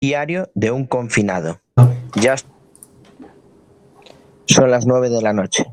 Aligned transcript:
diario 0.00 0.50
de 0.54 0.70
un 0.70 0.86
confinado. 0.86 1.60
Ya 2.14 2.36
son 4.46 4.70
las 4.70 4.86
nueve 4.86 5.10
de 5.10 5.20
la 5.20 5.34
noche. 5.34 5.66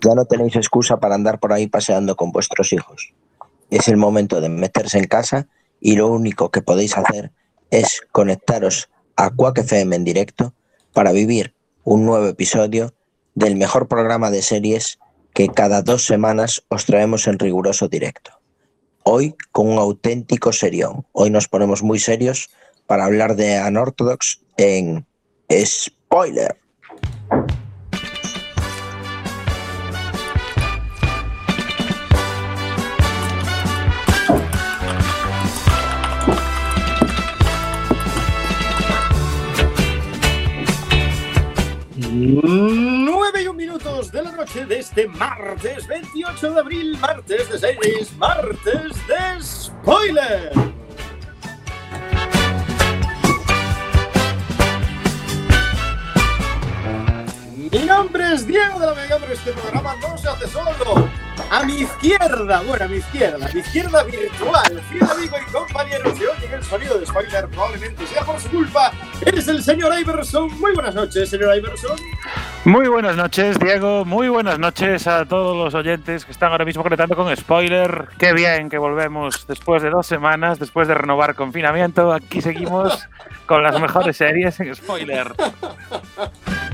Ya 0.00 0.14
no 0.16 0.24
tenéis 0.24 0.56
excusa 0.56 0.98
para 0.98 1.14
andar 1.14 1.38
por 1.38 1.52
ahí 1.52 1.68
paseando 1.68 2.16
con 2.16 2.32
vuestros 2.32 2.72
hijos. 2.72 3.14
Es 3.70 3.86
el 3.86 3.96
momento 3.96 4.40
de 4.40 4.48
meterse 4.48 4.98
en 4.98 5.06
casa 5.06 5.46
y 5.80 5.94
lo 5.94 6.08
único 6.08 6.50
que 6.50 6.60
podéis 6.60 6.96
hacer 6.98 7.30
es 7.70 8.02
conectaros 8.10 8.88
a 9.14 9.30
Quack 9.30 9.58
FM 9.58 9.94
en 9.94 10.04
directo 10.04 10.54
para 10.92 11.12
vivir 11.12 11.54
un 11.84 12.04
nuevo 12.04 12.26
episodio 12.26 12.94
del 13.36 13.54
mejor 13.54 13.86
programa 13.86 14.32
de 14.32 14.42
series 14.42 14.98
que 15.32 15.48
cada 15.48 15.82
dos 15.82 16.04
semanas 16.04 16.64
os 16.68 16.84
traemos 16.84 17.28
en 17.28 17.38
riguroso 17.38 17.86
directo. 17.86 18.32
Hoy 19.04 19.36
con 19.52 19.68
un 19.68 19.78
auténtico 19.78 20.52
serión. 20.52 21.06
Hoy 21.12 21.30
nos 21.30 21.46
ponemos 21.46 21.84
muy 21.84 22.00
serios 22.00 22.50
para 22.88 23.04
hablar 23.04 23.36
de 23.36 23.62
Unorthodox 23.68 24.40
en 24.56 25.06
Spoiler. 25.52 26.56
Nueve 42.10 43.42
y 43.42 43.46
un 43.48 43.56
minutos 43.56 44.10
de 44.10 44.22
la 44.22 44.32
noche 44.32 44.64
de 44.64 44.78
este 44.78 45.06
martes 45.08 45.86
28 45.86 46.54
de 46.54 46.60
abril, 46.60 46.98
martes 46.98 47.50
de 47.50 47.58
series, 47.58 48.16
martes 48.16 48.92
de 49.06 49.44
spoiler. 49.44 50.77
Mi 57.70 57.80
nombre 57.80 58.32
es 58.32 58.46
Diego 58.46 58.78
de 58.78 58.86
la 58.86 58.92
Vega, 58.92 59.16
pero 59.20 59.32
este 59.32 59.52
programa 59.52 59.94
no 59.96 60.16
se 60.16 60.28
hace 60.28 60.46
solo. 60.48 60.70
A 61.50 61.64
mi 61.64 61.80
izquierda, 61.80 62.62
bueno, 62.66 62.84
a 62.84 62.88
mi 62.88 62.96
izquierda, 62.96 63.46
a 63.46 63.52
mi 63.52 63.60
izquierda 63.60 64.04
virtual, 64.04 64.82
fiel 64.90 65.02
amigo 65.02 65.36
y 65.36 65.52
compañero, 65.52 66.14
si 66.16 66.24
oyen 66.24 66.52
el 66.52 66.62
sonido 66.62 66.98
de 66.98 67.06
spoiler, 67.06 67.46
probablemente 67.48 68.06
sea 68.06 68.22
por 68.22 68.40
su 68.40 68.48
culpa, 68.48 68.92
eres 69.24 69.48
el 69.48 69.62
señor 69.62 69.98
Iverson. 69.98 70.58
Muy 70.58 70.72
buenas 70.72 70.94
noches, 70.94 71.28
señor 71.28 71.56
Iverson. 71.56 71.98
Muy 72.64 72.88
buenas 72.88 73.16
noches, 73.16 73.58
Diego. 73.58 74.04
Muy 74.04 74.28
buenas 74.28 74.58
noches 74.58 75.06
a 75.06 75.26
todos 75.26 75.56
los 75.56 75.74
oyentes 75.74 76.24
que 76.24 76.32
están 76.32 76.52
ahora 76.52 76.64
mismo 76.64 76.82
conectando 76.82 77.16
con 77.16 77.34
Spoiler. 77.36 78.08
Qué 78.18 78.32
bien 78.32 78.70
que 78.70 78.78
volvemos 78.78 79.46
después 79.46 79.82
de 79.82 79.90
dos 79.90 80.06
semanas, 80.06 80.58
después 80.58 80.88
de 80.88 80.94
renovar 80.94 81.34
confinamiento. 81.34 82.12
Aquí 82.12 82.40
seguimos 82.40 83.08
con 83.46 83.62
las 83.62 83.78
mejores 83.80 84.16
series 84.16 84.58
en 84.60 84.74
Spoiler. 84.74 85.34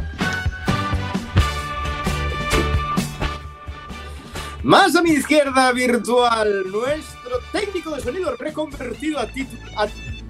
Más 4.64 4.96
a 4.96 5.02
mi 5.02 5.10
izquierda 5.10 5.70
virtual, 5.72 6.64
nuestro 6.72 7.38
técnico 7.52 7.90
de 7.90 8.00
sonido 8.00 8.34
reconvertido 8.34 9.18
a, 9.20 9.24
a 9.24 9.88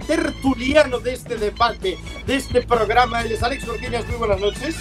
tertuliano 0.08 0.98
de 0.98 1.12
este 1.12 1.36
debate, 1.36 1.96
de 2.26 2.34
este 2.34 2.62
programa. 2.62 3.22
Él 3.22 3.30
es 3.30 3.44
Alex 3.44 3.64
Cortiñas. 3.64 4.04
Muy 4.08 4.16
buenas 4.16 4.40
noches. 4.40 4.74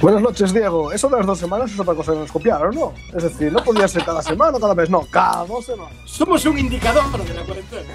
Buenas 0.00 0.20
noches, 0.20 0.52
Diego. 0.52 0.90
Eso 0.90 1.08
de 1.08 1.18
las 1.18 1.26
dos 1.26 1.38
semanas 1.38 1.70
es 1.70 1.78
otra 1.78 1.94
cosa 1.94 2.14
que 2.14 2.18
nos 2.18 2.32
copiaron, 2.32 2.74
¿no? 2.74 2.92
Es 3.14 3.22
decir, 3.22 3.52
no 3.52 3.62
podía 3.62 3.86
ser 3.86 4.04
cada 4.04 4.22
semana 4.22 4.56
o 4.56 4.60
cada 4.60 4.74
mes, 4.74 4.90
no, 4.90 5.06
cada 5.08 5.44
dos 5.44 5.66
semanas. 5.66 5.94
Somos 6.04 6.44
un 6.44 6.58
indicador 6.58 7.04
de 7.24 7.34
la 7.34 7.44
cuarentena. 7.44 7.94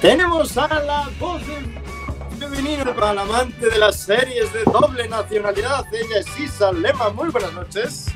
Tenemos 0.00 0.58
a 0.58 0.66
la 0.80 1.08
voz 1.20 1.40
de 1.46 1.83
femenino 2.64 2.94
para 2.94 3.12
el 3.12 3.18
amante 3.18 3.68
de 3.68 3.78
las 3.78 3.96
series 3.96 4.52
de 4.52 4.62
doble 4.64 5.08
nacionalidad. 5.08 5.84
Ella 5.92 6.20
es 6.20 6.40
Isa 6.40 6.72
Lema. 6.72 7.10
Muy 7.10 7.28
buenas 7.28 7.52
noches. 7.52 8.06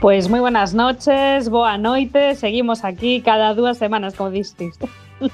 Pois 0.00 0.28
moi 0.28 0.40
buenas 0.40 0.74
noches, 0.74 1.48
boa 1.48 1.78
noite, 1.78 2.34
seguimos 2.34 2.82
aquí 2.82 3.22
cada 3.22 3.54
dúas 3.54 3.78
semanas, 3.78 4.14
como 4.14 4.30
distis. 4.30 4.76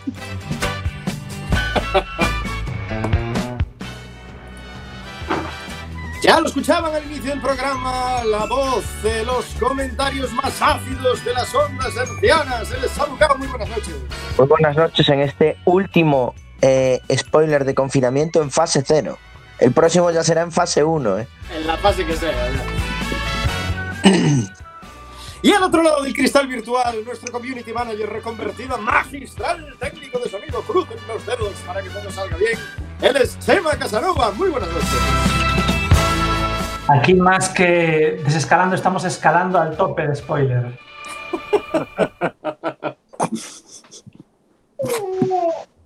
Ya 6.21 6.41
lo 6.41 6.49
escuchaban 6.49 6.93
al 6.93 7.05
inicio 7.07 7.31
del 7.31 7.41
programa, 7.41 8.25
la 8.25 8.45
voz 8.47 8.85
de 9.05 9.25
los 9.25 9.47
comentarios 9.55 10.31
más 10.33 10.61
ácidos 10.61 11.25
de 11.25 11.33
las 11.33 11.55
ondas 11.55 11.97
hercianas. 11.97 12.73
Es 12.73 12.91
Salucao. 12.91 13.39
Muy 13.39 13.47
buenas 13.47 13.69
noches. 13.69 13.95
Muy 14.37 14.47
buenas 14.49 14.77
noches 14.77 15.09
en 15.09 15.21
este 15.21 15.57
último 15.65 16.35
eh, 16.63 17.01
spoiler 17.17 17.65
de 17.65 17.75
confinamiento 17.75 18.43
en 18.43 18.51
fase 18.51 18.83
0. 18.87 19.19
El 19.59 19.73
próximo 19.73 20.11
ya 20.11 20.23
será 20.23 20.43
en 20.43 20.53
fase 20.53 20.85
1. 20.85 21.19
¿eh? 21.19 21.29
En 21.55 21.67
la 21.67 21.77
fase 21.77 22.05
que 22.05 22.17
sea. 22.17 22.33
Y 25.41 25.53
al 25.53 25.63
otro 25.63 25.85
lado 25.85 26.03
del 26.03 26.13
cristal 26.13 26.49
virtual, 26.49 27.05
nuestro 27.05 27.31
community 27.31 27.73
manager 27.73 28.11
reconvertido 28.11 28.75
a 28.75 28.79
magistral 28.79 29.73
técnico 29.79 30.19
de 30.19 30.29
sonido. 30.29 30.63
Crucen 30.63 30.99
los 31.07 31.25
dedos 31.25 31.53
para 31.65 31.81
que 31.81 31.91
todo 31.91 32.11
salga 32.11 32.37
bien. 32.37 32.59
Él 33.01 33.17
es 33.17 33.39
Chema 33.39 33.71
Casanova. 33.77 34.33
Muy 34.33 34.49
buenas 34.49 34.69
noches. 34.69 34.89
Aquí 36.89 37.15
más 37.15 37.51
que 37.51 38.21
desescalando, 38.25 38.75
estamos 38.75 39.05
escalando 39.05 39.61
al 39.61 39.77
tope 39.77 40.09
de 40.09 40.17
spoiler. 40.17 40.77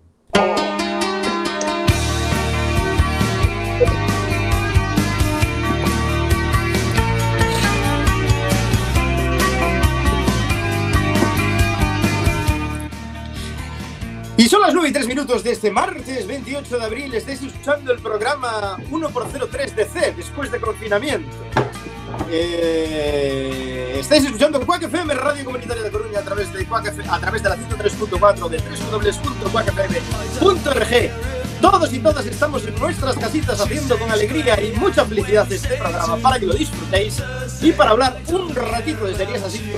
Y 14.42 14.48
son 14.48 14.60
las 14.60 14.74
9 14.74 14.88
y 14.88 14.92
3 14.92 15.06
minutos 15.06 15.44
de 15.44 15.52
este 15.52 15.70
martes 15.70 16.26
28 16.26 16.76
de 16.76 16.84
abril. 16.84 17.14
Estáis 17.14 17.40
escuchando 17.42 17.92
el 17.92 18.00
programa 18.00 18.76
1x03 18.90 19.74
DC 19.74 20.14
después 20.16 20.50
de 20.50 20.60
confinamiento. 20.60 21.30
Eh, 22.30 23.96
estáis 24.00 24.24
escuchando 24.24 24.64
Quack 24.64 24.84
FM, 24.84 25.12
Radio 25.14 25.44
Comunitaria 25.44 25.82
de 25.82 25.90
Coruña, 25.90 26.20
a 26.20 26.22
través 26.22 26.52
de 26.52 26.64
Quack 26.66 26.94
a 27.08 27.20
través 27.20 27.42
de 27.42 27.48
la 27.48 27.56
103.4 27.56 28.48
de 28.48 28.58
www.quackfm.org. 28.58 31.42
Todos 31.62 31.92
y 31.92 32.00
todas 32.00 32.26
estamos 32.26 32.66
en 32.66 32.74
nuestras 32.74 33.16
casitas 33.16 33.60
haciendo 33.60 33.96
con 33.96 34.10
alegría 34.10 34.60
y 34.60 34.72
mucha 34.72 35.04
felicidad 35.04 35.50
este 35.50 35.76
programa 35.76 36.16
para 36.16 36.40
que 36.40 36.46
lo 36.46 36.54
disfrutéis 36.54 37.22
y 37.60 37.70
para 37.70 37.90
hablar 37.90 38.18
un 38.26 38.52
ratito 38.52 39.04
de 39.04 39.14
series 39.14 39.44
así. 39.44 39.72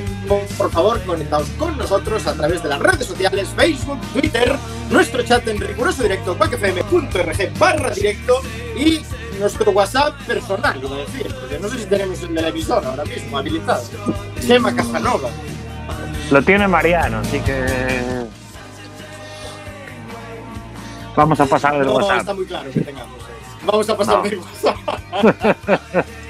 Por, 0.56 0.70
favor, 0.70 0.98
conectaos 1.02 1.46
con 1.58 1.76
nosotros 1.76 2.26
a 2.26 2.32
través 2.32 2.62
de 2.62 2.70
las 2.70 2.78
redes 2.78 3.06
sociales, 3.06 3.50
Facebook, 3.54 4.00
Twitter, 4.14 4.56
nuestro 4.88 5.22
chat 5.24 5.46
en 5.46 5.60
riguroso 5.60 6.02
directo, 6.02 6.34
quackfm.org 6.38 7.58
barra 7.58 7.90
directo 7.90 8.40
y 8.74 9.02
nuestro 9.44 9.70
WhatsApp 9.72 10.14
personal, 10.26 10.78
iba 10.82 10.94
a 10.96 10.98
decir, 11.00 11.34
porque 11.38 11.58
no 11.58 11.68
sé 11.68 11.78
si 11.80 11.84
tenemos 11.86 12.18
el 12.22 12.34
de 12.34 12.40
la 12.42 12.48
emisora 12.48 12.88
ahora 12.88 13.04
mismo 13.04 13.36
habilitado. 13.36 13.82
Chema 14.46 14.74
Casanova. 14.74 15.28
Lo 16.30 16.42
tiene 16.42 16.66
Mariano, 16.66 17.18
así 17.18 17.38
que. 17.40 18.24
Vamos 21.14 21.38
a 21.40 21.44
pasar 21.46 21.74
el 21.76 21.84
No, 21.86 21.92
WhatsApp. 21.96 22.18
está 22.20 22.34
muy 22.34 22.46
claro 22.46 22.70
que 22.72 22.80
tengamos. 22.80 23.18
eh. 23.18 23.64
Vamos 23.66 23.88
a 23.90 23.96
pasar 23.96 24.16
No. 24.16 24.22
del 24.22 24.38
WhatsApp. 24.38 26.06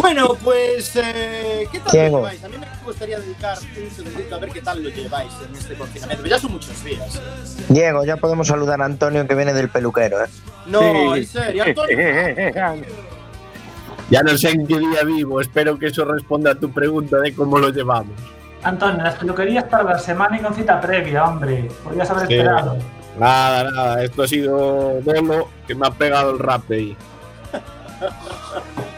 bueno, 0.00 0.34
pues, 0.42 0.94
eh, 0.96 1.68
¿qué 1.70 1.80
tal 1.80 1.92
Diego. 1.92 2.10
lo 2.18 2.22
lleváis? 2.24 2.44
A 2.44 2.48
mí 2.48 2.56
me 2.58 2.66
gustaría 2.84 3.18
dedicar 3.18 3.58
un 3.58 3.90
segundito 3.90 4.34
a 4.34 4.38
ver 4.38 4.50
qué 4.50 4.62
tal 4.62 4.82
lo 4.82 4.88
lleváis 4.90 5.32
en 5.48 5.54
este 5.56 5.74
confinamiento. 5.74 6.26
Ya 6.26 6.38
son 6.38 6.52
muchos 6.52 6.84
días. 6.84 7.20
Diego, 7.68 8.04
ya 8.04 8.16
podemos 8.16 8.46
saludar 8.48 8.80
a 8.80 8.84
Antonio 8.84 9.26
que 9.26 9.34
viene 9.34 9.52
del 9.52 9.68
peluquero. 9.68 10.24
¿eh? 10.24 10.28
No, 10.66 10.80
Sí. 11.14 11.18
en 11.20 11.26
serio, 11.26 11.64
Antonio. 11.64 11.98
Ya 14.10 14.22
no 14.22 14.38
sé 14.38 14.48
en 14.52 14.66
qué 14.66 14.78
día 14.78 15.02
vivo, 15.04 15.38
espero 15.38 15.78
que 15.78 15.88
eso 15.88 16.02
responda 16.06 16.52
a 16.52 16.54
tu 16.54 16.70
pregunta 16.72 17.18
de 17.18 17.34
cómo 17.34 17.58
lo 17.58 17.68
llevamos. 17.68 18.14
Antonio, 18.62 19.02
las 19.04 19.16
peluquerías 19.16 19.64
para 19.64 19.82
la 19.84 19.98
semana 19.98 20.38
y 20.38 20.40
con 20.40 20.54
cita 20.54 20.80
previa, 20.80 21.24
hombre. 21.26 21.68
Podrías 21.84 22.08
haber 22.10 22.26
Sí. 22.26 22.32
esperado. 22.34 22.78
Nada, 23.18 23.70
nada, 23.70 24.02
esto 24.02 24.22
ha 24.22 24.28
sido 24.28 25.02
Dolo 25.02 25.48
que 25.66 25.74
me 25.74 25.86
ha 25.86 25.90
pegado 25.90 26.30
el 26.30 26.38
rap 26.38 26.66
de 26.68 26.76
ahí. 26.76 26.96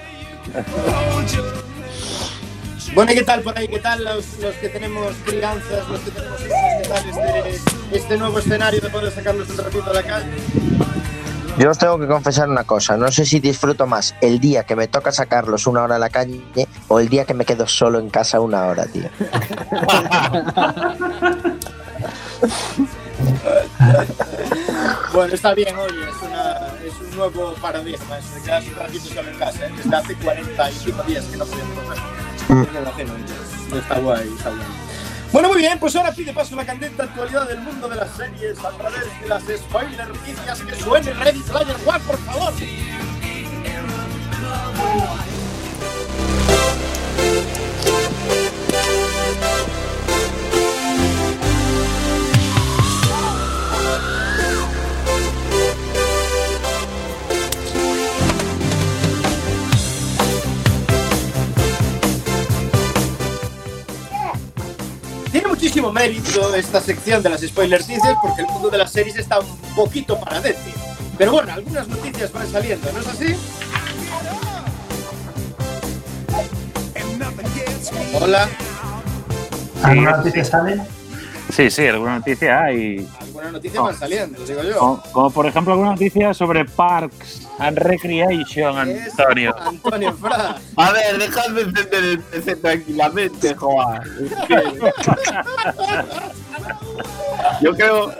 Bueno, 2.94 3.12
¿y 3.12 3.14
qué 3.14 3.23
tal 3.23 3.43
por 3.43 3.56
ahí? 3.56 3.69
¿Qué 3.69 3.79
tal 3.79 4.05
los, 4.05 4.38
los 4.38 4.55
que 4.56 4.69
tenemos 4.69 5.14
crianzas, 5.25 5.88
los 5.88 6.00
que 6.00 6.11
tenemos 6.11 6.41
hijos? 6.41 6.58
¿Qué 6.82 6.88
tal 6.88 7.08
este, 7.08 7.61
este 7.97 8.19
nuevo 8.19 8.38
escenario 8.38 8.81
de 8.81 8.91
poder 8.91 9.12
sacarlos 9.12 9.49
un 9.50 9.58
ratito 9.58 9.91
a 9.91 9.94
la 9.94 10.02
calle? 10.02 10.26
Yo 11.58 11.70
os 11.70 11.79
tengo 11.79 11.99
que 11.99 12.06
confesar 12.06 12.49
una 12.49 12.64
cosa, 12.64 12.97
no 12.97 13.12
sé 13.12 13.26
si 13.26 13.38
disfruto 13.38 13.87
más 13.87 14.14
el 14.20 14.41
día 14.41 14.64
que 14.64 14.76
me 14.76 14.88
toca 14.88 15.12
sacarlos 15.12 15.67
una 15.67 15.82
hora 15.82 15.97
a 15.97 15.99
la 15.99 16.08
calle 16.08 16.41
o 16.88 17.00
el 17.00 17.08
día 17.08 17.26
que 17.26 17.35
me 17.35 17.44
quedo 17.44 17.67
solo 17.67 17.99
en 17.99 18.08
casa 18.08 18.41
una 18.41 18.67
hora, 18.67 18.87
tío. 18.87 19.11
Bueno, 25.12 25.35
está 25.35 25.55
bien, 25.55 25.76
oye, 25.76 26.08
es, 26.08 26.23
una, 26.23 26.59
nuevo 27.20 27.52
paradigma 27.61 28.19
eso 28.19 28.34
de 28.34 28.40
quedarse 28.40 28.70
un 28.70 28.76
ratito 28.76 29.05
solo 29.08 29.31
en 29.31 29.38
casa, 29.38 29.67
¿eh? 29.67 29.72
Desde 29.76 29.96
hace 29.96 30.14
45 30.14 31.02
días 31.02 31.25
que 31.26 31.37
no 31.37 31.44
podíamos 31.44 31.78
comer. 31.78 31.99
Me 32.72 32.81
imagino, 32.81 33.12
Está 33.78 33.99
guay, 34.00 34.28
está 34.37 34.50
guay. 34.50 34.67
Bueno, 35.32 35.49
muy 35.49 35.58
bien, 35.58 35.78
pues 35.78 35.94
ahora 35.94 36.12
pide 36.12 36.32
paso 36.32 36.56
la 36.56 36.64
candente 36.64 37.02
actualidad 37.02 37.46
del 37.46 37.61
mundo 37.61 37.88
de 37.88 37.96
las 37.96 38.11
series 38.17 38.58
a 38.58 38.70
través 38.70 39.20
de 39.20 39.28
las 39.28 39.43
spoiler 39.43 40.08
noticias 40.08 40.61
que 40.61 40.75
suene 40.75 41.12
Ready 41.12 41.40
Player 41.40 41.76
One, 41.87 42.00
esta 66.56 66.80
sección 66.80 67.22
de 67.22 67.28
las 67.28 67.40
spoiler 67.40 67.82
noticias 67.82 68.14
porque 68.22 68.42
el 68.42 68.46
mundo 68.48 68.70
de 68.70 68.78
las 68.78 68.92
series 68.92 69.16
está 69.16 69.40
un 69.40 69.56
poquito 69.74 70.18
paradete. 70.18 70.72
Pero 71.18 71.32
bueno, 71.32 71.52
algunas 71.52 71.88
noticias 71.88 72.32
van 72.32 72.50
saliendo, 72.50 72.90
¿no 72.92 73.00
es 73.00 73.06
así? 73.08 73.36
Hola, 78.20 78.48
¿Alguna 79.82 80.16
noticia 80.18 80.44
sale? 80.44 80.80
Sí, 81.50 81.70
sí, 81.70 81.86
alguna 81.86 82.18
noticia 82.18 82.64
hay. 82.64 83.08
Algunas 83.50 83.52
noticias 83.52 83.82
van 83.82 83.99
saliendo, 83.99 84.44
digo 84.44 84.62
yo. 84.62 84.79
Como, 84.79 85.02
como 85.12 85.31
por 85.31 85.47
ejemplo 85.47 85.73
alguna 85.73 85.91
noticia 85.93 86.32
sobre 86.35 86.64
Parks 86.64 87.47
and 87.58 87.79
Recreation, 87.79 88.79
Antonio. 88.79 89.55
Es 89.56 89.67
Antonio 89.67 90.12
Fra. 90.14 90.56
A 90.76 90.93
ver, 90.93 91.19
dejadme 91.19 91.61
encender 91.62 92.05
el 92.05 92.20
PC 92.20 92.56
tranquilamente, 92.56 93.55
que- 94.49 94.91
Yo 97.61 97.73
creo, 97.75 98.14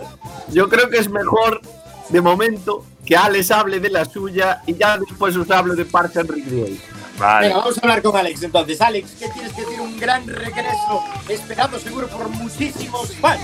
yo 0.51 0.69
creo 0.69 0.89
que 0.91 0.99
es 0.99 1.09
mejor, 1.09 1.61
de 2.09 2.21
momento, 2.21 2.85
que 3.05 3.17
Alex 3.17 3.51
hable 3.51 3.81
de 3.81 3.91
la 3.91 4.05
suya 4.05 4.63
y 4.67 4.75
ya 4.75 4.99
después 4.99 5.37
os 5.37 5.51
hablo 5.51 5.75
de 5.75 5.85
Parks 5.85 6.17
and 6.19 6.31
Recreation. 6.31 6.79
Vale. 7.19 7.49
Venga, 7.49 7.59
vamos 7.61 7.77
a 7.77 7.81
hablar 7.83 8.03
con 8.03 8.17
Alex 8.17 8.43
entonces. 8.43 8.81
Alex, 8.81 9.11
¿qué 9.19 9.29
tienes 9.29 9.53
que 9.53 9.61
decir? 9.63 9.81
Un 9.81 9.99
gran 9.99 10.27
regreso 10.27 11.03
esperado 11.29 11.79
seguro 11.79 12.07
por 12.09 12.29
muchísimos 12.31 13.15
fans. 13.17 13.41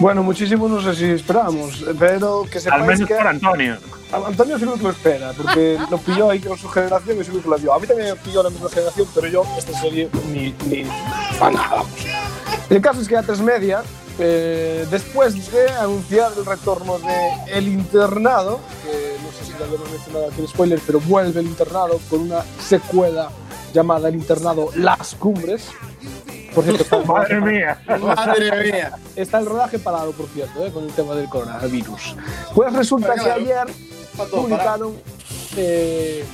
Bueno, 0.00 0.22
muchísimo 0.22 0.68
no 0.68 0.82
sé 0.82 0.94
si 0.94 1.04
esperamos, 1.06 1.84
pero 1.98 2.44
que 2.50 2.58
Al 2.58 2.62
sepáis 2.64 2.86
menos 2.86 3.08
que 3.08 3.14
por 3.14 3.26
Antonio. 3.26 3.76
a 4.12 4.16
Antonio 4.26 4.58
seguro 4.58 4.76
que 4.76 4.82
lo 4.84 4.90
espera, 4.90 5.32
porque 5.32 5.78
lo 5.90 5.98
pilló 5.98 6.30
ahí 6.30 6.40
con 6.40 6.58
su 6.58 6.68
generación 6.68 7.20
y 7.20 7.24
seguro 7.24 7.42
que 7.44 7.48
lo 7.50 7.58
vio. 7.58 7.72
A 7.74 7.78
mí 7.78 7.86
también 7.86 8.10
me 8.10 8.16
pilló 8.16 8.42
la 8.42 8.50
misma 8.50 8.68
generación, 8.68 9.06
pero 9.14 9.28
yo 9.28 9.44
esta 9.56 9.78
serie 9.80 10.10
ni, 10.32 10.54
ni 10.68 10.84
para 11.38 11.52
nada. 11.52 11.82
El 12.68 12.80
caso 12.80 13.00
es 13.00 13.08
que 13.08 13.16
A3 13.16 13.38
Media, 13.38 13.82
eh, 14.18 14.86
después 14.90 15.50
de 15.52 15.68
anunciar 15.70 16.32
el 16.36 16.44
retorno 16.44 16.98
de 16.98 17.56
El 17.56 17.68
Internado, 17.68 18.60
que 18.82 19.16
no 19.22 19.30
sé 19.32 19.44
si 19.52 19.58
lo 19.58 19.64
habíamos 19.64 19.90
mencionado 19.90 20.26
aquí 20.26 20.40
en 20.40 20.48
spoiler, 20.48 20.80
pero 20.84 21.00
vuelve 21.00 21.40
El 21.40 21.46
Internado 21.46 22.00
con 22.10 22.20
una 22.20 22.42
secuela 22.60 23.30
llamada 23.72 24.08
El 24.08 24.16
Internado 24.16 24.70
Las 24.74 25.14
Cumbres. 25.14 25.68
Por 26.54 26.64
cierto, 26.64 27.04
Madre 27.06 27.40
mía. 27.40 27.78
Madre 28.00 28.72
mía. 28.72 28.92
Está 29.16 29.38
el 29.38 29.46
rodaje 29.46 29.78
parado, 29.78 30.12
por 30.12 30.28
cierto, 30.28 30.64
eh, 30.64 30.72
con 30.72 30.84
el 30.84 30.92
tema 30.92 31.14
del 31.14 31.28
coronavirus. 31.28 32.16
Pues 32.54 32.72
resulta 32.72 33.14
que 33.14 33.30
ayer 33.30 33.66
publicaron, 34.30 34.94
eh, 35.56 36.24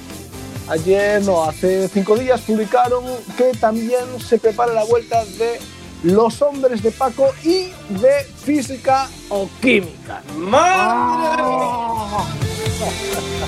ayer, 0.69 1.23
no, 1.23 1.45
hace 1.45 1.89
cinco 1.89 2.17
días 2.17 2.41
publicaron 2.43 3.05
que 3.37 3.53
también 3.59 4.05
se 4.21 4.39
prepara 4.39 4.73
la 4.73 4.85
vuelta 4.85 5.25
de 5.25 5.59
Los 6.03 6.43
Hombres 6.43 6.83
de 6.83 6.91
Paco 6.91 7.31
y 7.43 7.73
de 7.89 8.25
Física 8.45 9.09
o 9.31 9.49
Química. 9.61 10.23
¡Madre 10.37 11.43
mía! 11.43 11.71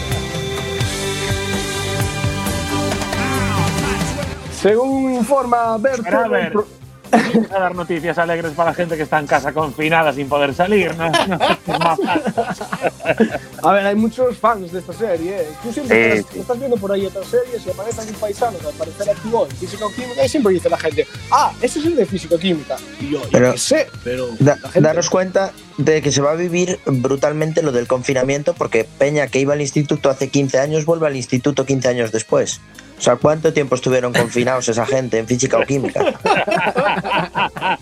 Según 4.63 5.15
informa 5.15 5.77
Berto, 5.79 6.03
Pero 6.05 6.19
a 6.21 6.29
ver, 6.29 6.53
vamos 6.55 7.51
a 7.51 7.59
dar 7.59 7.75
noticias 7.75 8.17
alegres 8.17 8.53
para 8.53 8.71
la 8.71 8.75
gente 8.75 8.97
que 8.97 9.03
está 9.03 9.19
en 9.19 9.27
casa 9.27 9.53
confinada 9.53 10.13
sin 10.13 10.29
poder 10.29 10.55
salir, 10.55 10.95
¿no? 10.97 11.11
A 13.65 13.73
ver, 13.73 13.87
hay 13.87 13.95
muchos 13.95 14.37
fans 14.39 14.73
de 14.73 14.81
esta 14.81 14.93
serie. 14.93 15.37
¿eh? 15.43 15.49
Tú 15.63 15.73
siempre 15.73 16.13
Sí, 16.15 16.19
estás, 16.19 16.33
sí. 16.33 16.41
estás 16.41 16.59
viendo 16.59 16.77
por 16.77 16.91
ahí 16.93 17.07
otras 17.07 17.27
series 17.27 17.65
y 17.67 17.71
aparece 17.71 18.01
algún 18.01 18.17
paisano 18.17 18.59
que 18.59 18.67
al 18.67 18.73
parecer 18.75 19.11
actuó 19.11 19.47
en 19.47 19.57
Física 19.57 19.87
o 19.87 19.91
Química 19.93 20.25
y 20.25 20.29
siempre 20.29 20.53
dice 20.55 20.69
la 20.69 20.79
gente, 20.79 21.07
ah, 21.31 21.53
ese 21.61 21.79
es 21.79 21.87
el 21.87 21.95
de 21.97 22.07
Física 22.07 22.35
o 22.35 22.39
Química. 22.39 22.77
Y 23.01 23.11
yo, 23.11 23.23
yo 23.23 23.29
Pero- 23.31 23.53
qué 23.53 23.59
sé, 23.59 23.87
pero 24.03 24.29
Da- 24.41 24.57
gente... 24.57 24.81
daros 24.81 25.11
cuenta 25.11 25.53
de 25.79 26.03
que 26.03 26.11
se 26.11 26.21
va 26.23 26.33
a 26.33 26.35
vivir 26.35 26.81
brutalmente 26.87 27.63
lo 27.63 27.71
del 27.73 27.87
confinamiento 27.87 28.53
porque 28.55 28.85
Peña 28.99 29.27
que 29.29 29.39
iba 29.39 29.53
al 29.55 29.61
instituto 29.61 30.11
hace 30.11 30.29
15 30.29 30.59
años 30.59 30.85
vuelve 30.85 31.07
al 31.07 31.17
instituto 31.17 31.65
15 31.65 31.89
años 31.89 32.11
después. 32.13 32.61
O 33.03 33.05
sea, 33.05 33.17
¿cuánto 33.17 33.53
tiempo 33.53 33.75
estuvieron 33.75 34.13
confinados 34.13 34.69
esa 34.69 34.87
gente 34.87 35.19
en 35.19 35.27
física 35.27 35.59
o 35.59 35.63
química? 35.67 36.15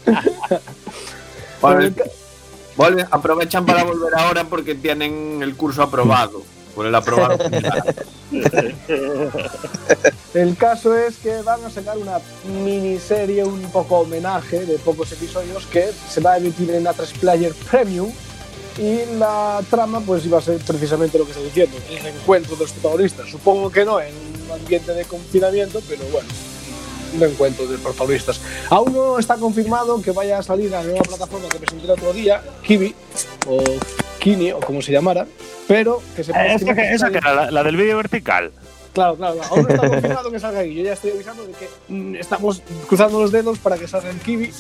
Vuelven- 1.60 3.06
aprovechan 3.10 3.66
para 3.66 3.84
volver 3.84 4.14
ahora 4.16 4.44
porque 4.44 4.74
tienen 4.74 5.42
el 5.42 5.56
curso 5.56 5.82
aprobado. 5.82 6.42
Por 6.74 6.86
el 6.86 6.94
aprobado. 6.94 7.36
El 10.32 10.56
caso 10.56 10.96
es 10.96 11.18
que 11.18 11.42
van 11.42 11.62
a 11.66 11.70
sacar 11.70 11.98
una 11.98 12.18
miniserie, 12.46 13.44
un 13.44 13.60
poco 13.72 13.98
homenaje 13.98 14.64
de 14.64 14.78
pocos 14.78 15.12
episodios 15.12 15.66
que 15.66 15.90
se 16.08 16.22
va 16.22 16.32
a 16.32 16.38
emitir 16.38 16.70
en 16.70 16.84
A3 16.86 17.12
Player 17.18 17.52
Premium. 17.70 18.10
Y 18.78 19.00
la 19.18 19.60
trama, 19.68 20.00
pues 20.00 20.24
iba 20.24 20.38
a 20.38 20.40
ser 20.40 20.56
precisamente 20.60 21.18
lo 21.18 21.26
que 21.26 21.32
estoy 21.32 21.44
diciendo: 21.46 21.76
el 21.90 21.98
reencuentro 21.98 22.56
de 22.56 22.62
los 22.62 22.72
protagonistas. 22.72 23.28
Supongo 23.28 23.70
que 23.70 23.84
no 23.84 24.00
en 24.00 24.29
ambiente 24.54 24.92
de 24.92 25.04
confinamiento, 25.04 25.80
pero 25.88 26.02
bueno, 26.12 26.28
un 27.14 27.22
encuentro 27.22 27.66
de 27.66 27.78
protagonistas. 27.78 28.40
Aún 28.70 28.92
no 28.92 29.18
está 29.18 29.36
confirmado 29.36 30.00
que 30.00 30.12
vaya 30.12 30.38
a 30.38 30.42
salir 30.42 30.74
a 30.74 30.78
la 30.82 30.88
nueva 30.88 31.02
plataforma 31.02 31.48
que 31.48 31.58
presenté 31.58 31.84
el 31.86 31.90
otro 31.92 32.12
día, 32.12 32.42
Kiwi, 32.62 32.94
o 33.46 33.62
Kini, 34.18 34.52
o 34.52 34.60
como 34.60 34.80
se 34.82 34.92
llamara, 34.92 35.26
pero 35.66 36.02
que 36.14 36.22
se 36.24 36.32
Eh, 36.32 36.54
Esa 36.54 36.74
que, 36.74 36.92
esa 36.94 37.10
que 37.10 37.18
era 37.18 37.34
la, 37.34 37.50
la 37.50 37.62
del 37.64 37.76
vídeo 37.76 37.96
vertical. 37.96 38.52
Claro, 38.92 39.14
claro, 39.16 39.36
claro. 39.36 39.54
aún 39.54 39.62
no 39.62 39.68
está 39.74 39.88
confirmado 39.88 40.30
que 40.32 40.40
salga 40.40 40.58
ahí. 40.60 40.74
Yo 40.74 40.82
ya 40.82 40.94
estoy 40.94 41.12
avisando 41.12 41.46
de 41.46 41.52
que 41.52 41.68
mm, 41.88 42.16
estamos 42.16 42.60
cruzando 42.88 43.20
los 43.20 43.30
dedos 43.30 43.58
para 43.60 43.76
que 43.78 43.86
salga 43.86 44.10
en 44.10 44.18
Kiwi, 44.18 44.52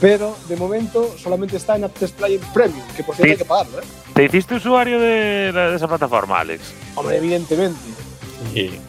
pero 0.00 0.36
de 0.48 0.56
momento 0.56 1.14
solamente 1.16 1.56
está 1.56 1.76
en 1.76 1.84
Aptes 1.84 2.10
Player 2.10 2.40
Premium, 2.52 2.82
que 2.96 3.04
por 3.04 3.14
cierto 3.14 3.24
Sí. 3.26 3.30
hay 3.30 3.36
que 3.38 3.44
pagarlo, 3.44 3.78
¿eh? 3.78 3.84
¿Te 4.12 4.24
hiciste 4.24 4.56
usuario 4.56 4.98
de, 5.00 5.52
de 5.52 5.76
esa 5.76 5.86
plataforma, 5.86 6.40
Alex? 6.40 6.62
Hombre, 6.96 7.18
evidentemente. 7.18 7.78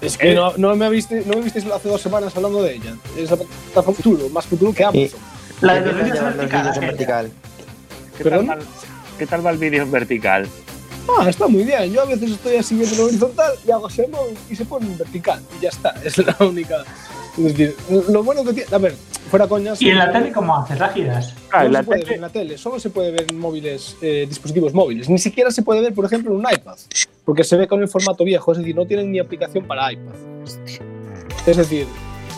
Es 0.01 0.17
que 0.17 0.33
no, 0.33 0.53
no 0.57 0.75
me 0.75 0.89
viste, 0.89 1.23
no 1.25 1.35
me 1.35 1.41
visteis 1.41 1.65
hace 1.65 1.89
dos 1.89 2.01
semanas 2.01 2.35
hablando 2.35 2.61
de 2.63 2.75
ella. 2.75 2.95
Es 3.17 3.29
la 3.29 3.37
plataforma 3.37 3.95
futuro, 3.95 4.29
más 4.29 4.45
futuro 4.45 4.73
que 4.73 4.83
Amazon. 4.83 5.19
La 5.61 5.75
de 5.75 5.83
¿Qué 5.83 5.91
los 5.91 6.03
vídeos 6.03 6.23
vertical, 6.23 6.73
en 6.73 6.81
vertical? 6.81 7.31
¿Qué 8.17 8.23
tal, 8.23 8.49
va, 8.49 8.57
¿Qué 9.17 9.27
tal 9.27 9.45
va 9.45 9.51
el 9.51 9.57
vídeo 9.57 9.83
en 9.83 9.91
vertical? 9.91 10.47
Ah, 11.19 11.29
está 11.29 11.47
muy 11.47 11.63
bien. 11.63 11.91
Yo 11.91 12.01
a 12.01 12.05
veces 12.05 12.31
estoy 12.31 12.57
así 12.57 12.75
viendo 12.75 12.95
en 12.95 13.01
horizontal 13.01 13.53
y 13.65 13.71
hago 13.71 13.87
ese 13.87 14.07
móvil 14.07 14.37
y 14.49 14.55
se 14.55 14.65
pone 14.65 14.85
en 14.87 14.97
vertical. 14.97 15.41
Y 15.57 15.63
ya 15.63 15.69
está. 15.69 15.95
Es 16.03 16.17
la 16.17 16.35
única. 16.39 16.83
Es 17.37 17.43
decir, 17.43 17.75
lo 18.09 18.23
bueno 18.23 18.43
que 18.43 18.53
tiene. 18.53 18.67
A 18.73 18.77
ver, 18.79 18.95
fuera 19.29 19.47
coñas. 19.47 19.81
¿Y 19.81 19.89
en 19.89 19.97
la 19.99 20.11
tele 20.11 20.31
cómo 20.31 20.57
haces? 20.57 20.79
¿La 20.79 20.89
giras? 20.89 21.33
Ah, 21.51 21.59
no 21.61 21.65
en 21.67 21.73
la 21.73 21.79
se 21.79 21.85
puede 21.85 21.99
ver 21.99 22.05
tele- 22.07 22.15
en 22.15 22.21
la 22.21 22.29
tele, 22.29 22.57
solo 22.57 22.79
se 22.79 22.89
puede 22.89 23.11
ver 23.11 23.25
en 23.29 23.39
móviles, 23.39 23.95
eh, 24.01 24.25
dispositivos 24.27 24.73
móviles. 24.73 25.07
Ni 25.09 25.19
siquiera 25.19 25.51
se 25.51 25.61
puede 25.61 25.81
ver, 25.81 25.93
por 25.93 26.05
ejemplo, 26.05 26.31
en 26.31 26.37
un 26.37 26.45
iPad, 26.51 26.77
porque 27.25 27.43
se 27.43 27.55
ve 27.57 27.67
con 27.67 27.81
el 27.81 27.87
formato 27.87 28.23
viejo, 28.23 28.51
es 28.51 28.57
decir, 28.57 28.75
no 28.75 28.85
tienen 28.85 29.11
ni 29.11 29.19
aplicación 29.19 29.65
para 29.65 29.91
iPad. 29.91 30.13
Es 31.45 31.57
decir, 31.57 31.85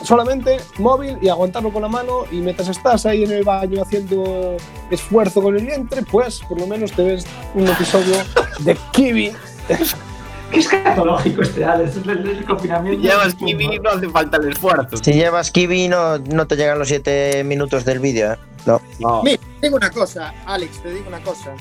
solamente 0.03 0.57
móvil 0.77 1.17
y 1.21 1.29
aguantarlo 1.29 1.71
con 1.71 1.81
la 1.81 1.87
mano 1.87 2.23
y 2.31 2.35
mientras 2.37 2.67
estás 2.69 3.05
ahí 3.05 3.23
en 3.23 3.31
el 3.31 3.43
baño 3.43 3.81
haciendo 3.81 4.57
esfuerzo 4.91 5.41
con 5.41 5.55
el 5.57 5.65
vientre, 5.65 6.01
pues 6.11 6.41
por 6.47 6.59
lo 6.59 6.67
menos 6.67 6.91
te 6.91 7.03
ves 7.03 7.25
un 7.55 7.67
episodio 7.67 8.15
de 8.59 8.77
Kiwi. 8.91 9.31
Qué 10.51 10.59
escatológico 10.59 11.41
este 11.41 11.63
Alex, 11.63 11.97
el, 11.97 12.09
el- 12.09 12.27
el 12.29 12.45
confinamiento. 12.45 13.01
Llevas 13.01 13.35
Kiwi 13.35 13.79
no 13.79 13.89
hace 13.91 14.09
falta 14.09 14.37
el 14.37 14.49
esfuerzo. 14.49 14.97
Si 15.03 15.13
llevas 15.13 15.51
Kiwi 15.51 15.87
no, 15.87 16.17
no 16.17 16.47
te 16.47 16.55
llegan 16.55 16.79
los 16.79 16.87
7 16.87 17.43
minutos 17.43 17.85
del 17.85 17.99
vídeo. 17.99 18.33
¿eh? 18.33 18.37
No. 18.65 18.81
No. 18.99 19.23
Mira, 19.23 19.37
te 19.59 19.67
digo 19.67 19.77
una 19.77 19.89
cosa, 19.91 20.33
Alex, 20.45 20.81
te 20.81 20.91
digo 20.93 21.07
una 21.07 21.19
cosa. 21.21 21.51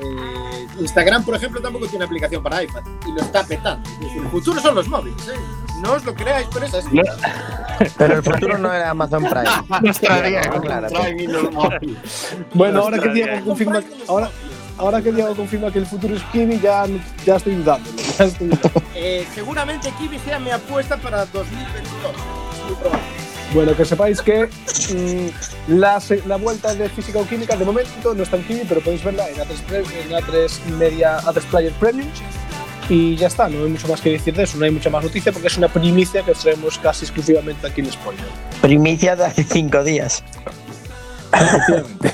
eh, 0.00 0.66
Instagram, 0.80 1.24
por 1.24 1.34
ejemplo, 1.36 1.60
tampoco 1.60 1.86
tiene 1.86 2.04
aplicación 2.04 2.42
para 2.42 2.62
iPad 2.62 2.82
y 3.06 3.12
lo 3.12 3.20
está 3.20 3.44
petando. 3.44 3.88
Es 4.00 4.16
el 4.16 4.28
futuro 4.28 4.60
son 4.60 4.74
los 4.74 4.88
móviles, 4.88 5.28
¿eh? 5.28 5.38
No 5.82 5.92
os 5.94 6.04
lo 6.04 6.14
creáis 6.14 6.46
por 6.48 6.62
esas 6.64 6.84
Pero 7.98 8.14
el 8.14 8.22
futuro 8.22 8.58
no 8.58 8.72
era 8.72 8.90
Amazon 8.90 9.24
Prime. 9.24 9.44
Nuestra 9.82 10.22
Diego. 10.22 10.60
Claro, 10.60 10.88
Traen 10.88 11.18
y 11.20 11.26
los 11.26 11.50
móviles. 11.52 12.36
Bueno, 12.54 12.82
ahora 12.82 12.98
que 12.98 13.42
confirma, 13.44 13.82
ahora, 14.08 14.30
ahora 14.82 15.00
que 15.02 15.12
Diego 15.12 15.34
confirma 15.34 15.70
que 15.72 15.78
el 15.78 15.86
futuro 15.86 16.14
es 16.16 16.22
Kiwi, 16.32 16.60
ya, 16.60 16.84
ya 17.24 17.36
estoy 17.36 17.54
dudando. 17.56 17.88
Ya 18.18 18.24
estoy 18.24 18.48
dudando. 18.48 18.82
Eh, 18.94 19.26
seguramente 19.34 19.90
Kiwi 19.98 20.16
sea 20.20 20.38
mi 20.38 20.50
apuesta 20.50 20.96
para 20.96 21.24
2022. 21.26 22.12
Es 22.12 22.64
muy 22.66 22.74
probable. 22.76 23.02
Bueno, 23.52 23.76
que 23.76 23.84
sepáis 23.84 24.20
que 24.22 24.44
mm, 24.46 25.72
la, 25.78 26.00
la 26.26 26.36
vuelta 26.36 26.72
de 26.74 26.88
física 26.88 27.18
o 27.18 27.26
química 27.26 27.56
de 27.56 27.64
momento 27.64 28.14
no 28.14 28.22
está 28.22 28.36
en 28.36 28.44
Kiwi, 28.44 28.62
pero 28.68 28.80
podéis 28.80 29.02
verla 29.02 29.28
en 29.28 29.36
A3, 29.36 29.60
Pre- 29.66 29.78
en 30.02 30.10
A3 30.12 30.64
Media, 30.78 31.18
A3 31.22 31.40
Player 31.50 31.72
Premium. 31.80 32.08
Y 32.88 33.16
ya 33.16 33.26
está, 33.28 33.48
no 33.48 33.64
hay 33.64 33.70
mucho 33.70 33.88
más 33.88 34.00
que 34.00 34.10
decir 34.10 34.34
de 34.34 34.42
eso, 34.44 34.56
no 34.58 34.64
hay 34.66 34.70
mucha 34.70 34.90
más 34.90 35.02
noticia 35.02 35.32
porque 35.32 35.48
es 35.48 35.56
una 35.56 35.68
primicia 35.68 36.22
que 36.22 36.30
os 36.32 36.38
traemos 36.38 36.78
casi 36.78 37.04
exclusivamente 37.04 37.66
aquí 37.66 37.80
en 37.80 37.90
Spoiler. 37.92 38.24
Primicia 38.60 39.16
de 39.16 39.24
hace 39.24 39.42
cinco 39.44 39.82
días. 39.82 40.22
Efectivamente. 41.32 42.10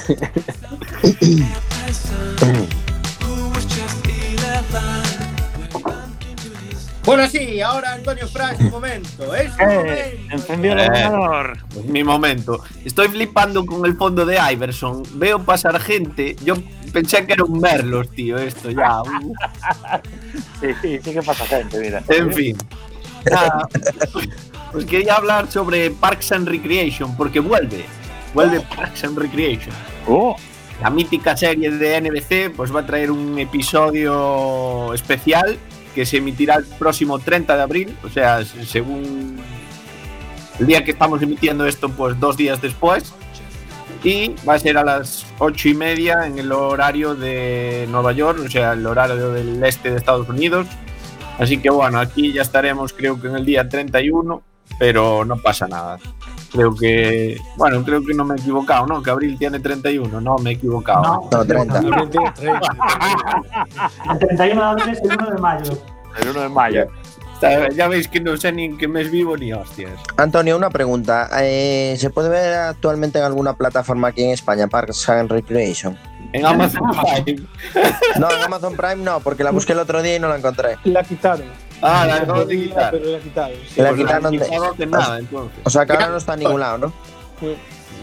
Bueno, 7.04 7.26
sí, 7.26 7.58
ahora 7.62 7.94
Antonio 7.94 8.28
Frank, 8.28 8.60
un 8.60 8.70
momento. 8.70 9.34
Es 9.34 9.50
un 9.54 9.60
Eh, 9.62 9.74
momento. 9.76 10.34
encendió 10.34 10.72
el 10.72 10.80
ordenador. 10.80 11.58
Mi 11.86 12.04
momento. 12.04 12.62
Estoy 12.84 13.08
flipando 13.08 13.64
con 13.64 13.86
el 13.86 13.96
fondo 13.96 14.26
de 14.26 14.38
Iverson. 14.52 15.02
Veo 15.14 15.42
pasar 15.42 15.80
gente. 15.80 16.36
Yo 16.44 16.56
pensé 16.92 17.24
que 17.24 17.32
era 17.32 17.44
un 17.44 17.60
Merlos, 17.60 18.10
tío, 18.10 18.36
esto 18.36 18.70
ya. 18.70 19.00
Sí, 20.60 20.66
sí, 20.82 20.98
sí 21.02 21.12
que 21.12 21.22
pasa 21.22 21.46
gente, 21.46 21.78
mira. 21.78 22.02
En 22.08 22.32
fin. 22.32 22.56
Nada. 23.30 23.66
Pues 24.72 24.84
quería 24.84 25.14
hablar 25.14 25.50
sobre 25.50 25.90
Parks 25.90 26.32
and 26.32 26.46
Recreation, 26.48 27.16
porque 27.16 27.40
vuelve. 27.40 27.86
Vuelve 28.34 28.60
Parks 28.60 29.04
and 29.04 29.16
Recreation. 29.16 29.74
Oh, 30.06 30.36
La 30.82 30.90
mítica 30.90 31.36
serie 31.36 31.70
de 31.70 32.00
NBC 32.00 32.54
pues 32.54 32.74
va 32.74 32.80
a 32.80 32.86
traer 32.86 33.10
un 33.10 33.38
episodio 33.38 34.94
especial 34.94 35.58
que 35.94 36.06
se 36.06 36.18
emitirá 36.18 36.54
el 36.56 36.64
próximo 36.64 37.18
30 37.18 37.56
de 37.56 37.62
abril, 37.62 37.96
o 38.04 38.08
sea, 38.08 38.44
se- 38.44 38.64
según 38.64 39.38
el 40.60 40.66
día 40.66 40.84
que 40.84 40.92
estamos 40.92 41.20
emitiendo 41.22 41.66
esto, 41.66 41.88
pues 41.88 42.18
dos 42.20 42.36
días 42.36 42.62
después. 42.62 43.12
Y 44.04 44.34
va 44.48 44.54
a 44.54 44.58
ser 44.60 44.78
a 44.78 44.84
las 44.84 45.26
ocho 45.40 45.68
y 45.68 45.74
media 45.74 46.24
en 46.24 46.38
el 46.38 46.52
horario 46.52 47.16
de 47.16 47.88
Nueva 47.90 48.12
York, 48.12 48.38
o 48.46 48.48
sea, 48.48 48.74
el 48.74 48.86
horario 48.86 49.32
del 49.32 49.60
este 49.64 49.90
de 49.90 49.96
Estados 49.96 50.28
Unidos. 50.28 50.68
Así 51.40 51.58
que 51.58 51.70
bueno, 51.70 51.98
aquí 51.98 52.32
ya 52.32 52.42
estaremos 52.42 52.92
creo 52.92 53.20
que 53.20 53.26
en 53.26 53.34
el 53.34 53.44
día 53.44 53.68
31, 53.68 54.40
pero 54.78 55.24
no 55.24 55.36
pasa 55.38 55.66
nada. 55.66 55.98
Creo 56.52 56.74
que, 56.74 57.38
bueno, 57.56 57.84
creo 57.84 58.02
que 58.04 58.14
no 58.14 58.24
me 58.24 58.34
he 58.34 58.38
equivocado, 58.38 58.86
¿no? 58.86 59.02
Que 59.02 59.10
abril 59.10 59.36
tiene 59.38 59.60
31, 59.60 60.20
no 60.20 60.38
me 60.38 60.50
he 60.50 60.52
equivocado. 60.54 61.02
No, 61.02 61.28
No, 61.30 61.44
30. 61.44 61.74
También 61.74 62.10
tiene 62.10 62.32
30. 62.32 62.60
El 64.12 64.18
31 64.18 64.60
de 64.60 64.66
abril 64.82 64.98
y 65.02 65.06
el 65.08 65.14
1 65.18 65.30
de 65.30 65.38
mayo. 65.38 65.78
el 66.22 66.28
1 66.30 66.40
de 66.40 66.48
mayo. 66.48 66.86
Ya 67.76 67.86
veis 67.86 68.08
que 68.08 68.18
no 68.18 68.36
sé 68.36 68.50
ni 68.50 68.64
en 68.64 68.78
qué 68.78 68.88
mes 68.88 69.10
vivo 69.12 69.36
ni 69.36 69.52
hostias. 69.52 69.92
Antonio, 70.16 70.56
una 70.56 70.70
pregunta. 70.70 71.28
Eh, 71.40 71.94
¿Se 71.98 72.10
puede 72.10 72.28
ver 72.30 72.54
actualmente 72.54 73.18
en 73.20 73.24
alguna 73.26 73.52
plataforma 73.54 74.08
aquí 74.08 74.24
en 74.24 74.30
España, 74.30 74.66
Parks 74.66 75.08
and 75.08 75.30
Recreation? 75.30 75.96
En 76.32 76.44
Amazon 76.44 76.82
Prime. 77.24 77.42
No, 78.18 78.28
en 78.30 78.42
Amazon 78.42 78.74
Prime 78.76 78.96
no, 78.96 79.20
porque 79.20 79.44
la 79.44 79.50
busqué 79.52 79.72
el 79.72 79.78
otro 79.78 80.02
día 80.02 80.16
y 80.16 80.18
no 80.18 80.28
la 80.28 80.36
encontré. 80.38 80.78
La 80.84 81.04
quitaron. 81.04 81.46
Ah, 81.82 82.04
la 82.06 82.16
acabo 82.16 82.44
de 82.44 82.56
quitar. 82.60 82.90
Pero 82.90 83.10
la 83.12 83.18
quitaron. 83.20 83.56
sí. 83.68 83.80
La 83.82 83.94
quitaron 83.94 84.32
de- 84.32 84.38
quitado 84.38 84.74
de 84.74 84.86
nada, 84.86 85.18
entonces. 85.18 85.58
O 85.64 85.70
sea 85.70 85.86
que 85.86 85.92
ahora 85.92 86.08
no 86.08 86.16
está 86.16 86.34
en 86.34 86.40
ningún 86.40 86.60
lado, 86.60 86.78
¿no? 86.78 86.92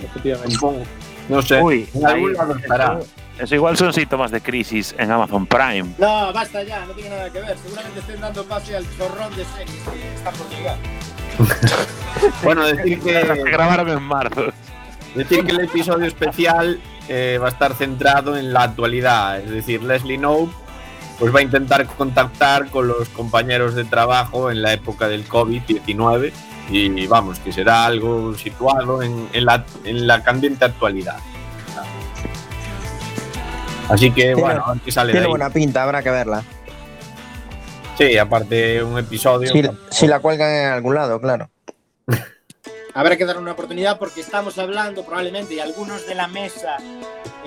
Efectivamente. 0.03 0.55
No 1.29 1.41
sé. 1.41 1.61
Uy, 1.61 1.89
en 1.93 2.05
algún 2.05 2.29
ahí- 2.31 2.35
lado 2.35 2.55
estará. 2.55 2.99
eso, 3.39 3.55
igual 3.55 3.75
son 3.77 3.91
síntomas 3.93 4.31
de 4.31 4.41
crisis 4.41 4.93
en 4.97 5.11
Amazon 5.11 5.45
Prime. 5.47 5.85
No, 5.97 6.31
basta 6.31 6.61
ya, 6.63 6.85
no 6.85 6.93
tiene 6.93 7.09
nada 7.09 7.29
que 7.29 7.39
ver. 7.41 7.57
Seguramente 7.57 7.99
estén 7.99 8.21
dando 8.21 8.43
pase 8.45 8.75
al 8.75 8.85
chorrón 8.97 9.35
de 9.35 9.43
series 9.45 9.81
que 9.91 10.15
están 10.15 10.33
por 10.35 10.49
llegar. 10.49 10.77
Bueno, 12.43 12.65
decir 12.65 13.01
que, 13.01 13.21
grabaron 13.51 13.89
en 13.89 14.01
marzo. 14.01 14.45
decir 15.15 15.43
que 15.45 15.51
el 15.51 15.59
episodio 15.65 16.05
especial 16.07 16.79
eh, 17.09 17.37
va 17.41 17.47
a 17.47 17.49
estar 17.49 17.73
centrado 17.75 18.37
en 18.37 18.53
la 18.53 18.63
actualidad. 18.63 19.39
Es 19.41 19.49
decir, 19.49 19.83
Leslie 19.83 20.17
Knope 20.17 20.53
pues 21.19 21.33
va 21.33 21.39
a 21.39 21.43
intentar 21.43 21.85
contactar 21.87 22.69
con 22.69 22.87
los 22.87 23.09
compañeros 23.09 23.73
de 23.75 23.85
trabajo 23.85 24.51
en 24.51 24.61
la 24.61 24.73
época 24.73 25.07
del 25.07 25.27
COVID-19 25.27 26.31
y 26.69 27.07
vamos, 27.07 27.39
que 27.39 27.53
será 27.53 27.85
algo 27.85 28.33
situado 28.35 29.01
en, 29.03 29.29
en 29.33 29.45
la, 29.45 29.63
en 29.83 30.07
la 30.07 30.23
candente 30.23 30.65
actualidad. 30.65 31.17
Así 33.89 34.09
que 34.11 34.21
Tiene- 34.33 34.41
bueno, 34.41 34.63
a 34.65 34.73
ver 34.73 34.81
qué 34.83 34.91
sale 34.91 35.07
de 35.07 35.13
Tiene 35.13 35.25
ahí. 35.27 35.29
buena 35.29 35.49
pinta, 35.51 35.83
habrá 35.83 36.01
que 36.01 36.09
verla. 36.09 36.43
Sí, 37.97 38.17
aparte 38.17 38.83
un 38.83 38.97
episodio. 38.97 39.51
Si, 39.51 39.61
si 39.91 40.07
la 40.07 40.19
cuelgan 40.19 40.49
en 40.51 40.67
algún 40.71 40.95
lado, 40.95 41.21
claro. 41.21 41.49
Habrá 42.93 43.15
que 43.17 43.25
dar 43.25 43.37
una 43.37 43.51
oportunidad 43.51 43.99
porque 43.99 44.21
estamos 44.21 44.57
hablando 44.57 45.05
probablemente 45.05 45.53
y 45.55 45.59
algunos 45.59 46.05
de 46.07 46.15
la 46.15 46.27
mesa 46.27 46.77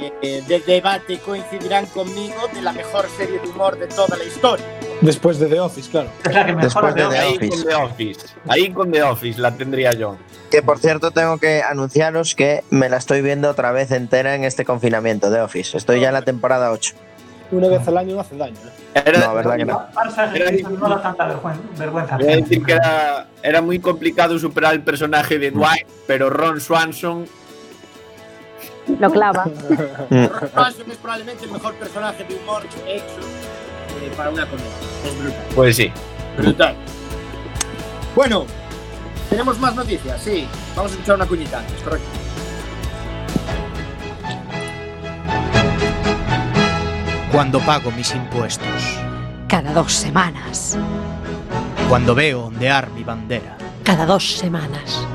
eh, 0.00 0.12
eh, 0.22 0.42
de 0.46 0.60
debate 0.60 1.18
coincidirán 1.18 1.86
conmigo 1.86 2.36
de 2.54 2.62
la 2.62 2.72
mejor 2.72 3.06
serie 3.16 3.38
de 3.40 3.48
humor 3.48 3.78
de 3.78 3.86
toda 3.88 4.16
la 4.16 4.24
historia. 4.24 4.64
Después 5.00 5.38
de 5.38 5.46
The 5.46 5.60
Office, 5.60 5.90
claro. 5.90 6.08
Es 6.24 6.34
la 6.34 6.46
que 6.46 6.52
mejor 6.54 6.64
Después 6.64 6.94
de. 6.94 7.08
The 7.08 7.18
ahí 7.18 7.36
Office. 7.36 7.50
con 7.50 7.64
The 7.68 7.74
Office. 7.74 8.20
Ahí 8.48 8.72
con 8.72 8.92
The 8.92 9.02
Office 9.02 9.40
la 9.40 9.50
tendría 9.52 9.92
yo. 9.92 10.16
Que 10.50 10.62
por 10.62 10.78
cierto 10.78 11.10
tengo 11.10 11.38
que 11.38 11.62
anunciaros 11.62 12.34
que 12.34 12.64
me 12.70 12.88
la 12.88 12.96
estoy 12.96 13.22
viendo 13.22 13.50
otra 13.50 13.72
vez 13.72 13.90
entera 13.90 14.34
en 14.34 14.44
este 14.44 14.64
confinamiento 14.64 15.30
de 15.30 15.40
Office. 15.40 15.76
Estoy 15.76 16.00
ya 16.00 16.08
en 16.08 16.14
la 16.14 16.22
temporada 16.22 16.72
8. 16.72 16.94
Una 17.50 17.68
vez 17.68 17.86
al 17.88 17.96
año 17.96 18.14
no 18.14 18.20
hace 18.20 18.36
daño. 18.36 18.56
¿eh? 18.94 19.02
Era, 19.06 19.20
No, 19.20 19.34
verdad 19.34 19.56
que 19.56 19.64
no. 19.64 19.86
Barça 19.94 20.30
Era 20.34 20.50
decir 22.36 22.62
que 22.64 22.72
era, 22.72 23.26
era 23.42 23.62
muy 23.62 23.78
complicado 23.78 24.38
superar 24.38 24.74
el 24.74 24.82
personaje 24.82 25.38
de 25.38 25.50
Dwight, 25.50 25.86
pero 26.06 26.28
Ron 26.28 26.60
Swanson 26.60 27.26
Lo 28.98 29.10
clava. 29.10 29.44
Es 30.10 30.96
probablemente 30.96 31.44
el 31.44 31.52
mejor 31.52 31.74
personaje 31.74 32.24
de 32.24 32.34
humor 32.34 32.62
hecho 32.86 33.04
eh, 34.02 34.12
para 34.16 34.30
una 34.30 34.46
comedia. 34.46 34.70
Es 35.04 35.18
brutal. 35.18 35.44
Pues 35.54 35.76
sí. 35.76 35.92
Brutal. 36.36 36.76
Bueno, 38.14 38.46
tenemos 39.30 39.58
más 39.58 39.74
noticias, 39.74 40.20
sí. 40.20 40.46
Vamos 40.74 40.92
a 40.92 40.94
escuchar 40.94 41.16
una 41.16 41.26
cuñita 41.26 41.58
antes, 41.58 41.80
correcto. 41.82 42.08
Cuando 47.32 47.60
pago 47.60 47.90
mis 47.90 48.14
impuestos. 48.14 48.98
Cada 49.46 49.72
dos 49.72 49.92
semanas. 49.92 50.78
Cuando 51.88 52.14
veo 52.14 52.46
ondear 52.46 52.90
mi 52.90 53.04
bandera. 53.04 53.56
Cada 53.84 54.06
dos 54.06 54.36
semanas. 54.36 55.06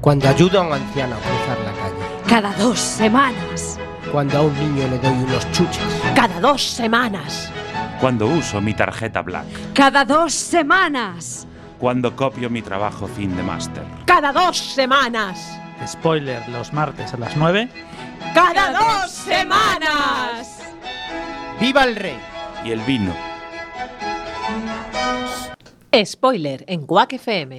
Cuando 0.00 0.28
ayudo 0.28 0.60
a 0.60 0.62
un 0.62 0.72
anciano 0.72 1.16
a 1.16 1.18
cruzar 1.18 1.58
la 1.64 1.72
calle. 1.72 1.95
Cada 2.28 2.52
dos 2.54 2.80
semanas. 2.80 3.78
Cuando 4.10 4.38
a 4.38 4.42
un 4.42 4.54
niño 4.54 4.88
le 4.88 4.98
doy 4.98 5.12
unos 5.12 5.50
chuches. 5.52 6.02
Cada 6.14 6.40
dos 6.40 6.60
semanas. 6.60 7.52
Cuando 8.00 8.26
uso 8.26 8.60
mi 8.60 8.74
tarjeta 8.74 9.22
Black. 9.22 9.46
Cada 9.72 10.04
dos 10.04 10.34
semanas. 10.34 11.46
Cuando 11.78 12.16
copio 12.16 12.50
mi 12.50 12.62
trabajo 12.62 13.06
fin 13.06 13.36
de 13.36 13.42
máster. 13.44 13.84
Cada 14.06 14.32
dos 14.32 14.56
semanas. 14.58 15.38
Spoiler 15.86 16.48
los 16.48 16.72
martes 16.72 17.14
a 17.14 17.16
las 17.16 17.36
9. 17.36 17.68
Cada 18.34 18.72
dos 18.72 19.10
semanas. 19.10 20.58
¡Viva 21.60 21.84
el 21.84 21.94
rey! 21.94 22.18
Y 22.64 22.72
el 22.72 22.80
vino. 22.80 23.14
Spoiler 26.04 26.64
en 26.66 26.86
Quack 26.86 27.12
FM. 27.14 27.58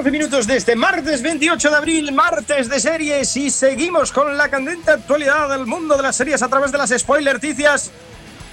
14 0.00 0.18
minutos 0.18 0.46
de 0.46 0.56
este 0.56 0.76
martes 0.76 1.20
28 1.20 1.68
de 1.68 1.76
abril, 1.76 2.12
martes 2.12 2.70
de 2.70 2.80
series, 2.80 3.36
y 3.36 3.50
seguimos 3.50 4.12
con 4.12 4.34
la 4.34 4.48
candente 4.48 4.92
actualidad 4.92 5.50
del 5.50 5.66
mundo 5.66 5.94
de 5.94 6.02
las 6.02 6.16
series 6.16 6.40
a 6.42 6.48
través 6.48 6.72
de 6.72 6.78
las 6.78 6.88
spoilerticias. 6.88 7.90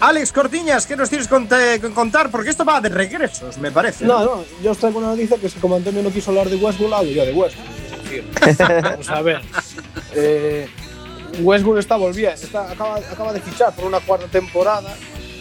Alex 0.01 0.34
Cortiñas, 0.34 0.86
¿qué 0.86 0.98
nos 0.98 1.08
tienes 1.08 1.30
que 1.30 1.94
contar? 1.94 2.32
Porque 2.32 2.50
esto 2.50 2.66
va 2.66 2.82
de 2.82 2.89
regresos, 2.89 3.58
me 3.60 3.72
parece. 3.72 4.04
No, 4.04 4.25
no, 4.25 4.44
yo 4.62 4.72
os 4.72 4.77
traigo 4.77 5.00
una 5.00 5.08
noticia 5.08 5.38
que 5.38 5.48
es 5.48 5.54
que 5.54 5.62
como 5.62 5.77
Antonio 5.77 6.04
no 6.04 6.12
quiso 6.12 6.32
hablar 6.32 6.50
de 6.50 6.58
Westworld, 6.58 6.94
hablo 6.94 7.12
yo 7.12 7.25
de 7.25 7.32
Westworld. 7.32 8.84
Vamos 8.84 9.10
a 9.10 9.22
ver. 9.22 9.42
Eh, 10.16 10.68
Westworld 11.39 11.80
está 11.80 11.96
volviendo, 11.96 12.42
está, 12.42 12.70
acaba, 12.70 12.98
acaba 12.98 13.32
de 13.32 13.39
fichar 13.39 13.74
por 13.74 13.86
una 13.86 14.01
cuarta 14.01 14.27
temporada 14.27 14.94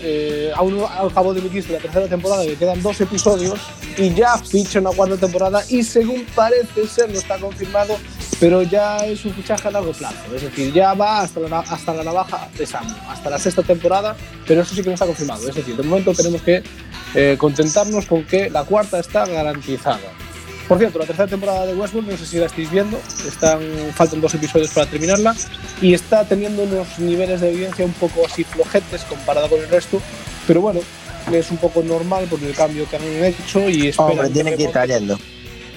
eh, 0.02 0.52
aún 0.54 0.78
no 0.78 0.86
acabó 0.86 1.32
de 1.34 1.40
emitirse 1.40 1.72
la 1.72 1.78
tercera 1.78 2.06
temporada, 2.06 2.44
que 2.44 2.56
quedan 2.56 2.82
dos 2.82 3.00
episodios, 3.00 3.58
y 3.96 4.12
ya 4.14 4.36
ficha 4.38 4.80
una 4.80 4.90
cuarta 4.90 5.16
temporada, 5.16 5.62
y 5.68 5.82
según 5.82 6.26
parece 6.34 6.86
ser, 6.86 7.10
no 7.10 7.18
está 7.18 7.38
confirmado, 7.38 7.96
pero 8.38 8.62
ya 8.62 8.98
es 8.98 9.24
un 9.24 9.32
fichaje 9.32 9.68
a 9.68 9.70
largo 9.70 9.92
plazo. 9.92 10.34
Es 10.34 10.42
decir, 10.42 10.72
ya 10.72 10.94
va 10.94 11.20
hasta 11.20 11.40
la, 11.40 11.60
hasta 11.60 11.94
la 11.94 12.04
navaja 12.04 12.48
de 12.56 12.66
Sam, 12.66 12.86
hasta 13.08 13.30
la 13.30 13.38
sexta 13.38 13.62
temporada, 13.62 14.16
pero 14.46 14.62
eso 14.62 14.74
sí 14.74 14.82
que 14.82 14.88
no 14.88 14.94
está 14.94 15.06
confirmado. 15.06 15.48
Es 15.48 15.54
decir, 15.54 15.76
de 15.76 15.82
momento 15.82 16.12
tenemos 16.12 16.42
que 16.42 16.62
eh, 17.14 17.36
contentarnos 17.38 18.06
con 18.06 18.24
que 18.24 18.50
la 18.50 18.64
cuarta 18.64 18.98
está 18.98 19.24
garantizada. 19.26 20.12
Por 20.68 20.78
cierto, 20.78 20.99
la 20.99 21.06
tercera 21.06 21.28
temporada 21.28 21.64
de 21.66 21.75
Westworld, 21.75 22.11
no 22.11 22.16
sé 22.16 22.26
si 22.26 22.38
la 22.38 22.46
estáis 22.46 22.68
viendo, 22.70 22.99
están, 23.26 23.61
faltan 23.94 24.20
dos 24.20 24.35
episodios 24.35 24.70
para 24.70 24.87
terminarla 24.87 25.35
y 25.80 25.94
está 25.94 26.25
teniendo 26.25 26.64
unos 26.64 26.99
niveles 26.99 27.40
de 27.40 27.50
audiencia 27.50 27.85
un 27.85 27.92
poco 27.92 28.26
así 28.26 28.42
flojetes 28.42 29.02
comparado 29.04 29.49
con 29.49 29.61
el 29.61 29.68
resto, 29.68 30.02
pero 30.46 30.61
bueno, 30.61 30.80
es 31.32 31.50
un 31.52 31.58
poco 31.58 31.82
normal 31.85 32.25
por 32.26 32.42
el 32.42 32.52
cambio 32.54 32.88
que 32.90 32.96
han 32.96 33.02
hecho 33.25 33.68
y 33.68 33.88
esperan 33.88 34.11
Hombre, 34.12 34.30
tiene 34.30 34.50
que 34.56 34.62
ir 34.62 34.68
remonte. 34.70 34.73
cayendo. 34.88 35.18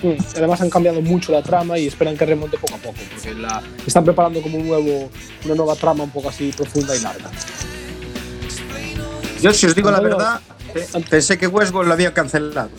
Mm, 0.01 0.15
Además 0.37 0.61
han 0.61 0.69
cambiado 0.71 1.01
mucho 1.01 1.31
la 1.33 1.43
trama 1.43 1.77
y 1.77 1.85
esperan 1.85 2.17
que 2.17 2.25
remonte 2.25 2.57
poco 2.57 2.73
a 2.75 2.77
poco, 2.77 2.95
porque 3.13 3.35
la, 3.35 3.61
están 3.85 4.03
preparando 4.05 4.41
como 4.41 4.57
un 4.57 4.67
nuevo, 4.67 5.11
una 5.45 5.53
nueva 5.55 5.75
trama 5.75 6.03
un 6.03 6.09
poco 6.11 6.29
así 6.29 6.51
profunda 6.55 6.95
y 6.95 6.99
larga. 7.01 7.29
Yo, 9.41 9.53
si 9.53 9.65
os 9.67 9.75
digo 9.75 9.89
la 9.91 9.99
verdad, 9.99 10.41
pe- 10.73 10.85
pensé 11.09 11.37
que 11.37 11.47
Westworld 11.47 11.87
lo 11.87 11.93
había 11.93 12.13
cancelado. 12.13 12.69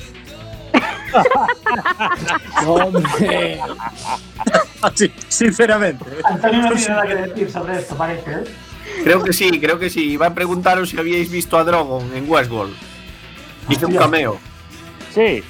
No, 2.65 2.73
hombre. 2.75 3.61
Sí, 4.95 5.13
sinceramente. 5.29 6.05
Antonio 6.25 6.63
no 6.63 6.71
tiene 6.73 6.89
nada 6.89 7.07
que 7.07 7.15
decir 7.15 7.51
sobre 7.51 7.79
esto, 7.79 7.95
parece, 7.97 8.31
¿eh? 8.33 8.45
Creo 9.05 9.23
que 9.23 9.33
sí, 9.33 9.61
creo 9.61 9.79
que 9.79 9.89
sí. 9.91 10.11
Iba 10.13 10.27
a 10.27 10.35
preguntaros 10.35 10.91
si 10.91 10.99
habíais 10.99 11.31
visto 11.31 11.57
a 11.59 11.65
Drogon 11.65 12.15
en 12.15 12.29
Westworld. 12.31 12.75
Hizo 13.69 13.87
un 13.87 13.95
cameo. 13.97 14.39
Sí. 15.15 15.43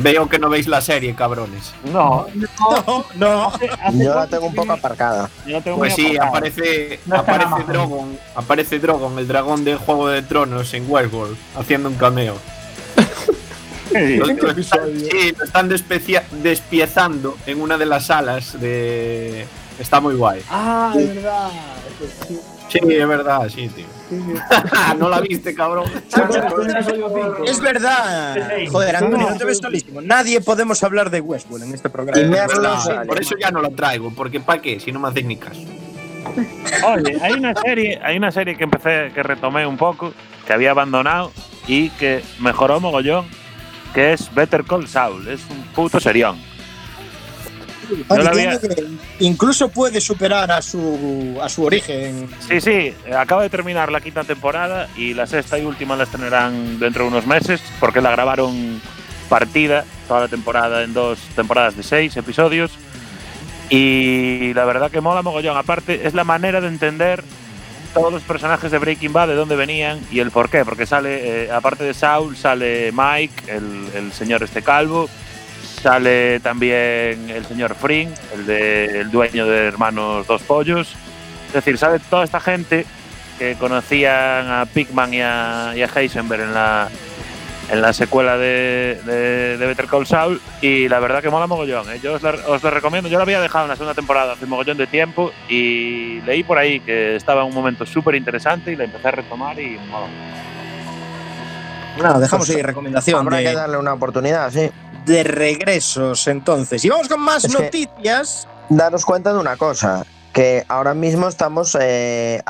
Veo 0.00 0.28
que 0.28 0.38
no 0.38 0.48
veis 0.48 0.68
la 0.68 0.80
serie, 0.80 1.14
cabrones. 1.14 1.72
No. 1.92 2.26
No, 2.34 3.04
no. 3.16 3.52
Yo 3.92 4.14
la 4.14 4.26
tengo 4.26 4.46
un 4.46 4.54
poco 4.54 4.72
aparcada. 4.72 5.28
Yo 5.46 5.52
la 5.52 5.60
tengo 5.62 5.78
Pues 5.78 5.94
sí, 5.94 6.06
aparcada. 6.16 6.28
aparece, 6.28 7.00
No 7.06 7.16
aparece. 7.16 7.62
Drogon, 7.66 8.18
aparece 8.36 8.78
Drogon, 8.78 9.18
el 9.18 9.26
dragón 9.28 9.64
de 9.64 9.76
Juego 9.76 10.08
de 10.08 10.22
Tronos 10.22 10.72
en 10.74 10.84
Westworld, 10.88 11.36
haciendo 11.56 11.88
un 11.88 11.96
cameo. 11.96 12.36
Sí. 13.92 14.16
Lo, 14.16 14.28
¿En 14.28 14.36
qué 14.36 14.42
lo 14.42 14.50
están, 14.52 14.80
episodio? 14.88 15.10
sí, 15.10 15.32
lo 15.36 15.44
están 15.44 15.68
despecia- 15.68 16.24
despiezando 16.42 17.36
en 17.46 17.60
una 17.60 17.76
de 17.78 17.86
las 17.86 18.06
salas 18.06 18.60
de... 18.60 19.46
Está 19.78 20.00
muy 20.00 20.14
guay. 20.14 20.42
Ah, 20.50 20.92
de 20.94 21.06
verdad. 21.06 21.48
Sí, 22.68 22.78
es 22.88 23.08
verdad, 23.08 23.48
sí, 23.48 23.68
tío. 23.74 23.86
sí, 24.10 24.16
sí. 24.26 24.58
no 24.98 25.08
la 25.08 25.20
viste, 25.20 25.54
cabrón. 25.54 25.90
Es 27.46 27.60
verdad. 27.60 28.36
Joder, 28.70 28.96
Antonio, 28.96 29.30
no 29.30 29.36
te 29.36 29.44
ves 29.44 29.58
solísimo. 29.58 30.00
Nadie 30.00 30.40
podemos 30.40 30.82
hablar 30.84 31.10
de 31.10 31.20
Westworld 31.20 31.64
en 31.64 31.74
este 31.74 31.88
programa. 31.88 32.20
Es. 32.20 33.06
Por 33.06 33.20
eso 33.20 33.34
ya 33.40 33.50
no 33.50 33.62
la 33.62 33.70
traigo, 33.70 34.12
porque 34.14 34.38
¿para 34.40 34.60
qué? 34.60 34.78
Si 34.80 34.92
no 34.92 35.00
me 35.00 35.08
hacéis 35.08 35.26
ni 35.26 35.36
caso. 35.36 35.60
Oye, 36.86 37.18
hay 37.20 37.32
una 37.32 37.54
serie, 37.54 37.98
hay 38.02 38.16
una 38.18 38.30
serie 38.30 38.56
que 38.56 38.64
empecé, 38.64 39.10
que 39.14 39.22
retomé 39.22 39.66
un 39.66 39.76
poco, 39.76 40.12
que 40.46 40.52
había 40.52 40.70
abandonado 40.70 41.32
y 41.66 41.88
que 41.90 42.22
mejoró 42.38 42.78
mogollón, 42.80 43.26
que 43.94 44.12
es 44.12 44.32
Better 44.34 44.64
Call 44.64 44.86
Saul. 44.88 45.26
Es 45.28 45.40
un 45.50 45.62
puto 45.74 45.98
serión. 46.00 46.38
Yo 48.08 48.28
había- 48.28 48.58
que- 48.60 48.86
incluso 49.18 49.68
puede 49.68 50.00
superar 50.00 50.52
a 50.52 50.62
su, 50.62 51.36
a 51.42 51.48
su 51.48 51.64
origen. 51.64 52.28
Sí, 52.48 52.60
sí, 52.60 52.94
acaba 53.16 53.42
de 53.42 53.50
terminar 53.50 53.90
la 53.90 54.00
quinta 54.00 54.22
temporada 54.22 54.88
y 54.96 55.12
la 55.14 55.26
sexta 55.26 55.58
y 55.58 55.64
última 55.64 55.96
la 55.96 56.04
estrenarán 56.04 56.78
dentro 56.78 57.02
de 57.02 57.08
unos 57.10 57.26
meses 57.26 57.60
porque 57.80 58.00
la 58.00 58.12
grabaron 58.12 58.80
partida 59.28 59.84
toda 60.06 60.20
la 60.20 60.28
temporada 60.28 60.84
en 60.84 60.92
dos 60.94 61.18
temporadas 61.34 61.76
de 61.76 61.82
seis 61.82 62.16
episodios 62.16 62.70
y 63.70 64.52
la 64.54 64.64
verdad 64.64 64.90
que 64.90 65.00
mola 65.00 65.22
mogollón. 65.22 65.56
Aparte 65.56 66.06
es 66.06 66.14
la 66.14 66.24
manera 66.24 66.60
de 66.60 66.68
entender 66.68 67.24
todos 67.92 68.12
los 68.12 68.22
personajes 68.22 68.70
de 68.70 68.78
Breaking 68.78 69.12
Bad, 69.12 69.28
de 69.28 69.34
dónde 69.34 69.56
venían 69.56 70.00
y 70.10 70.20
el 70.20 70.30
por 70.30 70.48
qué, 70.48 70.64
porque 70.64 70.86
sale, 70.86 71.44
eh, 71.44 71.52
aparte 71.52 71.84
de 71.84 71.94
Saul, 71.94 72.36
sale 72.36 72.92
Mike, 72.92 73.52
el, 73.52 73.88
el 73.94 74.12
señor 74.12 74.42
este 74.42 74.62
calvo, 74.62 75.08
sale 75.82 76.40
también 76.40 77.30
el 77.30 77.44
señor 77.46 77.74
Fring, 77.74 78.10
el, 78.34 78.46
de, 78.46 79.00
el 79.00 79.10
dueño 79.10 79.46
de 79.46 79.66
Hermanos 79.66 80.26
Dos 80.26 80.42
Pollos, 80.42 80.94
es 81.48 81.52
decir, 81.52 81.78
sale 81.78 81.98
toda 82.10 82.24
esta 82.24 82.40
gente 82.40 82.86
que 83.38 83.54
conocían 83.54 84.50
a 84.50 84.66
Pigman 84.66 85.14
y 85.14 85.22
a, 85.22 85.72
y 85.74 85.82
a 85.82 85.86
Heisenberg 85.86 86.42
en 86.42 86.54
la, 86.54 86.88
en 87.70 87.80
la 87.80 87.92
secuela 87.92 88.36
de, 88.36 89.00
de, 89.06 89.56
de 89.56 89.66
Better 89.66 89.86
Call 89.86 90.06
Saul 90.06 90.40
y 90.60 90.88
la 90.88 90.98
verdad 90.98 91.22
que 91.22 91.30
mola 91.30 91.46
mogollón. 91.46 91.88
¿eh? 91.90 92.00
Yo 92.02 92.14
os 92.14 92.22
la, 92.22 92.30
os 92.48 92.62
la 92.62 92.70
recomiendo. 92.70 93.08
Yo 93.08 93.16
la 93.18 93.22
había 93.22 93.40
dejado 93.40 93.64
en 93.64 93.68
la 93.70 93.76
segunda 93.76 93.94
temporada 93.94 94.32
hace 94.32 94.46
mogollón 94.46 94.76
de 94.76 94.86
tiempo 94.88 95.30
y 95.48 96.20
leí 96.22 96.42
por 96.42 96.58
ahí 96.58 96.80
que 96.80 97.16
estaba 97.16 97.42
en 97.42 97.48
un 97.48 97.54
momento 97.54 97.86
súper 97.86 98.14
interesante 98.16 98.72
y 98.72 98.76
la 98.76 98.84
empecé 98.84 99.08
a 99.08 99.12
retomar 99.12 99.58
y 99.60 99.78
mola. 99.88 100.06
No, 101.98 102.18
dejamos 102.20 102.46
Pues 102.46 102.56
ahí 102.56 102.62
recomendación 102.62 103.20
Habrá 103.20 103.38
que 103.38 103.48
de, 103.48 103.54
darle 103.54 103.76
una 103.76 103.92
oportunidad, 103.92 104.50
sí. 104.50 104.70
de 105.04 105.22
regresos 105.24 106.26
entonces. 106.28 106.84
Y 106.84 106.88
vamos 106.88 107.08
con 107.08 107.20
más 107.20 107.44
Es 107.44 107.54
que- 107.54 107.62
noticias. 107.62 108.48
Daros 108.68 109.04
cuenta 109.04 109.32
de 109.32 109.38
una 109.40 109.56
cosa, 109.56 110.04
que 110.32 110.64
ahora 110.68 110.94
mismo 110.94 111.26
estamos 111.28 111.76
eh, 111.80 112.42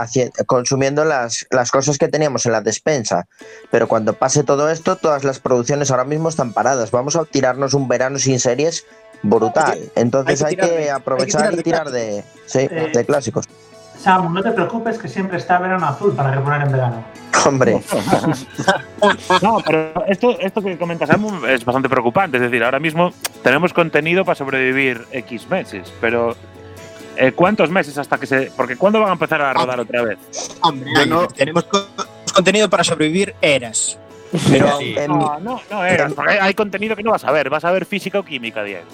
consumiendo 0.46 1.04
las, 1.04 1.46
las 1.50 1.70
cosas 1.70 1.96
que 1.98 2.08
teníamos 2.08 2.44
en 2.46 2.52
la 2.52 2.60
despensa, 2.60 3.26
pero 3.70 3.88
cuando 3.88 4.12
pase 4.14 4.44
todo 4.44 4.70
esto, 4.70 4.96
todas 4.96 5.24
las 5.24 5.38
producciones 5.40 5.90
ahora 5.90 6.04
mismo 6.04 6.28
están 6.28 6.52
paradas. 6.52 6.90
Vamos 6.90 7.16
a 7.16 7.24
tirarnos 7.24 7.72
un 7.74 7.88
verano 7.88 8.18
sin 8.18 8.38
series 8.38 8.84
brutal. 9.22 9.78
Entonces 9.96 10.42
hay 10.42 10.50
hay 10.50 10.56
que 10.56 10.62
que, 10.62 10.68
tirar 10.68 10.76
de- 10.76 10.78
hay 10.80 10.84
que 10.84 10.90
aprovechar 10.90 11.40
tirar 11.40 11.58
y 11.58 11.62
tirar 11.62 11.90
de, 11.90 12.24
sí, 12.46 12.58
Eh, 12.70 12.90
de 12.94 13.04
clásicos. 13.04 13.46
Sam, 13.98 14.32
no 14.32 14.42
te 14.42 14.50
preocupes 14.52 14.98
que 14.98 15.08
siempre 15.08 15.36
está 15.36 15.58
verano 15.58 15.86
azul 15.86 16.14
para 16.14 16.30
reponer 16.32 16.62
en 16.62 16.72
verano. 16.72 17.04
Hombre, 17.46 17.82
No, 19.42 19.58
pero 19.66 20.04
esto, 20.06 20.38
esto 20.40 20.62
que 20.62 20.76
comentas 20.78 21.08
Samu, 21.08 21.44
es 21.46 21.64
bastante 21.64 21.88
preocupante. 21.88 22.36
Es 22.36 22.42
decir, 22.42 22.62
ahora 22.64 22.78
mismo 22.80 23.12
tenemos 23.42 23.72
contenido 23.72 24.24
para 24.24 24.36
sobrevivir 24.36 25.06
X 25.12 25.48
meses, 25.48 25.92
pero 26.00 26.36
eh, 27.16 27.32
¿cuántos 27.32 27.70
meses 27.70 27.96
hasta 27.98 28.18
que 28.18 28.26
se.? 28.26 28.52
Porque 28.56 28.76
¿cuándo 28.76 29.00
van 29.00 29.10
a 29.10 29.12
empezar 29.12 29.40
a 29.42 29.52
rodar 29.52 29.80
otra 29.80 30.02
vez? 30.02 30.18
Hombre, 30.62 31.06
no- 31.06 31.26
tenemos 31.28 31.64
co- 31.64 31.86
contenido 32.34 32.68
para 32.70 32.84
sobrevivir 32.84 33.34
eras. 33.40 33.98
Pero 34.50 34.78
Sí. 34.78 34.94
en 34.96 35.16
mi- 35.18 35.24
No, 35.24 35.40
no, 35.40 35.60
no 35.70 35.84
eras, 35.84 36.12
porque 36.12 36.38
hay- 36.38 36.54
contenido 36.54 36.94
que 36.94 37.02
no 37.02 37.10
vas 37.10 37.24
a 37.24 37.32
ver. 37.32 37.50
Vas 37.50 37.64
a 37.64 37.72
ver 37.72 37.84
física 37.84 38.18
o 38.20 38.24
química, 38.24 38.62
Diego. 38.62 38.84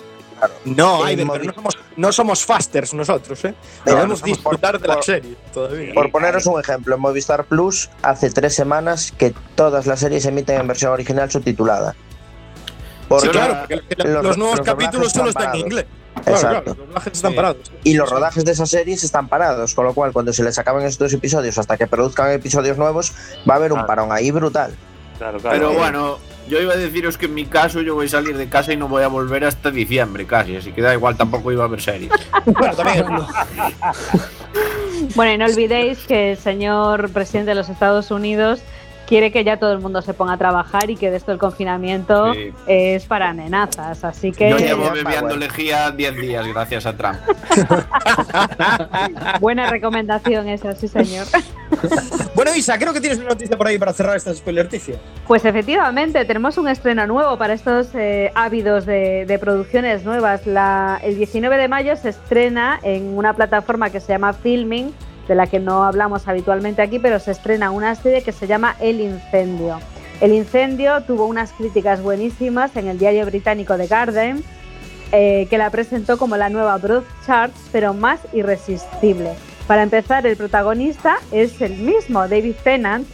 no, 0.66 1.00
En 1.00 1.06
hay 1.06 1.16
pero 1.16 1.44
no 1.44 1.52
somos, 1.54 1.78
no 1.96 2.12
somos 2.12 2.44
fasters 2.44 2.92
nosotros, 2.94 3.42
¿eh? 3.46 3.54
No 3.86 3.92
somos 4.02 4.20
por- 4.20 4.28
disfrutar 4.28 4.78
de 4.80 4.86
la 4.88 4.94
por- 4.96 5.04
serie 5.04 5.34
todavía. 5.52 5.94
por 5.94 6.10
poneros 6.10 6.44
un 6.46 6.60
ejemplo, 6.60 6.94
en 6.94 7.00
Movistar 7.00 7.44
Plus 7.44 7.88
hace 8.02 8.30
tres 8.30 8.54
semanas 8.54 9.12
que 9.16 9.32
todas 9.54 9.86
las 9.86 10.00
series 10.00 10.22
se 10.24 10.28
emiten 10.30 10.60
en 10.60 10.66
versión 10.68 10.92
original 10.92 11.30
subtitulada. 11.30 11.94
Sí, 13.06 13.08
Porque- 13.08 13.30
claro, 13.30 13.54
porque 13.68 14.08
los, 14.08 14.24
los- 14.24 14.38
nuevos 14.38 14.58
los 14.58 14.66
capítulos 14.66 15.12
solo 15.12 15.28
están 15.30 15.44
están 15.44 15.56
en 15.60 15.66
inglés. 15.66 15.86
Claro, 16.24 16.36
Exacto. 16.38 16.62
claro, 16.64 16.78
los 16.78 16.88
doblajes 16.88 17.12
están 17.12 17.30
Sí. 17.32 17.36
parados. 17.36 17.72
Y 17.84 17.94
los 17.94 18.10
rodajes 18.10 18.44
de 18.44 18.52
esas 18.52 18.70
series 18.70 19.04
están 19.04 19.28
parados, 19.28 19.74
con 19.74 19.84
lo 19.84 19.94
cual 19.94 20.12
cuando 20.12 20.32
se 20.32 20.42
les 20.42 20.58
acaben 20.58 20.84
estos 20.86 21.12
episodios 21.12 21.58
hasta 21.58 21.76
que 21.76 21.86
produzcan 21.86 22.30
episodios 22.32 22.78
nuevos, 22.78 23.12
va 23.48 23.54
a 23.54 23.56
haber 23.58 23.72
un 23.72 23.76
Claro. 23.78 23.86
parón 23.86 24.12
ahí 24.12 24.30
brutal. 24.30 24.74
Claro, 25.18 25.38
claro. 25.38 25.56
Pero 25.56 25.72
bueno, 25.72 26.18
yo 26.48 26.60
iba 26.60 26.72
a 26.72 26.76
deciros 26.76 27.16
que 27.18 27.26
en 27.26 27.34
mi 27.34 27.46
caso 27.46 27.80
yo 27.82 27.94
voy 27.94 28.06
a 28.06 28.08
salir 28.08 28.36
de 28.36 28.48
casa 28.48 28.72
y 28.72 28.76
no 28.76 28.88
voy 28.88 29.02
a 29.02 29.08
volver 29.08 29.44
hasta 29.44 29.70
diciembre 29.70 30.26
casi, 30.26 30.56
así 30.56 30.72
que 30.72 30.80
da 30.82 30.92
igual, 30.94 31.16
tampoco 31.16 31.52
iba 31.52 31.64
a 31.64 31.68
ver 31.68 31.80
series. 31.80 32.10
Bueno, 32.46 32.74
también, 32.74 33.06
Bueno, 35.14 35.32
y 35.32 35.38
no 35.38 35.44
olvidéis 35.46 35.98
que 36.06 36.32
el 36.32 36.38
señor 36.38 37.10
presidente 37.10 37.50
de 37.50 37.54
los 37.54 37.68
Estados 37.68 38.10
Unidos 38.10 38.60
quiere 39.06 39.30
que 39.32 39.44
ya 39.44 39.56
todo 39.58 39.72
el 39.72 39.80
mundo 39.80 40.02
se 40.02 40.14
ponga 40.14 40.34
a 40.34 40.36
trabajar 40.36 40.90
y 40.90 40.96
que 40.96 41.10
de 41.10 41.16
esto 41.16 41.32
el 41.32 41.38
confinamiento 41.38 42.34
Sí. 42.34 42.52
es 42.66 43.04
para 43.06 43.32
nenazas. 43.32 44.04
Así 44.04 44.32
que 44.32 44.50
Yo 44.50 44.58
llevo 44.58 44.90
bebiendo 44.90 45.36
lejía 45.36 45.90
10 45.90 46.16
días 46.16 46.46
gracias 46.48 46.86
a 46.86 46.96
Trump. 46.96 47.16
buena 49.40 49.70
recomendación 49.70 50.48
esa, 50.48 50.74
sí 50.74 50.88
señor. 50.88 51.26
Bueno, 52.34 52.54
Isa, 52.54 52.78
creo 52.78 52.92
que 52.92 53.00
tienes 53.00 53.18
una 53.18 53.30
noticia 53.30 53.56
por 53.56 53.66
ahí 53.66 53.78
para 53.78 53.92
cerrar 53.94 54.14
esta 54.16 54.32
spoilerticia. 54.34 54.96
Pues 55.26 55.44
efectivamente, 55.46 56.22
tenemos 56.26 56.58
un 56.58 56.68
estreno 56.68 57.06
nuevo 57.06 57.38
para 57.38 57.54
estos 57.54 57.88
eh, 57.94 58.30
ávidos 58.34 58.84
de, 58.84 59.24
de 59.26 59.38
producciones 59.38 60.04
nuevas. 60.04 60.46
La- 60.46 61.00
el 61.02 61.16
19 61.16 61.56
de 61.56 61.68
mayo 61.68 61.96
se 61.96 62.10
estrena 62.10 62.78
en 62.82 63.16
una 63.16 63.32
plataforma 63.32 63.88
que 63.90 64.00
se 64.00 64.12
llama 64.12 64.34
Filming, 64.34 64.92
de 65.28 65.34
la 65.34 65.46
que 65.46 65.60
no 65.60 65.84
hablamos 65.84 66.28
habitualmente 66.28 66.82
aquí, 66.82 66.98
pero 66.98 67.18
se 67.18 67.32
estrena 67.32 67.70
una 67.70 67.94
serie 67.94 68.22
que 68.22 68.32
se 68.32 68.46
llama 68.46 68.76
El 68.80 69.00
Incendio. 69.00 69.78
El 70.20 70.32
Incendio 70.32 71.02
tuvo 71.02 71.26
unas 71.26 71.52
críticas 71.52 72.02
buenísimas 72.02 72.74
en 72.76 72.88
el 72.88 72.98
diario 72.98 73.26
británico 73.26 73.76
The 73.76 73.86
Guardian, 73.86 74.42
eh, 75.12 75.46
que 75.50 75.58
la 75.58 75.70
presentó 75.70 76.18
como 76.18 76.36
la 76.36 76.48
nueva 76.48 76.78
Broadchurch, 76.78 77.52
pero 77.70 77.92
más 77.94 78.20
irresistible. 78.32 79.34
Para 79.66 79.82
empezar, 79.82 80.26
el 80.26 80.36
protagonista 80.36 81.16
es 81.32 81.60
el 81.60 81.76
mismo, 81.76 82.28
David 82.28 82.54
Tennant, 82.62 83.06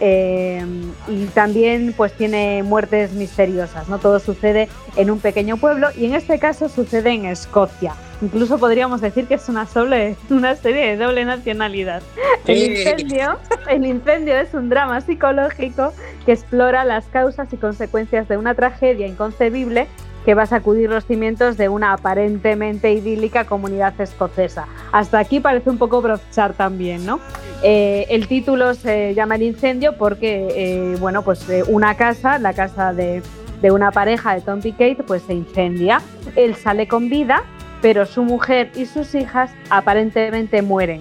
eh, 0.00 0.64
y 1.08 1.24
también 1.26 1.94
pues 1.96 2.12
tiene 2.12 2.62
muertes 2.62 3.12
misteriosas, 3.12 3.88
¿no? 3.88 3.98
Todo 3.98 4.18
sucede 4.20 4.68
en 4.96 5.10
un 5.10 5.20
pequeño 5.20 5.56
pueblo 5.56 5.88
y 5.96 6.06
en 6.06 6.14
este 6.14 6.38
caso 6.38 6.68
sucede 6.68 7.10
en 7.10 7.24
Escocia. 7.24 7.94
Incluso 8.20 8.58
podríamos 8.58 9.00
decir 9.00 9.26
que 9.26 9.34
es 9.34 9.48
una, 9.48 9.66
soble, 9.66 10.16
una 10.30 10.56
serie 10.56 10.90
de 10.90 10.96
doble 10.96 11.24
nacionalidad. 11.24 12.02
El 12.46 12.58
incendio, 12.58 13.38
el 13.68 13.86
incendio 13.86 14.36
es 14.36 14.54
un 14.54 14.68
drama 14.68 15.00
psicológico 15.00 15.92
que 16.26 16.32
explora 16.32 16.84
las 16.84 17.06
causas 17.06 17.52
y 17.52 17.56
consecuencias 17.56 18.26
de 18.28 18.36
una 18.36 18.54
tragedia 18.54 19.06
inconcebible 19.06 19.86
que 20.28 20.34
va 20.34 20.42
a 20.42 20.46
sacudir 20.46 20.90
los 20.90 21.06
cimientos 21.06 21.56
de 21.56 21.70
una 21.70 21.94
aparentemente 21.94 22.92
idílica 22.92 23.46
comunidad 23.46 23.98
escocesa. 23.98 24.66
Hasta 24.92 25.18
aquí 25.20 25.40
parece 25.40 25.70
un 25.70 25.78
poco 25.78 26.02
brochar 26.02 26.52
también, 26.52 27.06
¿no? 27.06 27.18
Eh, 27.62 28.04
el 28.10 28.28
título 28.28 28.74
se 28.74 29.14
llama 29.14 29.36
El 29.36 29.44
incendio 29.44 29.96
porque, 29.96 30.48
eh, 30.54 30.96
bueno, 31.00 31.22
pues 31.22 31.48
eh, 31.48 31.64
una 31.66 31.94
casa, 31.94 32.38
la 32.38 32.52
casa 32.52 32.92
de, 32.92 33.22
de 33.62 33.70
una 33.70 33.90
pareja 33.90 34.34
de 34.34 34.42
Tom 34.42 34.60
y 34.62 34.72
Kate, 34.72 35.02
pues 35.02 35.22
se 35.22 35.32
incendia. 35.32 36.02
Él 36.36 36.56
sale 36.56 36.86
con 36.86 37.08
vida, 37.08 37.44
pero 37.80 38.04
su 38.04 38.22
mujer 38.22 38.70
y 38.74 38.84
sus 38.84 39.14
hijas 39.14 39.50
aparentemente 39.70 40.60
mueren, 40.60 41.00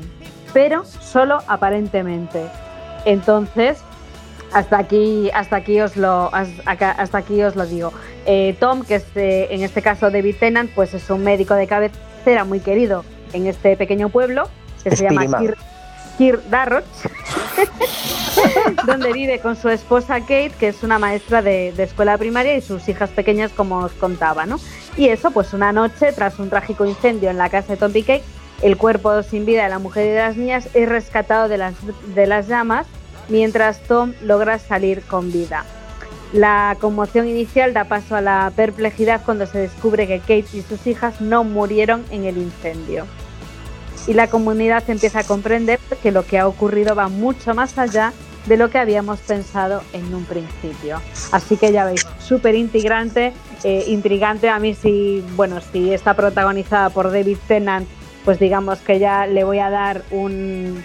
pero 0.54 0.86
solo 0.86 1.40
aparentemente. 1.50 2.46
Entonces, 3.04 3.84
hasta 4.52 4.78
aquí, 4.78 5.30
hasta 5.34 5.58
aquí 5.58 5.80
os 5.82 5.98
lo, 5.98 6.32
hasta 6.34 7.18
aquí 7.18 7.42
os 7.44 7.56
lo 7.56 7.66
digo. 7.66 7.94
Eh, 8.26 8.56
Tom, 8.60 8.84
que 8.84 8.96
es 8.96 9.06
eh, 9.16 9.48
en 9.52 9.64
este 9.64 9.82
caso 9.82 10.10
David 10.10 10.36
Tennant, 10.40 10.72
pues 10.74 10.94
es 10.94 11.10
un 11.10 11.24
médico 11.24 11.54
de 11.54 11.68
cabecera 11.68 12.44
muy 12.44 12.60
querido 12.60 13.04
en 13.34 13.48
este 13.48 13.76
pequeño 13.76 14.10
pueblo 14.10 14.50
que 14.84 14.96
se 14.96 15.04
llama. 15.04 15.40
Kir, 15.40 15.56
Kir 16.18 16.42
Darroch, 16.50 16.84
donde 18.88 19.14
vive 19.14 19.40
con 19.40 19.56
su 19.56 19.70
esposa 19.70 20.20
Kate, 20.22 20.52
que 20.60 20.70
es 20.70 20.84
una 20.84 20.98
maestra 20.98 21.42
de, 21.42 21.74
de 21.74 21.84
escuela 21.84 22.18
primaria, 22.18 22.56
y 22.56 22.62
sus 22.62 22.88
hijas 22.90 23.10
pequeñas, 23.10 23.52
como 23.52 23.80
os 23.80 23.92
contaba, 23.94 24.46
¿no? 24.46 24.60
Y 24.96 25.10
eso, 25.10 25.32
pues 25.32 25.54
una 25.54 25.72
noche, 25.72 26.12
tras 26.14 26.40
un 26.40 26.50
trágico 26.50 26.86
incendio 26.86 27.30
en 27.30 27.38
la 27.38 27.50
casa 27.50 27.74
de 27.74 27.78
Tom 27.78 27.92
y 27.94 28.02
Kate, 28.02 28.24
el 28.62 28.78
cuerpo 28.78 29.22
sin 29.22 29.46
vida 29.46 29.64
de 29.64 29.70
la 29.70 29.80
mujer 29.80 30.06
y 30.06 30.10
de 30.10 30.20
las 30.20 30.38
niñas 30.38 30.70
es 30.74 30.90
rescatado 30.90 31.48
de 31.48 31.58
las, 31.60 31.76
de 32.16 32.26
las 32.26 32.48
llamas, 32.48 32.88
mientras 33.30 33.80
Tom 33.82 34.14
logra 34.22 34.60
salir 34.60 35.02
con 35.02 35.32
vida. 35.32 35.66
La 36.34 36.76
conmoción 36.80 37.28
inicial 37.28 37.74
da 37.74 37.86
paso 37.86 38.16
a 38.16 38.22
la 38.22 38.52
perplejidad 38.56 39.22
cuando 39.24 39.46
se 39.46 39.60
descubre 39.60 40.08
que 40.08 40.20
Kate 40.20 40.46
y 40.54 40.62
sus 40.62 40.86
hijas 40.86 41.22
no 41.22 41.44
murieron 41.44 42.04
en 42.12 42.26
el 42.26 42.38
incendio. 42.38 43.06
Y 44.08 44.14
la 44.14 44.28
comunidad 44.28 44.90
empieza 44.90 45.20
a 45.20 45.24
comprender 45.24 45.80
que 46.02 46.12
lo 46.12 46.26
que 46.26 46.38
ha 46.38 46.48
ocurrido 46.48 46.96
va 46.96 47.08
mucho 47.08 47.54
más 47.54 47.78
allá 47.78 48.14
de 48.46 48.58
lo 48.58 48.70
que 48.70 48.78
habíamos 48.78 49.20
pensado 49.20 49.82
en 49.94 50.14
un 50.14 50.24
principio. 50.26 51.02
Así 51.32 51.58
que 51.58 51.72
ya 51.72 51.86
veis, 51.86 52.06
súper 52.20 52.56
intrigante, 52.56 53.34
eh, 53.64 53.86
intrigante. 53.88 54.50
A 54.50 54.60
mí 54.60 54.74
sí, 54.74 55.24
bueno, 55.36 55.60
si 55.60 55.94
está 55.94 56.14
protagonizada 56.14 56.90
por 56.90 57.12
David 57.12 57.38
Tennant, 57.48 57.88
pues 58.24 58.40
digamos 58.40 58.80
que 58.80 59.00
ya 59.00 59.28
le 59.28 59.44
voy 59.44 59.60
a 59.60 59.70
dar 59.70 60.04
un, 60.12 60.84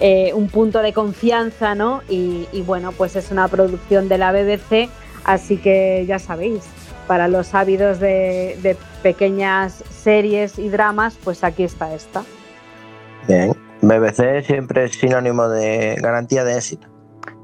eh, 0.00 0.32
un 0.34 0.48
punto 0.48 0.80
de 0.82 0.92
confianza, 0.92 1.74
¿no? 1.74 2.02
Y, 2.08 2.46
y 2.52 2.62
bueno, 2.62 2.92
pues 2.92 3.16
es 3.16 3.30
una 3.30 3.48
producción 3.48 4.08
de 4.08 4.18
la 4.18 4.32
BBC, 4.32 4.88
así 5.24 5.56
que 5.56 6.04
ya 6.06 6.18
sabéis, 6.18 6.64
para 7.06 7.28
los 7.28 7.54
ávidos 7.54 7.98
de, 8.00 8.58
de 8.62 8.76
pequeñas 9.02 9.82
series 9.90 10.58
y 10.58 10.68
dramas, 10.68 11.16
pues 11.22 11.44
aquí 11.44 11.62
está 11.64 11.94
esta. 11.94 12.22
Bien. 13.28 13.54
BBC 13.82 14.42
siempre 14.46 14.84
es 14.84 14.92
sinónimo 14.92 15.48
de 15.48 15.96
garantía 16.00 16.44
de 16.44 16.56
éxito. 16.56 16.88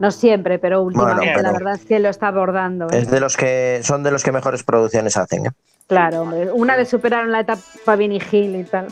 No 0.00 0.10
siempre, 0.10 0.58
pero 0.58 0.82
últimamente 0.82 1.20
Bueno, 1.20 1.32
pero- 1.34 1.42
la 1.42 1.52
verdad 1.52 1.74
es 1.74 1.84
que 1.84 1.98
lo 2.00 2.08
está 2.08 2.28
abordando. 2.28 2.86
¿eh? 2.86 2.98
Es 2.98 3.10
de 3.10 3.20
los 3.20 3.36
que 3.36 3.80
son 3.82 4.02
de 4.02 4.10
los 4.10 4.22
que 4.24 4.32
mejores 4.32 4.62
producciones 4.64 5.16
hacen. 5.16 5.46
¿eh? 5.46 5.50
Claro, 5.86 6.22
hombre. 6.22 6.50
Una 6.52 6.76
vez 6.76 6.88
superaron 6.88 7.30
la 7.30 7.40
etapa 7.40 7.96
Vinny 7.96 8.20
Hill 8.30 8.56
y 8.56 8.64
tal. 8.64 8.86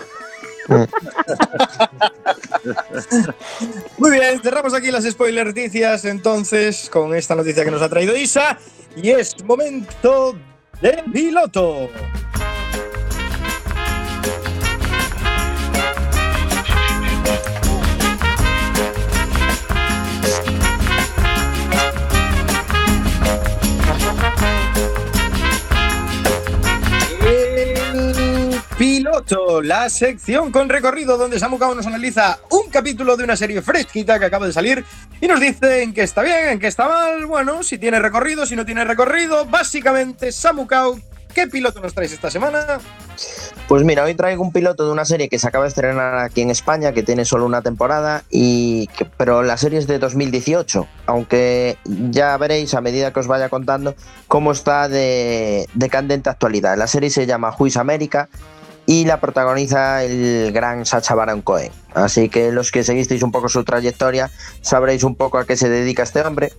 Muy 3.98 4.10
bien, 4.10 4.40
cerramos 4.42 4.74
aquí 4.74 4.90
las 4.90 5.04
spoiler 5.04 5.46
noticias 5.46 6.04
entonces 6.04 6.88
con 6.90 7.14
esta 7.14 7.34
noticia 7.34 7.64
que 7.64 7.70
nos 7.70 7.82
ha 7.82 7.88
traído 7.88 8.16
Isa 8.16 8.58
y 8.96 9.10
es 9.10 9.42
momento 9.44 10.36
de 10.80 11.02
piloto. 11.12 11.88
Piloto, 29.04 29.62
la 29.62 29.88
sección 29.88 30.52
con 30.52 30.68
recorrido 30.68 31.16
donde 31.16 31.38
Samu 31.38 31.58
Kao 31.58 31.74
nos 31.74 31.86
analiza 31.86 32.38
un 32.50 32.68
capítulo 32.70 33.16
de 33.16 33.24
una 33.24 33.34
serie 33.34 33.62
fresquita 33.62 34.18
que 34.18 34.26
acaba 34.26 34.46
de 34.46 34.52
salir 34.52 34.84
y 35.22 35.26
nos 35.26 35.40
dice 35.40 35.82
en 35.82 35.94
qué 35.94 36.02
está 36.02 36.20
bien, 36.22 36.48
en 36.50 36.58
qué 36.58 36.66
está 36.66 36.86
mal, 36.86 37.24
bueno, 37.24 37.62
si 37.62 37.78
tiene 37.78 37.98
recorrido, 37.98 38.44
si 38.44 38.56
no 38.56 38.66
tiene 38.66 38.84
recorrido. 38.84 39.46
Básicamente, 39.46 40.32
Samu 40.32 40.66
Kao, 40.66 40.98
¿qué 41.34 41.46
piloto 41.46 41.80
nos 41.80 41.94
traes 41.94 42.12
esta 42.12 42.30
semana? 42.30 42.78
Pues 43.68 43.84
mira, 43.84 44.04
hoy 44.04 44.14
traigo 44.14 44.42
un 44.42 44.52
piloto 44.52 44.84
de 44.84 44.92
una 44.92 45.06
serie 45.06 45.30
que 45.30 45.38
se 45.38 45.48
acaba 45.48 45.64
de 45.64 45.68
estrenar 45.68 46.18
aquí 46.18 46.42
en 46.42 46.50
España, 46.50 46.92
que 46.92 47.02
tiene 47.02 47.24
solo 47.24 47.46
una 47.46 47.62
temporada, 47.62 48.24
y 48.28 48.86
que- 48.88 49.06
pero 49.06 49.42
la 49.42 49.56
serie 49.56 49.78
es 49.78 49.86
de 49.86 49.98
2018, 49.98 50.86
aunque 51.06 51.78
ya 51.86 52.36
veréis 52.36 52.74
a 52.74 52.82
medida 52.82 53.14
que 53.14 53.20
os 53.20 53.26
vaya 53.28 53.48
contando 53.48 53.94
cómo 54.28 54.52
está 54.52 54.88
de, 54.88 55.66
de 55.72 55.88
candente 55.88 56.28
actualidad. 56.28 56.76
La 56.76 56.86
serie 56.86 57.08
se 57.08 57.24
llama 57.24 57.50
Juiz 57.50 57.78
América 57.78 58.28
y 58.86 59.04
la 59.04 59.20
protagoniza 59.20 60.02
el 60.04 60.52
gran 60.52 60.86
Sacha 60.86 61.14
Baron 61.14 61.42
Cohen. 61.42 61.72
Así 61.94 62.28
que 62.28 62.52
los 62.52 62.70
que 62.70 62.84
seguisteis 62.84 63.22
un 63.22 63.32
poco 63.32 63.48
su 63.48 63.64
trayectoria 63.64 64.30
sabréis 64.62 65.04
un 65.04 65.14
poco 65.14 65.38
a 65.38 65.46
qué 65.46 65.56
se 65.56 65.68
dedica 65.68 66.02
este 66.02 66.22
hombre. 66.22 66.52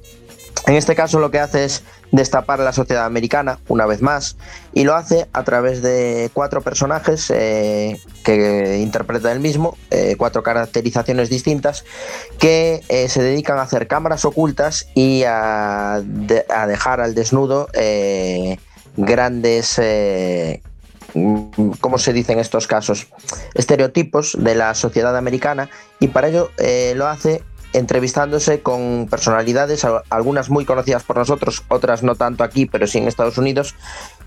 En 0.68 0.76
este 0.76 0.96
caso 0.96 1.20
lo 1.20 1.32
que 1.32 1.40
hace 1.40 1.66
es 1.66 1.84
destapar 2.12 2.60
la 2.60 2.74
sociedad 2.74 3.06
americana 3.06 3.60
una 3.68 3.86
vez 3.86 4.02
más 4.02 4.38
y 4.74 4.84
lo 4.84 4.96
hace 4.96 5.28
a 5.34 5.44
través 5.44 5.82
de 5.82 6.30
cuatro 6.34 6.62
personajes 6.62 7.32
eh, 7.34 8.00
que 8.24 8.80
interpreta 8.80 9.32
él 9.32 9.40
mismo, 9.40 9.78
eh, 9.90 10.16
cuatro 10.18 10.44
caracterizaciones 10.44 11.30
distintas 11.30 11.84
que 12.38 12.82
eh, 12.90 13.10
se 13.10 13.24
dedican 13.24 13.58
a 13.58 13.64
hacer 13.64 13.88
cámaras 13.88 14.26
ocultas 14.26 14.88
y 14.94 15.24
a, 15.24 15.96
a 15.96 16.68
dejar 16.68 17.02
al 17.02 17.16
desnudo 17.16 17.68
grandes... 18.98 19.80
¿Cómo 21.14 21.98
se 21.98 22.14
dice 22.14 22.34
en 22.34 22.40
estos 22.40 22.68
casos? 22.68 23.08
Estereotipos 23.54 24.38
de 24.40 24.56
la 24.56 24.74
sociedad 24.76 25.16
americana 25.18 25.70
y 26.00 26.08
para 26.08 26.30
ello 26.30 26.52
eh, 26.58 26.94
lo 26.96 27.08
hace 27.08 27.44
entrevistándose 27.74 28.62
con 28.62 29.08
personalidades, 29.10 29.86
algunas 30.10 30.50
muy 30.50 30.66
conocidas 30.66 31.04
por 31.04 31.18
nosotros, 31.18 31.64
otras 31.70 32.04
no 32.04 32.16
tanto 32.16 32.44
aquí, 32.44 32.66
pero 32.66 32.88
sí 32.88 32.98
en 32.98 33.08
Estados 33.08 33.38
Unidos, 33.38 33.76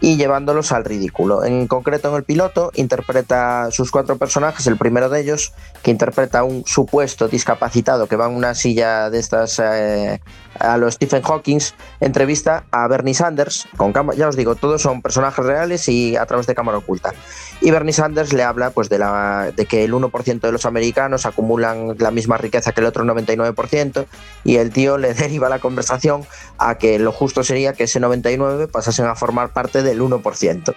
y 0.05 0.19
llevándolos 0.19 0.71
al 0.71 0.85
ridículo. 0.85 1.45
En 1.45 1.67
concreto, 1.67 2.11
en 2.11 2.17
el 2.17 2.25
piloto, 2.25 2.71
interpreta 2.75 3.71
sus 3.71 3.90
cuatro 3.90 4.19
personajes, 4.19 4.67
el 4.67 4.77
primero 4.77 5.09
de 5.09 5.19
ellos, 5.19 5.55
que 5.83 5.90
interpreta 5.90 6.40
a 6.40 6.45
un 6.45 6.62
supuesto 6.67 7.27
discapacitado 7.27 8.07
que 8.07 8.17
va 8.17 8.27
en 8.27 8.35
una 8.37 8.55
silla 8.55 9.09
de 9.09 9.19
estas 9.19 9.59
eh, 9.64 10.21
a 10.61 10.77
los 10.77 10.95
Stephen 10.95 11.23
Hawking, 11.23 11.59
entrevista 12.01 12.64
a 12.71 12.87
Bernie 12.87 13.14
Sanders, 13.14 13.67
con 13.79 13.95
ya 14.14 14.29
os 14.29 14.37
digo, 14.37 14.57
todos 14.57 14.83
son 14.83 15.01
personajes 15.01 15.43
reales 15.43 15.88
y 15.88 16.17
a 16.17 16.27
través 16.27 16.47
de 16.47 16.55
cámara 16.55 16.79
oculta. 16.79 17.14
Y 17.62 17.71
Bernie 17.71 17.95
Sanders 17.95 18.35
le 18.35 18.43
habla 18.43 18.71
pues, 18.71 18.90
de, 18.90 18.99
la, 18.99 19.53
de 19.57 19.64
que 19.64 19.85
el 19.85 19.95
1% 19.95 20.40
de 20.40 20.53
los 20.53 20.67
americanos 20.67 21.25
acumulan 21.25 21.97
la 21.99 22.11
misma 22.11 22.37
riqueza 22.37 22.73
que 22.73 22.81
el 22.81 22.87
otro 22.87 23.05
99% 23.05 24.07
y 24.45 24.57
el 24.57 24.71
tío 24.71 24.99
le 24.99 25.14
deriva 25.14 25.49
la 25.49 25.61
conversación 25.61 26.27
a 26.59 26.77
que 26.77 26.99
lo 26.99 27.11
justo 27.11 27.43
sería 27.43 27.73
que 27.73 27.85
ese 27.85 28.01
99% 28.01 28.71
pasasen 28.71 29.07
a 29.07 29.14
formar 29.14 29.53
parte 29.53 29.83
del 29.95 30.03
1%. 30.03 30.75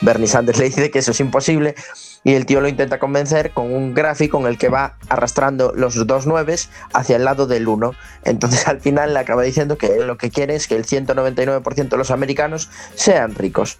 Bernie 0.00 0.26
Sanders 0.26 0.58
le 0.58 0.66
dice 0.66 0.90
que 0.90 0.98
eso 0.98 1.12
es 1.12 1.20
imposible 1.20 1.74
y 2.22 2.34
el 2.34 2.44
tío 2.44 2.60
lo 2.60 2.68
intenta 2.68 2.98
convencer 2.98 3.52
con 3.52 3.72
un 3.72 3.94
gráfico 3.94 4.38
en 4.38 4.46
el 4.46 4.58
que 4.58 4.68
va 4.68 4.96
arrastrando 5.08 5.72
los 5.74 6.06
dos 6.06 6.26
nueves 6.26 6.70
hacia 6.92 7.16
el 7.16 7.24
lado 7.24 7.46
del 7.46 7.66
1. 7.66 7.94
Entonces 8.24 8.66
al 8.68 8.80
final 8.80 9.14
le 9.14 9.20
acaba 9.20 9.42
diciendo 9.42 9.78
que 9.78 10.00
lo 10.00 10.18
que 10.18 10.30
quiere 10.30 10.54
es 10.54 10.66
que 10.66 10.76
el 10.76 10.84
199% 10.84 11.88
de 11.88 11.96
los 11.96 12.10
americanos 12.10 12.68
sean 12.94 13.34
ricos. 13.34 13.78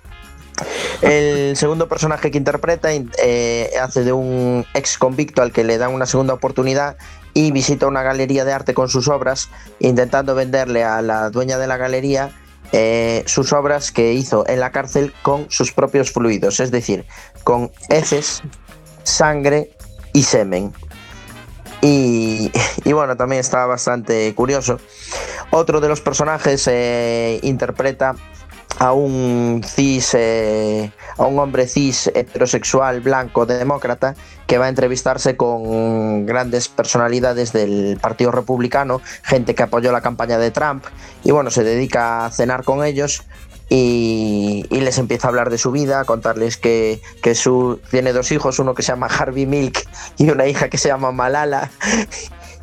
El 1.03 1.55
segundo 1.57 1.87
personaje 1.87 2.31
que 2.31 2.38
interpreta 2.38 2.88
eh, 2.92 3.70
hace 3.83 4.05
de 4.05 4.12
un 4.12 4.64
ex 4.72 4.96
convicto 4.96 5.42
al 5.42 5.53
que 5.53 5.64
le 5.64 5.77
dan 5.77 5.92
una 5.92 6.07
segunda 6.07 6.33
oportunidad 6.33 6.96
y 7.35 7.51
visita 7.51 7.87
una 7.87 8.03
galería 8.03 8.46
de 8.46 8.53
arte 8.55 8.72
con 8.72 8.88
sus 8.88 9.09
obras, 9.09 9.51
intentando 9.81 10.35
venderle 10.35 10.85
a 10.85 11.03
la 11.03 11.29
dueña 11.29 11.59
de 11.59 11.66
la 11.66 11.77
galería 11.77 12.31
eh, 12.72 13.22
sus 13.26 13.52
obras 13.52 13.92
que 13.92 14.12
hizo 14.12 14.46
en 14.48 14.61
la 14.61 14.70
cárcel 14.70 15.12
con 15.22 15.50
sus 15.50 15.72
propios 15.72 16.11
fluidos, 16.12 16.61
es 16.61 16.70
decir, 16.70 17.07
con 17.44 17.70
heces, 17.88 18.42
sangre 19.02 19.70
y 20.12 20.22
semen. 20.22 20.72
Y, 21.83 22.50
bueno, 22.85 23.16
también 23.16 23.40
está 23.40 23.66
bastante 23.66 24.35
curioso. 24.35 24.81
Otro 25.50 25.81
de 25.81 25.88
los 25.88 26.00
personajes 26.00 26.66
eh, 26.66 27.38
interpreta 27.42 28.16
a 28.78 28.92
un 28.92 29.62
cis, 29.64 30.14
eh, 30.14 30.90
a 31.16 31.24
un 31.24 31.38
hombre 31.38 31.66
cis 31.66 32.08
heterosexual 32.08 33.00
blanco 33.00 33.46
demócrata 33.46 34.14
que 34.46 34.58
va 34.58 34.66
a 34.66 34.68
entrevistarse 34.68 35.36
con 35.36 36.26
grandes 36.26 36.68
personalidades 36.68 37.52
del 37.52 37.98
Partido 38.00 38.30
Republicano, 38.30 39.00
gente 39.22 39.54
que 39.54 39.62
apoyó 39.62 39.92
la 39.92 40.00
campaña 40.00 40.38
de 40.38 40.50
Trump 40.50 40.84
y 41.24 41.30
bueno, 41.30 41.50
se 41.50 41.64
dedica 41.64 42.26
a 42.26 42.30
cenar 42.30 42.64
con 42.64 42.84
ellos 42.84 43.24
y, 43.68 44.66
les 44.70 44.98
empieza 44.98 45.26
a 45.26 45.30
hablar 45.30 45.50
de 45.50 45.58
su 45.58 45.72
vida, 45.72 46.00
a 46.00 46.04
contarles 46.04 46.56
que, 46.56 47.00
que 47.22 47.34
su, 47.34 47.80
tiene 47.90 48.12
dos 48.12 48.30
hijos, 48.30 48.58
uno 48.58 48.74
que 48.74 48.82
se 48.82 48.92
llama 48.92 49.06
Harvey 49.06 49.46
Milk 49.46 49.84
y 50.18 50.30
una 50.30 50.46
hija 50.46 50.68
que 50.68 50.78
se 50.78 50.88
llama 50.88 51.12
Malala. 51.12 51.70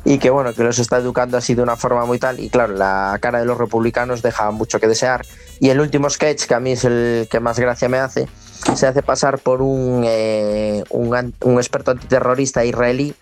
Y 0.06 0.18
que 0.18 0.28
bueno, 0.28 0.52
que 0.52 0.62
los 0.62 0.78
está 0.78 0.98
educando 0.98 1.38
así 1.38 1.54
de 1.54 1.62
una 1.62 1.76
forma 1.76 2.04
muy 2.04 2.18
tal. 2.18 2.38
Y 2.38 2.50
claro, 2.50 2.74
la 2.74 3.16
cara 3.22 3.38
de 3.38 3.46
los 3.46 3.56
republicanos 3.56 4.20
deja 4.20 4.50
mucho 4.50 4.78
que 4.78 4.86
desear 4.86 5.24
y 5.60 5.70
el 5.70 5.80
último 5.80 6.10
sketch 6.10 6.46
que 6.46 6.54
a 6.54 6.60
mí 6.60 6.72
es 6.72 6.84
el 6.84 7.28
que 7.30 7.40
más 7.40 7.58
gracia 7.58 7.88
me 7.88 7.98
hace 7.98 8.28
se 8.74 8.86
hace 8.86 9.02
pasar 9.02 9.38
por 9.38 9.62
un, 9.62 10.02
eh, 10.06 10.82
un, 10.90 11.34
un 11.40 11.58
experto 11.58 11.92
antiterrorista 11.92 12.64
israelí 12.64 13.14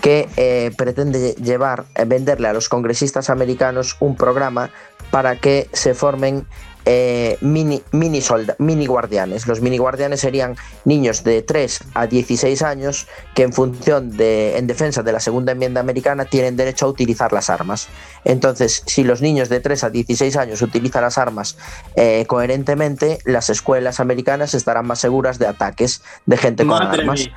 que 0.00 0.28
eh, 0.36 0.70
pretende 0.76 1.34
llevar, 1.34 1.84
eh, 1.94 2.04
venderle 2.04 2.48
a 2.48 2.52
los 2.52 2.68
congresistas 2.68 3.30
americanos 3.30 3.96
un 4.00 4.16
programa 4.16 4.70
para 5.10 5.36
que 5.36 5.68
se 5.72 5.94
formen 5.94 6.46
eh, 6.90 7.36
mini, 7.42 7.82
mini, 7.92 8.22
solda- 8.22 8.56
mini 8.58 8.86
guardianes. 8.86 9.46
Los 9.46 9.60
mini 9.60 9.76
guardianes 9.76 10.20
serían 10.20 10.56
niños 10.86 11.22
de 11.22 11.42
3 11.42 11.80
a 11.92 12.06
16 12.06 12.62
años 12.62 13.06
que 13.34 13.42
en 13.42 13.52
función 13.52 14.16
de, 14.16 14.56
en 14.56 14.66
defensa 14.66 15.02
de 15.02 15.12
la 15.12 15.20
segunda 15.20 15.52
enmienda 15.52 15.80
americana 15.82 16.24
tienen 16.24 16.56
derecho 16.56 16.86
a 16.86 16.88
utilizar 16.88 17.30
las 17.34 17.50
armas. 17.50 17.88
Entonces, 18.24 18.82
si 18.86 19.04
los 19.04 19.20
niños 19.20 19.50
de 19.50 19.60
3 19.60 19.84
a 19.84 19.90
16 19.90 20.34
años 20.36 20.62
utilizan 20.62 21.02
las 21.02 21.18
armas 21.18 21.58
eh, 21.94 22.24
coherentemente, 22.26 23.18
las 23.26 23.50
escuelas 23.50 24.00
americanas 24.00 24.54
estarán 24.54 24.86
más 24.86 24.98
seguras 25.00 25.38
de 25.38 25.46
ataques 25.46 26.00
de 26.24 26.36
gente 26.38 26.64
con 26.64 26.78
Madre 26.78 27.02
armas. 27.02 27.20
mía. 27.20 27.34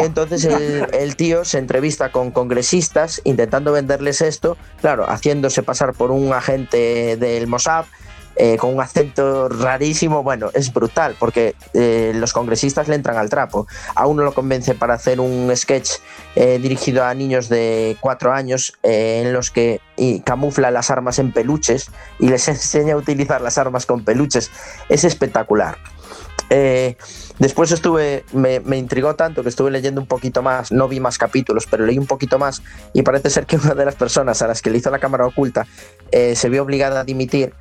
Entonces 0.04 0.44
el, 0.44 0.86
el 0.94 1.16
tío 1.16 1.44
se 1.44 1.58
entrevista 1.58 2.12
con 2.12 2.30
congresistas 2.30 3.20
intentando 3.24 3.72
venderles 3.72 4.20
esto, 4.20 4.56
claro, 4.80 5.06
haciéndose 5.10 5.64
pasar 5.64 5.92
por 5.92 6.12
un 6.12 6.32
agente 6.32 7.16
del 7.16 7.48
Mossad. 7.48 7.84
Eh, 8.36 8.56
con 8.56 8.74
un 8.74 8.80
acento 8.80 9.48
rarísimo, 9.48 10.22
bueno, 10.22 10.50
es 10.54 10.72
brutal 10.72 11.16
porque 11.18 11.54
eh, 11.74 12.12
los 12.14 12.32
congresistas 12.32 12.88
le 12.88 12.94
entran 12.94 13.18
al 13.18 13.28
trapo. 13.28 13.66
A 13.94 14.06
uno 14.06 14.22
lo 14.22 14.32
convence 14.32 14.74
para 14.74 14.94
hacer 14.94 15.20
un 15.20 15.52
sketch 15.54 15.90
eh, 16.34 16.58
dirigido 16.58 17.04
a 17.04 17.12
niños 17.14 17.48
de 17.48 17.96
cuatro 18.00 18.32
años 18.32 18.72
en 18.82 19.32
los 19.32 19.50
que 19.50 19.80
camufla 20.24 20.70
las 20.70 20.90
armas 20.90 21.18
en 21.18 21.32
peluches 21.32 21.90
y 22.18 22.28
les 22.28 22.48
enseña 22.48 22.94
a 22.94 22.96
utilizar 22.96 23.42
las 23.42 23.58
armas 23.58 23.84
con 23.84 24.04
peluches. 24.04 24.50
Es 24.88 25.04
espectacular. 25.04 25.76
Después 27.38 27.72
estuve, 27.72 28.24
me, 28.32 28.60
intrigó 28.76 29.14
tanto 29.16 29.42
que 29.42 29.48
estuve 29.48 29.70
leyendo 29.70 30.02
un 30.02 30.06
poquito 30.06 30.42
más, 30.42 30.70
no 30.70 30.86
vi 30.86 31.00
más 31.00 31.16
capítulos, 31.16 31.66
pero 31.68 31.86
leí 31.86 31.98
un 31.98 32.06
poquito 32.06 32.38
más 32.38 32.62
y 32.92 33.02
parece 33.02 33.30
ser 33.30 33.46
que 33.46 33.56
una 33.56 33.74
de 33.74 33.86
las 33.86 33.94
personas 33.94 34.42
a 34.42 34.48
las 34.48 34.60
que 34.60 34.70
le 34.70 34.76
hizo 34.76 34.90
la 34.90 34.98
cámara 34.98 35.26
oculta 35.26 35.66
se 36.10 36.48
vio 36.50 36.62
obligada 36.62 37.00
a 37.00 37.04
dimitir 37.04 37.54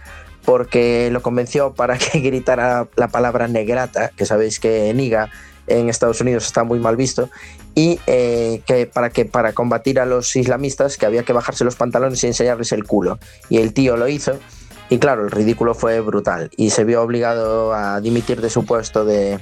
porque 0.45 1.09
lo 1.11 1.21
convenció 1.21 1.73
para 1.73 1.97
que 1.97 2.19
gritara 2.21 2.87
la 2.95 3.07
palabra 3.07 3.47
negrata, 3.47 4.09
que 4.09 4.25
sabéis 4.25 4.59
que 4.59 4.93
niga 4.93 5.29
en 5.67 5.89
Estados 5.89 6.19
Unidos 6.21 6.45
está 6.45 6.63
muy 6.63 6.79
mal 6.79 6.95
visto, 6.95 7.29
y 7.75 7.99
eh, 8.07 8.61
que 8.65 8.87
para 8.87 9.09
que 9.09 9.25
para 9.25 9.53
combatir 9.53 9.99
a 9.99 10.05
los 10.05 10.35
islamistas 10.35 10.97
que 10.97 11.05
había 11.05 11.23
que 11.23 11.33
bajarse 11.33 11.63
los 11.63 11.75
pantalones 11.75 12.23
y 12.23 12.27
enseñarles 12.27 12.71
el 12.71 12.83
culo. 12.83 13.19
Y 13.49 13.57
el 13.57 13.73
tío 13.73 13.95
lo 13.95 14.07
hizo, 14.07 14.39
y 14.89 14.97
claro, 14.97 15.23
el 15.23 15.31
ridículo 15.31 15.73
fue 15.73 15.99
brutal, 16.01 16.49
y 16.57 16.71
se 16.71 16.83
vio 16.83 17.01
obligado 17.01 17.73
a 17.73 18.01
dimitir 18.01 18.41
de 18.41 18.49
su 18.49 18.65
puesto 18.65 19.05
de, 19.05 19.39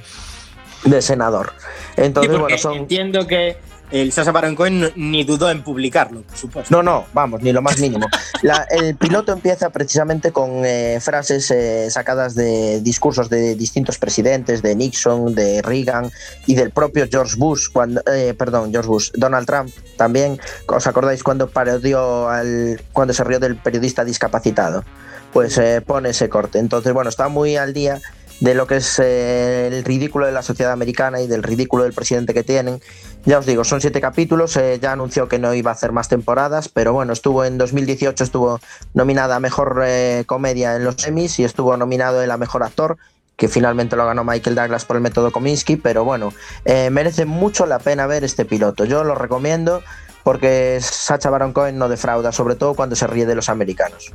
de 0.84 1.02
senador. 1.02 1.52
Entonces, 1.96 2.32
Sí, 2.32 2.38
bueno, 2.40 2.58
son... 2.58 2.74
Entiendo 2.74 3.26
que 3.26 3.56
el 3.90 4.12
Sasha 4.12 4.32
Baron 4.32 4.54
Cohen 4.54 4.90
ni 4.96 5.24
dudó 5.24 5.50
en 5.50 5.62
publicarlo, 5.62 6.22
por 6.22 6.36
supuesto. 6.36 6.74
No, 6.74 6.82
no, 6.82 7.06
vamos, 7.12 7.42
ni 7.42 7.52
lo 7.52 7.62
más 7.62 7.78
mínimo. 7.78 8.06
La- 8.42 8.66
el 8.70 8.96
piloto 8.96 9.32
empieza 9.32 9.70
precisamente 9.70 10.32
con 10.32 10.64
eh, 10.64 10.98
frases 11.00 11.50
eh, 11.50 11.90
sacadas 11.90 12.34
de 12.34 12.80
discursos 12.80 13.28
de 13.28 13.54
distintos 13.54 13.98
presidentes, 13.98 14.62
de 14.62 14.74
Nixon, 14.76 15.34
de 15.34 15.62
Reagan 15.62 16.10
y 16.46 16.54
del 16.54 16.70
propio 16.70 17.06
George 17.10 17.34
Bush, 17.36 17.68
cuando, 17.72 18.02
eh, 18.12 18.34
perdón, 18.36 18.70
George 18.70 18.88
Bush, 18.88 19.10
Donald 19.14 19.46
Trump 19.46 19.70
también. 19.96 20.38
¿Os 20.66 20.86
acordáis 20.86 21.22
cuando 21.22 21.48
parodió 21.48 22.28
al, 22.28 22.80
cuando 22.92 23.12
se 23.14 23.24
rió 23.24 23.38
del 23.40 23.56
periodista 23.56 24.04
discapacitado? 24.04 24.84
Pues 25.32 25.58
eh, 25.58 25.80
pone 25.80 26.10
ese 26.10 26.28
corte. 26.28 26.58
Entonces, 26.58 26.92
bueno, 26.92 27.08
está 27.08 27.28
muy 27.28 27.56
al 27.56 27.72
día 27.72 28.00
de 28.40 28.54
lo 28.54 28.66
que 28.66 28.76
es 28.76 28.98
eh, 28.98 29.68
el 29.68 29.84
ridículo 29.84 30.26
de 30.26 30.32
la 30.32 30.42
sociedad 30.42 30.72
americana 30.72 31.20
y 31.20 31.26
del 31.26 31.42
ridículo 31.42 31.84
del 31.84 31.92
presidente 31.92 32.34
que 32.34 32.42
tienen. 32.42 32.80
Ya 33.26 33.38
os 33.38 33.46
digo, 33.46 33.64
son 33.64 33.82
siete 33.82 34.00
capítulos, 34.00 34.56
eh, 34.56 34.78
ya 34.80 34.92
anunció 34.92 35.28
que 35.28 35.38
no 35.38 35.54
iba 35.54 35.70
a 35.70 35.74
hacer 35.74 35.92
más 35.92 36.08
temporadas, 36.08 36.68
pero 36.68 36.94
bueno, 36.94 37.12
estuvo 37.12 37.44
en 37.44 37.58
2018, 37.58 38.24
estuvo 38.24 38.60
nominada 38.94 39.36
a 39.36 39.40
Mejor 39.40 39.82
eh, 39.84 40.24
Comedia 40.26 40.74
en 40.76 40.84
los 40.84 41.06
Emmys 41.06 41.38
y 41.38 41.44
estuvo 41.44 41.76
nominado 41.76 42.22
en 42.22 42.28
la 42.28 42.38
Mejor 42.38 42.62
Actor, 42.62 42.96
que 43.36 43.48
finalmente 43.48 43.96
lo 43.96 44.06
ganó 44.06 44.24
Michael 44.24 44.56
Douglas 44.56 44.86
por 44.86 44.96
el 44.96 45.02
método 45.02 45.30
Kominsky, 45.32 45.76
pero 45.76 46.04
bueno, 46.04 46.34
merece 46.64 47.24
mucho 47.24 47.64
la 47.64 47.78
pena 47.78 48.06
ver 48.06 48.22
este 48.22 48.44
piloto. 48.44 48.84
Yo 48.84 49.02
lo 49.02 49.14
recomiendo 49.14 49.82
porque 50.24 50.78
Sacha 50.82 51.30
Baron 51.30 51.54
Cohen 51.54 51.78
no 51.78 51.88
defrauda, 51.88 52.32
sobre 52.32 52.54
todo 52.54 52.74
cuando 52.74 52.96
se 52.96 53.06
ríe 53.06 53.24
de 53.24 53.34
los 53.34 53.48
americanos. 53.48 54.12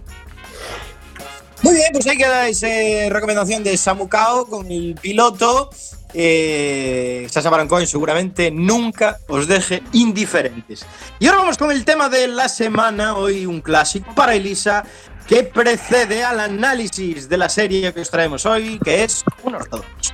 Muy 1.65 1.73
bien, 1.73 1.87
pues 1.93 2.05
ahí 2.05 2.15
queda 2.15 2.47
esa 2.47 2.67
recomendación 3.09 3.63
de 3.63 3.75
Samu 3.75 4.07
Kao 4.07 4.45
con 4.45 4.71
el 4.71 4.93
piloto. 5.01 5.71
Eh, 6.13 7.25
Sasha 7.27 7.49
Baron 7.49 7.67
Cohen 7.67 7.87
seguramente 7.87 8.51
nunca 8.51 9.17
os 9.27 9.47
deje 9.47 9.81
indiferentes. 9.91 10.85
Y 11.17 11.25
ahora 11.25 11.39
vamos 11.39 11.57
con 11.57 11.71
el 11.71 11.83
tema 11.83 12.07
de 12.07 12.27
la 12.27 12.49
semana. 12.49 13.17
Hoy 13.17 13.47
un 13.47 13.61
clásico 13.61 14.13
para 14.13 14.35
Elisa 14.35 14.83
que 15.27 15.41
precede 15.41 16.23
al 16.23 16.39
análisis 16.39 17.27
de 17.27 17.37
la 17.39 17.49
serie 17.49 17.91
que 17.91 18.01
os 18.01 18.11
traemos 18.11 18.45
hoy, 18.45 18.77
que 18.85 19.03
es 19.03 19.23
un 19.41 19.55
ortodoxo. 19.55 20.13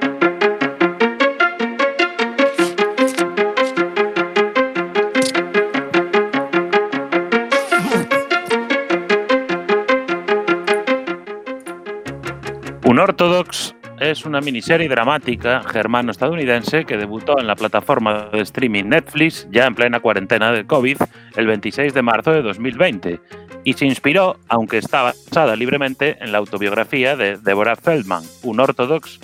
Unorthodox 13.01 13.73
es 13.99 14.25
una 14.27 14.41
miniserie 14.41 14.87
dramática 14.87 15.63
germano-estadounidense 15.63 16.85
que 16.85 16.97
debutó 16.97 17.39
en 17.39 17.47
la 17.47 17.55
plataforma 17.55 18.29
de 18.31 18.41
streaming 18.41 18.83
Netflix 18.83 19.47
ya 19.49 19.65
en 19.65 19.73
plena 19.73 20.01
cuarentena 20.01 20.51
del 20.51 20.67
COVID 20.67 20.97
el 21.35 21.47
26 21.47 21.95
de 21.95 22.01
marzo 22.03 22.31
de 22.31 22.43
2020 22.43 23.19
y 23.63 23.73
se 23.73 23.87
inspiró, 23.87 24.37
aunque 24.49 24.77
está 24.77 25.01
basada 25.01 25.55
libremente, 25.55 26.17
en 26.21 26.31
la 26.31 26.37
autobiografía 26.37 27.15
de 27.15 27.37
Deborah 27.37 27.75
Feldman, 27.75 28.23
Unorthodox, 28.43 29.19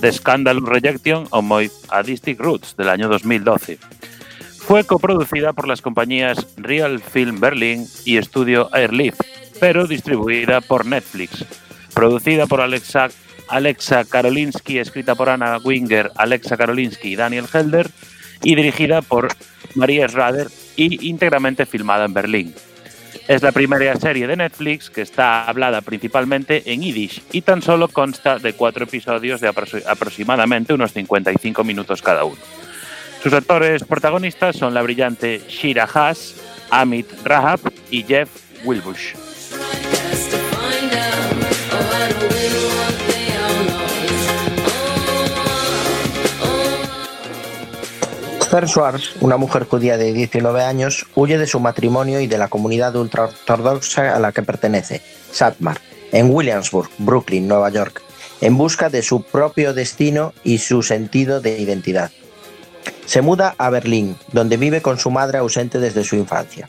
The 0.00 0.12
Scandalous 0.12 0.68
Rejection 0.68 1.26
of 1.30 1.44
My 1.44 1.68
Adistic 1.88 2.38
Roots 2.38 2.76
del 2.76 2.90
año 2.90 3.08
2012. 3.08 3.80
Fue 4.58 4.84
coproducida 4.84 5.52
por 5.52 5.66
las 5.66 5.82
compañías 5.82 6.46
Real 6.58 7.00
Film 7.00 7.40
Berlin 7.40 7.88
y 8.04 8.18
Estudio 8.18 8.72
Airlift, 8.72 9.20
pero 9.58 9.88
distribuida 9.88 10.60
por 10.60 10.86
Netflix. 10.86 11.44
Producida 11.96 12.46
por 12.46 12.60
Alexa, 12.60 13.08
Alexa 13.48 14.04
Karolinsky, 14.04 14.78
escrita 14.78 15.14
por 15.14 15.30
Anna 15.30 15.56
Winger, 15.56 16.10
Alexa 16.14 16.58
Karolinsky 16.58 17.14
y 17.14 17.16
Daniel 17.16 17.46
Helder, 17.50 17.88
y 18.42 18.54
dirigida 18.54 19.00
por 19.00 19.28
María 19.74 20.06
Schrader 20.06 20.48
y 20.76 21.08
íntegramente 21.08 21.64
filmada 21.64 22.04
en 22.04 22.12
Berlín. 22.12 22.54
Es 23.28 23.42
la 23.42 23.50
primera 23.50 23.96
serie 23.96 24.26
de 24.26 24.36
Netflix 24.36 24.90
que 24.90 25.00
está 25.00 25.46
hablada 25.46 25.80
principalmente 25.80 26.70
en 26.70 26.82
Yiddish 26.82 27.22
y 27.32 27.40
tan 27.40 27.62
solo 27.62 27.88
consta 27.88 28.38
de 28.38 28.52
cuatro 28.52 28.84
episodios 28.84 29.40
de 29.40 29.48
apro- 29.50 29.82
aproximadamente 29.88 30.74
unos 30.74 30.92
55 30.92 31.64
minutos 31.64 32.02
cada 32.02 32.24
uno. 32.24 32.36
Sus 33.22 33.32
actores 33.32 33.82
protagonistas 33.84 34.54
son 34.56 34.74
la 34.74 34.82
brillante 34.82 35.40
Shira 35.48 35.88
Haas, 35.92 36.34
Amit 36.68 37.06
Rahab 37.24 37.60
y 37.90 38.02
Jeff 38.04 38.28
Wilbush. 38.64 39.14
Schwartz, 48.64 49.16
una 49.20 49.36
mujer 49.36 49.66
judía 49.66 49.98
de 49.98 50.12
19 50.12 50.62
años, 50.62 51.06
huye 51.14 51.36
de 51.36 51.46
su 51.46 51.60
matrimonio 51.60 52.20
y 52.20 52.26
de 52.26 52.38
la 52.38 52.48
comunidad 52.48 52.96
ultraortodoxa 52.96 54.16
a 54.16 54.18
la 54.18 54.32
que 54.32 54.42
pertenece, 54.42 55.02
Satmar, 55.30 55.78
en 56.12 56.30
Williamsburg, 56.34 56.88
Brooklyn, 56.98 57.46
Nueva 57.46 57.68
York, 57.68 58.02
en 58.40 58.56
busca 58.56 58.88
de 58.88 59.02
su 59.02 59.22
propio 59.22 59.74
destino 59.74 60.32
y 60.44 60.58
su 60.58 60.82
sentido 60.82 61.40
de 61.40 61.58
identidad. 61.58 62.10
Se 63.04 63.20
muda 63.20 63.54
a 63.58 63.68
Berlín, 63.68 64.16
donde 64.32 64.56
vive 64.56 64.80
con 64.80 64.98
su 64.98 65.10
madre 65.10 65.38
ausente 65.38 65.78
desde 65.78 66.04
su 66.04 66.16
infancia. 66.16 66.68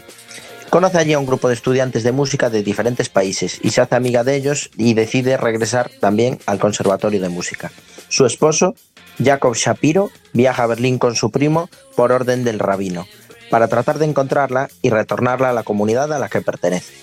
Conoce 0.70 0.98
allí 0.98 1.14
a 1.14 1.20
un 1.20 1.26
grupo 1.26 1.48
de 1.48 1.54
estudiantes 1.54 2.04
de 2.04 2.12
música 2.12 2.50
de 2.50 2.64
diferentes 2.64 3.08
países 3.08 3.60
y 3.64 3.70
se 3.70 3.80
hace 3.80 3.96
amiga 3.96 4.26
de 4.26 4.36
ellos 4.36 4.70
y 4.76 4.94
decide 4.94 5.38
regresar 5.38 5.90
también 6.02 6.40
al 6.46 6.60
Conservatorio 6.60 7.22
de 7.22 7.30
Música. 7.30 7.72
Su 8.10 8.26
esposo, 8.26 8.76
Jacob 9.24 9.56
Shapiro, 9.56 10.12
viaja 10.34 10.64
a 10.64 10.68
Berlín 10.68 10.98
con 11.00 11.16
su 11.16 11.32
primo 11.32 11.70
por 11.96 12.12
orden 12.12 12.44
del 12.44 12.60
rabino, 12.60 13.08
para 13.50 13.68
tratar 13.68 13.98
de 13.98 14.06
encontrarla 14.06 14.70
y 14.82 14.90
retornarla 14.90 15.50
a 15.50 15.54
la 15.54 15.64
comunidad 15.64 16.14
a 16.14 16.20
la 16.20 16.30
que 16.30 16.42
pertenece. 16.42 16.94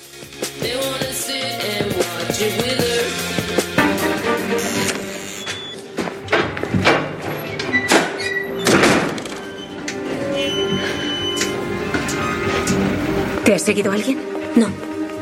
¿Te 13.44 13.54
has 13.54 13.62
seguido 13.62 13.92
alguien? 13.92 14.18
No. 14.56 14.68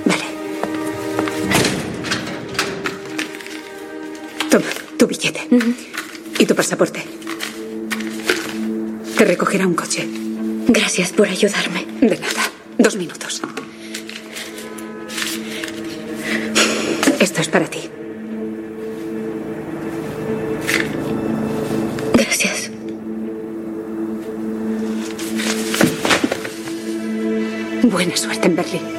Vale. 0.05 0.25
Toma, 4.49 4.67
tu 4.97 5.07
billete. 5.09 5.41
Y 6.43 6.45
tu 6.45 6.57
pasaporte. 6.57 7.01
Te 9.17 9.25
recogerá 9.25 9.65
un 9.65 9.75
coche. 9.75 10.09
Gracias 10.67 11.13
por 11.13 11.29
ayudarme. 11.29 11.87
De 12.01 12.19
nada. 12.19 12.51
Dos 12.79 12.97
minutos. 12.97 13.41
Esto 17.21 17.41
es 17.43 17.49
para 17.49 17.67
ti. 17.67 17.89
Gracias. 22.15 22.73
Buena 27.85 28.17
suerte 28.17 28.49
en 28.49 28.57
Berlín. 28.57 28.92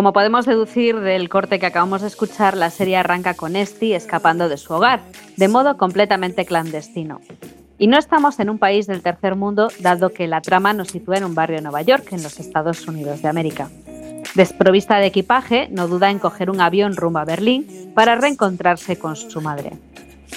Como 0.00 0.14
podemos 0.14 0.46
deducir 0.46 0.98
del 0.98 1.28
corte 1.28 1.58
que 1.58 1.66
acabamos 1.66 2.00
de 2.00 2.06
escuchar, 2.06 2.56
la 2.56 2.70
serie 2.70 2.96
arranca 2.96 3.34
con 3.34 3.54
Esti 3.54 3.92
escapando 3.92 4.48
de 4.48 4.56
su 4.56 4.72
hogar, 4.72 5.02
de 5.36 5.46
modo 5.46 5.76
completamente 5.76 6.46
clandestino. 6.46 7.20
Y 7.76 7.86
no 7.86 7.98
estamos 7.98 8.40
en 8.40 8.48
un 8.48 8.56
país 8.56 8.86
del 8.86 9.02
tercer 9.02 9.36
mundo, 9.36 9.68
dado 9.78 10.08
que 10.08 10.26
la 10.26 10.40
trama 10.40 10.72
nos 10.72 10.88
sitúa 10.88 11.18
en 11.18 11.24
un 11.24 11.34
barrio 11.34 11.58
de 11.58 11.64
Nueva 11.64 11.82
York, 11.82 12.06
en 12.12 12.22
los 12.22 12.40
Estados 12.40 12.88
Unidos 12.88 13.20
de 13.20 13.28
América. 13.28 13.68
Desprovista 14.34 14.96
de 14.96 15.04
equipaje, 15.04 15.68
no 15.70 15.86
duda 15.86 16.10
en 16.10 16.18
coger 16.18 16.48
un 16.48 16.62
avión 16.62 16.96
rumbo 16.96 17.18
a 17.18 17.26
Berlín 17.26 17.92
para 17.94 18.14
reencontrarse 18.14 18.98
con 18.98 19.16
su 19.16 19.42
madre. 19.42 19.72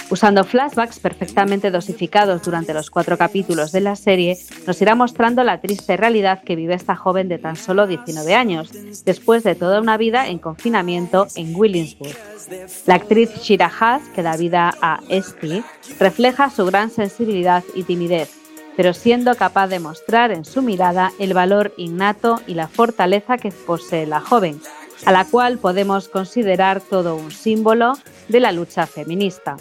Usando 0.10 0.44
flashbacks 0.44 1.00
perfectamente 1.00 1.72
dosificados 1.72 2.44
durante 2.44 2.74
los 2.74 2.90
cuatro 2.90 3.18
capítulos 3.18 3.72
de 3.72 3.82
la 3.82 3.96
serie, 3.96 4.38
nos 4.68 4.82
irá 4.82 4.96
mostrando 4.96 5.44
la 5.44 5.60
triste 5.60 5.98
realidad 5.98 6.44
que 6.44 6.56
vive 6.56 6.74
esta 6.74 6.96
joven 6.96 7.30
de 7.30 7.40
tan 7.40 7.56
solo 7.56 7.88
19 7.88 8.36
años, 8.36 8.70
después 9.06 9.44
de 9.44 9.56
toda 9.56 9.82
una 9.82 9.98
vida 9.98 10.28
en 10.28 10.40
confinamiento 10.40 11.28
en 11.36 11.56
Williamsburg. 11.56 12.16
La 12.86 12.96
actriz 12.96 13.32
Shira 13.42 13.72
Haas, 13.80 14.04
que 14.10 14.22
da 14.22 14.38
vida 14.38 14.74
a 14.82 15.00
Esti, 15.10 15.64
refleja 16.00 16.50
su 16.50 16.66
gran 16.66 16.90
sensibilidad 16.90 17.64
y 17.74 17.84
timidez, 17.84 18.30
pero 18.76 18.94
siendo 18.94 19.36
capaz 19.36 19.68
de 19.68 19.80
mostrar 19.80 20.32
en 20.32 20.46
su 20.46 20.62
mirada 20.62 21.12
el 21.20 21.34
valor 21.34 21.74
innato 21.78 22.42
y 22.48 22.54
la 22.54 22.68
fortaleza 22.68 23.38
que 23.38 23.52
posee 23.52 24.06
la 24.06 24.20
joven, 24.20 24.60
a 25.06 25.12
la 25.12 25.26
cual 25.26 25.58
podemos 25.58 26.08
considerar 26.08 26.82
todo 26.82 27.16
un 27.16 27.32
símbolo 27.32 27.94
de 28.30 28.40
la 28.40 28.52
lucha 28.52 28.88
feminista. 28.88 29.58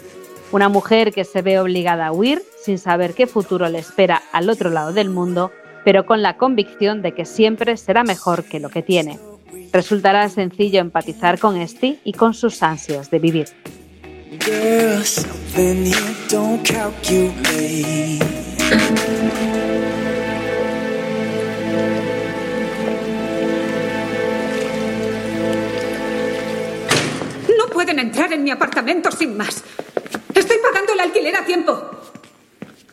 Una 0.53 0.69
mujer 0.69 1.11
que 1.11 1.23
se 1.23 1.41
ve 1.41 1.59
obligada 1.59 2.05
a 2.05 2.11
huir 2.11 2.43
sin 2.63 2.77
saber 2.77 3.15
qué 3.15 3.25
futuro 3.25 3.67
le 3.69 3.79
espera 3.79 4.21
al 4.31 4.51
otro 4.51 4.69
lado 4.69 4.93
del 4.93 5.09
mundo, 5.09 5.51
pero 5.83 6.05
con 6.05 6.21
la 6.21 6.37
convicción 6.37 7.01
de 7.01 7.15
que 7.15 7.25
siempre 7.25 7.75
será 7.75 8.03
mejor 8.03 8.43
que 8.43 8.59
lo 8.59 8.69
que 8.69 8.83
tiene. 8.83 9.17
Resultará 9.71 10.29
sencillo 10.29 10.79
empatizar 10.79 11.39
con 11.39 11.57
Esti 11.57 11.99
y 12.03 12.13
con 12.13 12.35
sus 12.35 12.61
ansias 12.61 13.09
de 13.09 13.17
vivir. 13.17 13.47
No 27.57 27.65
pueden 27.73 27.97
entrar 27.97 28.31
en 28.31 28.43
mi 28.43 28.51
apartamento 28.51 29.09
sin 29.09 29.35
más. 29.35 29.63
Pagando 30.63 30.93
el 30.93 30.99
alquiler 31.01 31.35
a 31.35 31.45
tiempo. 31.45 31.73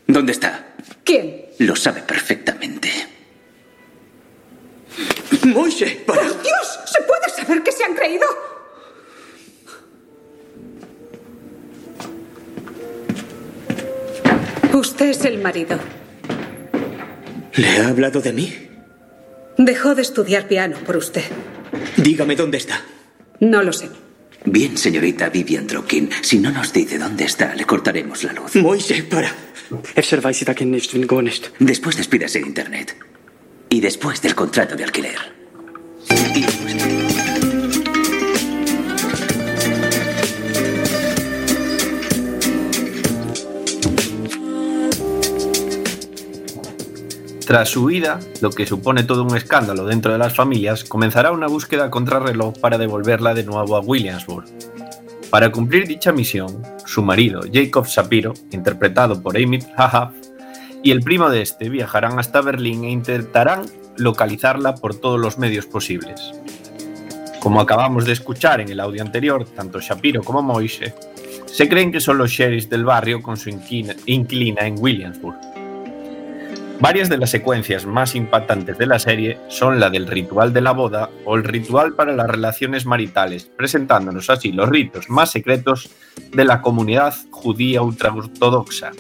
¿Dónde 0.07 0.33
está? 0.33 0.75
¿Quién? 1.05 1.47
Lo 1.59 1.77
sabe 1.77 2.03
perfectamente. 2.03 2.91
Moishe, 5.45 6.03
para. 6.05 6.21
¡Por 6.23 6.43
Dios! 6.43 6.81
¿Se 6.87 7.01
puede 7.03 7.29
saber 7.29 7.63
que 7.63 7.73
se 7.73 7.85
han 7.85 7.95
creído? 7.95 8.27
Usted 14.73 15.07
es 15.07 15.25
el 15.25 15.39
marido. 15.39 15.79
¿Le 17.55 17.69
ha 17.79 17.89
hablado 17.89 18.21
de 18.21 18.33
mí? 18.33 18.69
Dejó 19.59 19.95
de 19.95 20.03
estudiar 20.03 20.49
piano 20.49 20.77
por 20.87 20.97
usted. 20.97 21.25
Dígame 21.97 22.35
dónde 22.37 22.59
está. 22.59 22.83
No 23.41 23.63
lo 23.63 23.73
sé. 23.73 23.89
Bien, 24.45 24.77
señorita 24.77 25.29
Vivian 25.29 25.67
Trokin. 25.67 26.11
Si 26.23 26.39
no 26.39 26.51
nos 26.51 26.73
dice 26.73 26.99
dónde 26.99 27.25
está, 27.25 27.55
le 27.55 27.65
cortaremos 27.65 28.23
la 28.25 28.33
luz. 28.33 28.57
Moishe, 28.57 29.03
para. 29.05 29.33
Después 31.59 31.97
despídase 31.97 32.41
de 32.41 32.47
Internet. 32.47 32.97
Y 33.69 33.81
después 33.81 34.21
del 34.23 34.35
contrato 34.35 34.75
de 34.77 34.85
alquiler. 34.85 35.17
Y 36.35 36.41
después- 36.43 37.00
Tras 47.51 47.71
su 47.71 47.83
huida, 47.87 48.21
lo 48.43 48.51
que 48.51 48.65
supone 48.65 49.03
todo 49.03 49.25
un 49.25 49.37
escándalo 49.37 49.85
dentro 49.85 50.13
de 50.13 50.19
las 50.19 50.37
familias, 50.37 50.85
comenzará 50.85 51.33
una 51.33 51.49
búsqueda 51.49 51.91
contrarreloj 51.91 52.57
para 52.61 52.79
devolverla 52.79 53.35
de 53.35 53.43
nuevo 53.43 53.75
a 53.75 53.81
Williamsburg. 53.81 54.45
Para 55.31 55.51
cumplir 55.51 55.89
dicha 55.89 56.13
misión, 56.13 56.63
su 56.87 57.03
marido, 57.03 57.41
Jacob 57.53 57.87
Shapiro, 57.89 58.35
interpretado 58.53 59.21
por 59.21 59.37
Amy 59.37 59.59
Hahaf, 59.77 60.13
y 60.85 60.93
el 60.93 61.01
primo 61.01 61.29
de 61.29 61.43
este 61.43 61.69
viajarán 61.69 62.21
hasta 62.21 62.41
Berlín 62.41 62.85
e 62.85 62.91
intentarán 62.93 63.63
localizarla 63.97 64.77
por 64.77 64.95
todos 64.95 65.19
los 65.19 65.37
medios 65.37 65.67
posibles. 65.67 66.31
Como 67.41 67.61
acabamos 67.61 68.05
de 68.05 68.13
escuchar 68.13 68.61
en 68.61 68.69
el 68.69 68.79
audio 68.79 69.03
anterior, 69.03 69.45
tanto 69.45 69.81
Shapiro 69.81 70.23
como 70.23 70.41
Moise 70.41 70.95
se 71.47 71.69
creen 71.69 71.91
que 71.91 71.99
son 71.99 72.17
los 72.17 72.31
sheriffs 72.31 72.71
del 72.71 72.85
barrio 72.85 73.21
con 73.21 73.37
su 73.37 73.51
inquina- 73.51 73.97
en 74.07 74.75
Williamsburg. 74.79 75.50
Varias 76.81 77.11
de 77.11 77.19
las 77.19 77.29
secuencias 77.31 77.85
más 77.85 78.15
impactantes 78.15 78.79
de 78.79 78.87
la 78.87 78.99
serie 78.99 79.39
son 79.49 79.81
la 79.81 79.91
del 79.91 80.07
ritual 80.07 80.55
de 80.55 80.63
la 80.63 80.73
boda 80.73 81.11
o 81.27 81.37
el 81.37 81.45
ritual 81.45 81.95
para 81.95 82.15
las 82.15 82.27
relaciones 82.27 82.87
maritales, 82.87 83.45
presentándonos 83.45 84.31
así 84.31 84.51
los 84.51 84.67
ritos 84.69 85.11
más 85.11 85.31
secretos 85.31 85.91
de 86.33 86.45
la 86.47 86.63
comunidad 86.63 87.15
judía 87.31 87.83
ultraortodoxa. 87.83 88.93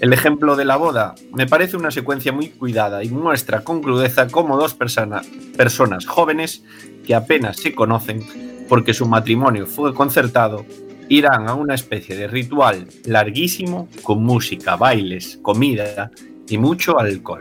El 0.00 0.14
ejemplo 0.14 0.56
de 0.56 0.64
la 0.64 0.76
boda 0.76 1.14
me 1.34 1.46
parece 1.46 1.76
una 1.76 1.90
secuencia 1.90 2.32
muy 2.32 2.48
cuidada 2.48 3.04
y 3.04 3.10
muestra 3.10 3.60
con 3.60 3.82
crudeza 3.82 4.28
cómo 4.28 4.56
dos 4.56 4.72
persona- 4.72 5.20
personas 5.58 6.06
jóvenes 6.06 6.64
que 7.06 7.14
apenas 7.14 7.58
se 7.58 7.74
conocen 7.74 8.24
porque 8.70 8.94
su 8.94 9.04
matrimonio 9.04 9.66
fue 9.66 9.92
concertado 9.92 10.64
irán 11.10 11.46
a 11.48 11.54
una 11.54 11.74
especie 11.74 12.16
de 12.16 12.28
ritual 12.28 12.86
larguísimo 13.04 13.88
con 14.02 14.22
música, 14.22 14.76
bailes, 14.76 15.38
comida 15.42 16.10
y 16.50 16.58
mucho 16.58 16.98
alcohol. 16.98 17.40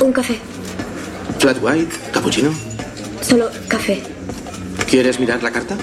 Un 0.00 0.12
café. 0.12 0.38
Flat 1.38 1.56
white, 1.62 1.96
cappuccino. 2.12 2.52
Solo 3.22 3.50
café. 3.66 4.02
¿Quieres 4.88 5.18
mirar 5.18 5.42
la 5.42 5.50
carta? 5.50 5.76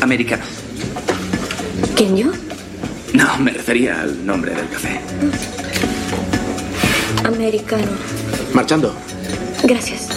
Americano. 0.00 0.44
¿Quién 1.96 2.16
yo? 2.16 2.32
No, 3.12 3.38
me 3.38 3.50
refería 3.50 4.00
al 4.00 4.24
nombre 4.24 4.54
del 4.54 4.68
café. 4.68 5.00
Americano. 7.24 7.86
Marchando. 8.52 8.94
Gracias. 9.64 10.08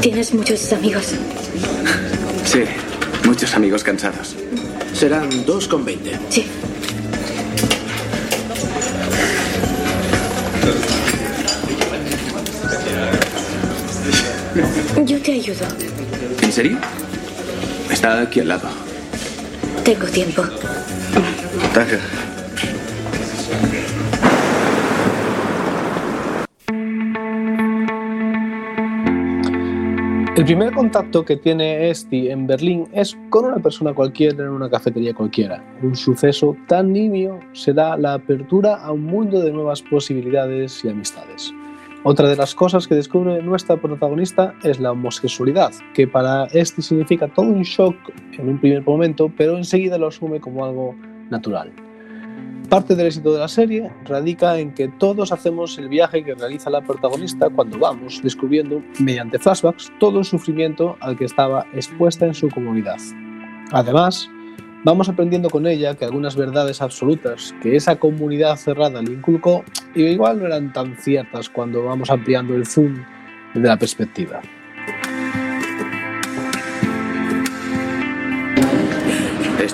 ¿Tienes 0.00 0.32
muchos 0.32 0.72
amigos? 0.72 1.08
Sí, 2.44 2.62
muchos 3.24 3.54
amigos 3.54 3.84
cansados. 3.84 4.34
Serán 4.94 5.44
dos 5.44 5.68
con 5.68 5.84
veinte. 5.84 6.18
Sí. 6.30 6.46
Yo 15.04 15.20
te 15.20 15.32
ayudo. 15.32 15.66
¿En 16.42 16.52
serio? 16.52 16.78
Está 17.90 18.20
aquí 18.20 18.40
al 18.40 18.48
lado. 18.48 18.68
Tengo 19.84 20.06
tiempo. 20.06 20.44
El 30.36 30.44
primer 30.44 30.72
contacto 30.72 31.24
que 31.24 31.36
tiene 31.36 31.90
Esti 31.90 32.28
en 32.28 32.48
Berlín 32.48 32.88
es 32.92 33.16
con 33.28 33.44
una 33.44 33.58
persona 33.58 33.94
cualquiera 33.94 34.42
en 34.42 34.50
una 34.50 34.68
cafetería 34.68 35.14
cualquiera. 35.14 35.62
Un 35.82 35.94
suceso 35.94 36.56
tan 36.66 36.92
nimio 36.92 37.38
se 37.52 37.72
da 37.72 37.96
la 37.96 38.14
apertura 38.14 38.74
a 38.74 38.90
un 38.90 39.04
mundo 39.04 39.40
de 39.40 39.52
nuevas 39.52 39.80
posibilidades 39.80 40.84
y 40.84 40.88
amistades. 40.88 41.54
Otra 42.02 42.28
de 42.28 42.36
las 42.36 42.54
cosas 42.54 42.88
que 42.88 42.96
descubre 42.96 43.42
nuestra 43.42 43.76
protagonista 43.76 44.54
es 44.64 44.80
la 44.80 44.90
homosexualidad, 44.90 45.70
que 45.94 46.08
para 46.08 46.46
Esti 46.46 46.82
significa 46.82 47.28
todo 47.28 47.46
un 47.46 47.62
shock 47.62 47.94
en 48.38 48.48
un 48.48 48.58
primer 48.58 48.82
momento, 48.82 49.30
pero 49.36 49.56
enseguida 49.56 49.98
lo 49.98 50.08
asume 50.08 50.40
como 50.40 50.64
algo 50.64 50.96
natural. 51.30 51.72
Parte 52.68 52.94
del 52.94 53.06
éxito 53.06 53.32
de 53.32 53.40
la 53.40 53.48
serie 53.48 53.90
radica 54.04 54.58
en 54.58 54.72
que 54.72 54.86
todos 54.86 55.32
hacemos 55.32 55.76
el 55.78 55.88
viaje 55.88 56.22
que 56.22 56.36
realiza 56.36 56.70
la 56.70 56.82
protagonista 56.82 57.50
cuando 57.50 57.78
vamos 57.78 58.20
descubriendo, 58.22 58.80
mediante 59.00 59.40
flashbacks, 59.40 59.90
todo 59.98 60.20
el 60.20 60.24
sufrimiento 60.24 60.96
al 61.00 61.18
que 61.18 61.24
estaba 61.24 61.66
expuesta 61.74 62.26
en 62.26 62.34
su 62.34 62.48
comunidad. 62.48 62.98
Además, 63.72 64.30
vamos 64.84 65.08
aprendiendo 65.08 65.50
con 65.50 65.66
ella 65.66 65.96
que 65.96 66.04
algunas 66.04 66.36
verdades 66.36 66.80
absolutas 66.80 67.54
que 67.60 67.74
esa 67.74 67.96
comunidad 67.96 68.54
cerrada 68.54 69.02
le 69.02 69.14
inculcó 69.14 69.64
igual 69.96 70.38
no 70.38 70.46
eran 70.46 70.72
tan 70.72 70.96
ciertas 70.96 71.48
cuando 71.48 71.82
vamos 71.82 72.08
ampliando 72.08 72.54
el 72.54 72.66
zoom 72.66 73.02
de 73.54 73.68
la 73.68 73.76
perspectiva. 73.76 74.40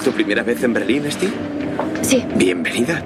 Tu 0.06 0.12
primera 0.12 0.44
vez 0.44 0.62
en 0.62 0.72
Berlín, 0.72 1.04
Esti? 1.04 1.28
Sí. 2.02 2.22
Bienvenida. 2.36 3.02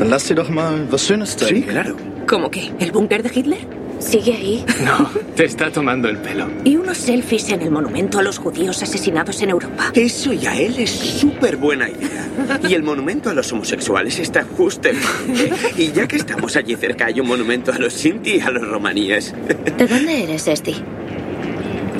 Lass 0.00 0.26
dir 0.26 0.36
doch 0.36 0.48
mal 0.48 0.88
was 0.90 1.02
Schönes 1.02 1.36
zeigen. 1.36 1.64
Sí, 1.64 1.68
claro. 1.68 1.96
¿Cómo 2.26 2.50
qué? 2.50 2.72
¿El 2.78 2.92
búnker 2.92 3.22
de 3.22 3.30
Hitler? 3.38 3.58
Sigue 3.98 4.32
ahí. 4.32 4.64
No, 4.86 5.10
te 5.36 5.44
está 5.44 5.70
tomando 5.70 6.08
el 6.08 6.16
pelo. 6.16 6.48
Y 6.64 6.76
unos 6.76 6.96
selfies 6.96 7.50
en 7.50 7.60
el 7.60 7.70
monumento 7.70 8.18
a 8.18 8.22
los 8.22 8.38
judíos 8.38 8.82
asesinados 8.82 9.42
en 9.42 9.50
Europa. 9.50 9.92
Eso 9.92 10.32
ya 10.32 10.56
él 10.58 10.76
es 10.78 10.90
súper 10.90 11.58
buena 11.58 11.90
idea. 11.90 12.26
Y 12.66 12.72
el 12.72 12.82
monumento 12.82 13.28
a 13.28 13.34
los 13.34 13.52
homosexuales 13.52 14.18
está 14.18 14.44
justo 14.44 14.88
enfrente. 14.88 15.52
Y 15.76 15.92
ya 15.92 16.08
que 16.08 16.16
estamos 16.16 16.56
allí 16.56 16.74
cerca, 16.74 17.04
hay 17.04 17.20
un 17.20 17.28
monumento 17.28 17.70
a 17.70 17.76
los 17.78 17.92
Sinti 17.92 18.36
y 18.36 18.40
a 18.40 18.48
los 18.50 18.66
romaníes. 18.66 19.34
¿De 19.76 19.86
dónde 19.86 20.22
eres, 20.22 20.48
Esti? 20.48 20.74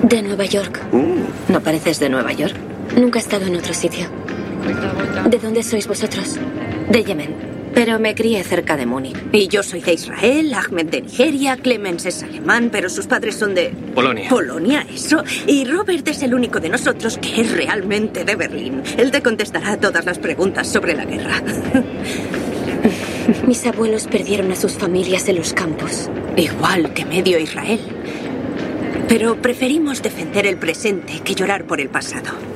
De 0.02 0.22
Nueva 0.22 0.46
York. 0.46 0.80
¿No 1.50 1.60
pareces 1.60 2.00
de 2.00 2.08
Nueva 2.08 2.32
York? 2.32 2.56
Nunca 2.96 3.18
he 3.18 3.22
estado 3.22 3.46
en 3.46 3.56
otro 3.56 3.74
sitio. 3.74 4.06
¿De 5.28 5.38
dónde 5.38 5.62
sois 5.62 5.86
vosotros? 5.86 6.38
De 6.90 7.04
Yemen. 7.04 7.52
Pero 7.74 7.98
me 7.98 8.14
crié 8.14 8.44
cerca 8.44 8.76
de 8.76 8.84
Múnich. 8.84 9.16
Y 9.32 9.48
yo 9.48 9.62
soy 9.62 9.80
de 9.80 9.94
Israel, 9.94 10.52
Ahmed 10.52 10.86
de 10.86 11.02
Nigeria, 11.02 11.56
Clemens 11.56 12.04
es 12.04 12.22
alemán, 12.22 12.68
pero 12.70 12.90
sus 12.90 13.06
padres 13.06 13.36
son 13.36 13.54
de... 13.54 13.72
Polonia. 13.94 14.28
Polonia, 14.28 14.86
eso. 14.92 15.24
Y 15.46 15.64
Robert 15.64 16.06
es 16.06 16.22
el 16.22 16.34
único 16.34 16.60
de 16.60 16.68
nosotros 16.68 17.16
que 17.16 17.40
es 17.40 17.50
realmente 17.50 18.24
de 18.24 18.36
Berlín. 18.36 18.82
Él 18.98 19.10
te 19.10 19.22
contestará 19.22 19.78
todas 19.78 20.04
las 20.04 20.18
preguntas 20.18 20.68
sobre 20.68 20.94
la 20.94 21.06
guerra. 21.06 21.42
Mis 23.46 23.66
abuelos 23.66 24.06
perdieron 24.06 24.52
a 24.52 24.56
sus 24.56 24.74
familias 24.74 25.26
en 25.28 25.36
los 25.36 25.54
campos. 25.54 26.10
Igual 26.36 26.92
que 26.92 27.06
medio 27.06 27.38
Israel. 27.38 27.80
Pero 29.08 29.36
preferimos 29.36 30.02
defender 30.02 30.46
el 30.46 30.58
presente 30.58 31.20
que 31.20 31.34
llorar 31.34 31.64
por 31.64 31.80
el 31.80 31.88
pasado. 31.88 32.51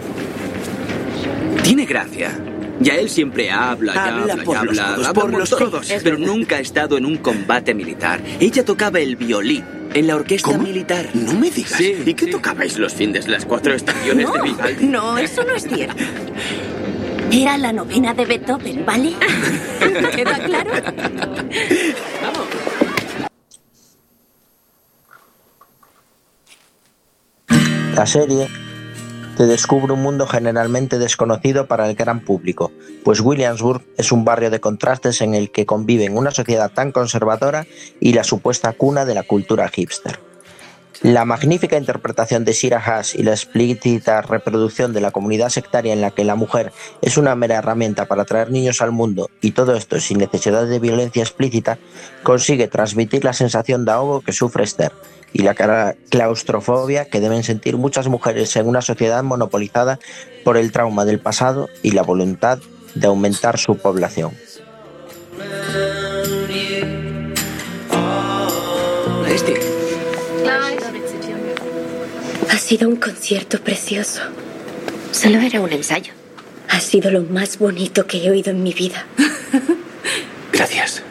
Tiene 1.67 1.85
gracia. 1.85 2.31
Ya 2.79 2.95
él 2.95 3.11
siempre 3.11 3.51
habla, 3.51 3.93
y 3.93 3.99
Habla 3.99 4.33
habla, 4.35 4.45
por 4.45 4.65
los 4.65 4.79
habla, 4.79 4.95
codos, 4.95 5.07
habla 5.09 5.13
por 5.21 5.33
los 5.37 5.51
codos. 5.51 5.93
pero 6.05 6.17
nunca 6.17 6.57
ha 6.57 6.61
estado 6.61 6.97
en 6.97 7.05
un 7.05 7.17
combate 7.17 7.75
militar. 7.75 8.21
Ella 8.39 8.65
tocaba 8.65 9.01
el 9.01 9.17
violín 9.17 9.65
en 9.93 10.07
la 10.07 10.15
orquesta 10.15 10.57
militar. 10.59 11.09
No 11.15 11.35
me 11.35 11.51
digas. 11.51 11.73
Sí, 11.73 11.97
¿Y 12.07 12.15
qué 12.15 12.29
tocabais 12.29 12.79
los 12.79 12.95
fines 12.95 13.27
las 13.27 13.45
cuatro 13.45 13.75
estaciones 13.75 14.33
de 14.33 14.43
Vivaldi? 14.43 14.87
No, 14.87 15.19
eso 15.19 15.43
no 15.43 15.57
es 15.57 15.65
cierto. 15.65 16.05
Era 17.33 17.59
la 17.59 17.73
novena 17.73 18.15
de 18.15 18.27
Beethoven, 18.27 18.87
¿vale? 18.87 19.15
¿Queda 20.15 20.39
claro? 20.39 20.71
La 27.97 28.07
serie 28.07 28.47
te 29.37 29.47
descubre 29.47 29.93
un 29.93 30.03
mundo 30.03 30.27
generalmente 30.27 30.99
desconocido 30.99 31.67
para 31.67 31.89
el 31.89 31.95
gran 31.95 32.21
público, 32.21 32.73
pues 33.05 33.21
Williamsburg 33.21 33.83
es 33.99 34.11
un 34.11 34.25
barrio 34.25 34.51
de 34.51 34.61
contrastes 34.61 35.21
en 35.21 35.35
el 35.35 35.51
que 35.51 35.67
conviven 35.67 36.17
una 36.17 36.31
sociedad 36.31 36.73
tan 36.73 36.91
conservadora 36.91 37.67
y 38.01 38.15
la 38.15 38.25
supuesta 38.25 38.73
cuna 38.73 39.05
de 39.05 39.15
la 39.15 39.25
cultura 39.25 39.69
hipster. 39.69 40.19
La 41.03 41.27
magnífica 41.27 41.77
interpretación 41.77 42.47
de 42.47 42.55
Shira 42.55 42.79
Haas 42.79 43.15
y 43.15 43.23
la 43.23 43.33
explícita 43.33 44.23
reproducción 44.23 44.95
de 44.95 45.03
la 45.03 45.11
comunidad 45.11 45.51
sectaria 45.51 45.93
en 45.93 46.01
la 46.01 46.13
que 46.13 46.25
la 46.25 46.35
mujer 46.35 46.73
es 47.03 47.19
una 47.19 47.35
mera 47.35 47.57
herramienta 47.57 48.07
para 48.07 48.25
traer 48.25 48.51
niños 48.51 48.81
al 48.81 48.93
mundo 48.93 49.29
y 49.43 49.51
todo 49.51 49.77
esto 49.77 50.01
sin 50.01 50.17
necesidad 50.17 50.67
de 50.67 50.79
violencia 50.79 51.23
explícita, 51.23 51.79
consigue 52.23 52.69
transmitir 52.69 53.25
la 53.25 53.35
sensación 53.35 53.85
de 53.85 53.93
ahogo 53.93 54.23
que 54.23 54.33
sufre 54.33 54.65
Esther 54.65 54.93
y 55.33 55.43
la 55.43 55.55
cara- 55.55 55.97
claustrofobia 56.11 57.05
que 57.07 57.21
deben 57.21 57.43
sentir 57.43 57.77
muchas 57.77 58.09
mujeres 58.09 58.55
en 58.57 58.67
una 58.67 58.81
sociedad 58.83 59.23
monopolizada 59.23 59.99
por 60.45 60.57
el 60.57 60.73
trauma 60.73 61.05
del 61.05 61.19
pasado 61.19 61.69
y 61.83 61.91
la 61.93 62.03
voluntad 62.03 62.59
de 62.95 63.07
aumentar 63.07 63.59
su 63.59 63.77
población. 63.77 64.33
Este. 69.29 69.61
Ha 72.51 72.59
sido 72.59 72.89
un 72.89 72.97
concierto 72.97 73.61
precioso. 73.61 74.23
Solo 75.13 75.39
era 75.41 75.61
un 75.61 75.73
ensayo. 75.73 76.13
Ha 76.69 76.81
sido 76.81 77.11
lo 77.11 77.23
más 77.23 77.59
bonito 77.59 78.07
que 78.07 78.25
he 78.25 78.31
oído 78.31 78.51
en 78.51 78.63
mi 78.63 78.73
vida. 78.73 79.05
Gracias. 80.53 81.03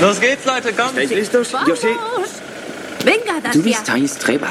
Los 0.00 0.18
geht's, 0.20 0.46
Leute. 0.46 0.70
¿Estáis 0.70 1.10
listos? 1.10 1.52
Yo 1.66 1.76
sí. 1.76 1.88
Venga, 3.04 3.40
Dacia. 3.40 3.60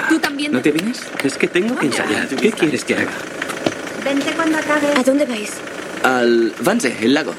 Tú 0.10 0.20
también. 0.20 0.52
¿No 0.52 0.62
te 0.62 0.72
vienes? 0.72 1.02
Es 1.24 1.38
que 1.38 1.48
tengo 1.48 1.78
que 1.78 1.88
ensayar. 1.88 2.28
¿Qué 2.28 2.52
quieres 2.52 2.84
que 2.84 2.96
haga? 2.96 3.12
Vente 4.04 4.32
cuando 4.32 4.58
acabe. 4.58 4.88
¿A 4.96 5.04
dónde 5.04 5.26
vais? 5.26 5.52
Al 6.04 6.54
Vanse, 6.62 6.96
el 7.02 7.14
lago. 7.14 7.34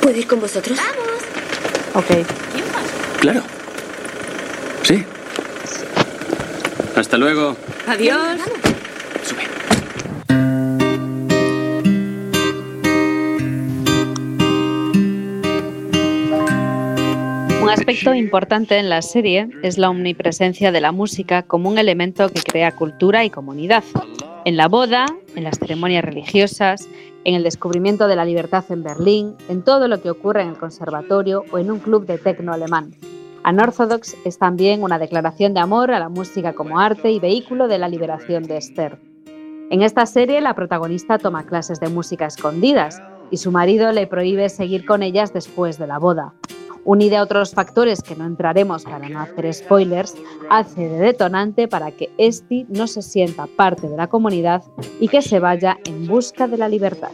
¿Puedo 0.00 0.16
ir 0.16 0.26
con 0.26 0.40
vosotros? 0.40 0.78
Ok. 1.94 2.26
Claro. 3.20 3.42
Sí. 4.82 5.04
Hasta 6.96 7.18
luego. 7.18 7.56
Adiós. 7.86 8.38
Aspecto 17.70 18.14
importante 18.14 18.78
en 18.78 18.88
la 18.88 19.00
serie 19.00 19.48
es 19.62 19.78
la 19.78 19.90
omnipresencia 19.90 20.72
de 20.72 20.80
la 20.80 20.92
música 20.92 21.42
como 21.42 21.68
un 21.68 21.78
elemento 21.78 22.28
que 22.28 22.42
crea 22.42 22.72
cultura 22.72 23.24
y 23.24 23.30
comunidad. 23.30 23.84
En 24.44 24.56
la 24.56 24.68
boda, 24.68 25.06
en 25.36 25.44
las 25.44 25.58
ceremonias 25.58 26.04
religiosas, 26.04 26.88
en 27.24 27.34
el 27.34 27.42
descubrimiento 27.42 28.08
de 28.08 28.16
la 28.16 28.24
libertad 28.24 28.64
en 28.70 28.82
Berlín, 28.82 29.36
en 29.48 29.62
todo 29.62 29.86
lo 29.86 30.02
que 30.02 30.10
ocurre 30.10 30.42
en 30.42 30.48
el 30.48 30.58
conservatorio 30.58 31.44
o 31.52 31.58
en 31.58 31.70
un 31.70 31.78
club 31.78 32.06
de 32.06 32.18
tecno 32.18 32.52
alemán. 32.52 32.92
Unorthodox 33.48 34.16
es 34.24 34.38
también 34.38 34.82
una 34.82 34.98
declaración 34.98 35.54
de 35.54 35.60
amor 35.60 35.92
a 35.92 35.98
la 35.98 36.08
música 36.08 36.52
como 36.52 36.80
arte 36.80 37.10
y 37.10 37.20
vehículo 37.20 37.68
de 37.68 37.78
la 37.78 37.88
liberación 37.88 38.42
de 38.42 38.56
Esther. 38.56 38.98
En 39.70 39.82
esta 39.82 40.04
serie, 40.06 40.40
la 40.40 40.54
protagonista 40.54 41.18
toma 41.18 41.46
clases 41.46 41.78
de 41.78 41.88
música 41.88 42.26
escondidas 42.26 43.00
y 43.30 43.36
su 43.36 43.52
marido 43.52 43.92
le 43.92 44.06
prohíbe 44.06 44.48
seguir 44.48 44.84
con 44.84 45.02
ellas 45.02 45.32
después 45.32 45.78
de 45.78 45.86
la 45.86 45.98
boda. 45.98 46.34
Unida 46.84 47.20
a 47.20 47.22
otros 47.22 47.52
factores 47.52 48.02
que 48.02 48.16
no 48.16 48.24
entraremos 48.24 48.84
para 48.84 49.08
no 49.08 49.20
hacer 49.20 49.52
spoilers, 49.52 50.14
hace 50.48 50.88
de 50.88 50.98
detonante 50.98 51.68
para 51.68 51.90
que 51.90 52.10
Esti 52.18 52.66
no 52.68 52.86
se 52.86 53.02
sienta 53.02 53.46
parte 53.46 53.88
de 53.88 53.96
la 53.96 54.08
comunidad 54.08 54.62
y 54.98 55.08
que 55.08 55.22
se 55.22 55.38
vaya 55.38 55.78
en 55.84 56.06
busca 56.06 56.48
de 56.48 56.56
la 56.56 56.68
libertad. 56.68 57.10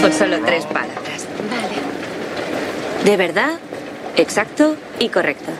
Con 0.00 0.12
solo 0.12 0.36
tres 0.44 0.66
palabras. 0.66 1.28
Vale. 1.50 3.04
¿De 3.04 3.16
verdad? 3.16 3.58
Exacto 4.16 4.76
y 5.00 5.08
correcto. 5.08 5.50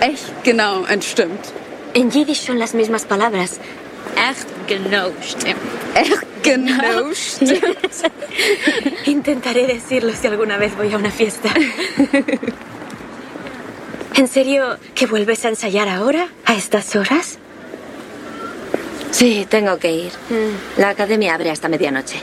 Echt 0.00 0.30
genau 0.44 0.84
und 0.92 1.02
stimmt. 1.02 1.46
En 1.94 2.10
Yiddish 2.10 2.46
son 2.46 2.58
las 2.58 2.74
mismas 2.74 3.04
palabras. 3.04 3.58
Echt 4.16 4.46
genau 4.68 5.10
stimmt. 5.22 5.85
Stimmt. 7.14 7.62
Intentaré 9.06 9.66
decirlo 9.66 10.12
si 10.12 10.26
alguna 10.26 10.58
vez 10.58 10.76
voy 10.76 10.92
a 10.92 10.96
una 10.96 11.10
fiesta. 11.10 11.48
¿En 14.14 14.28
serio 14.28 14.78
que 14.94 15.06
vuelves 15.06 15.44
a 15.44 15.48
ensayar 15.48 15.88
ahora? 15.88 16.28
¿A 16.44 16.54
estas 16.54 16.94
horas? 16.96 17.38
Sí, 19.10 19.46
tengo 19.48 19.78
que 19.78 19.92
ir. 19.92 20.12
La 20.76 20.90
academia 20.90 21.34
abre 21.34 21.50
hasta 21.50 21.68
medianoche. 21.68 22.20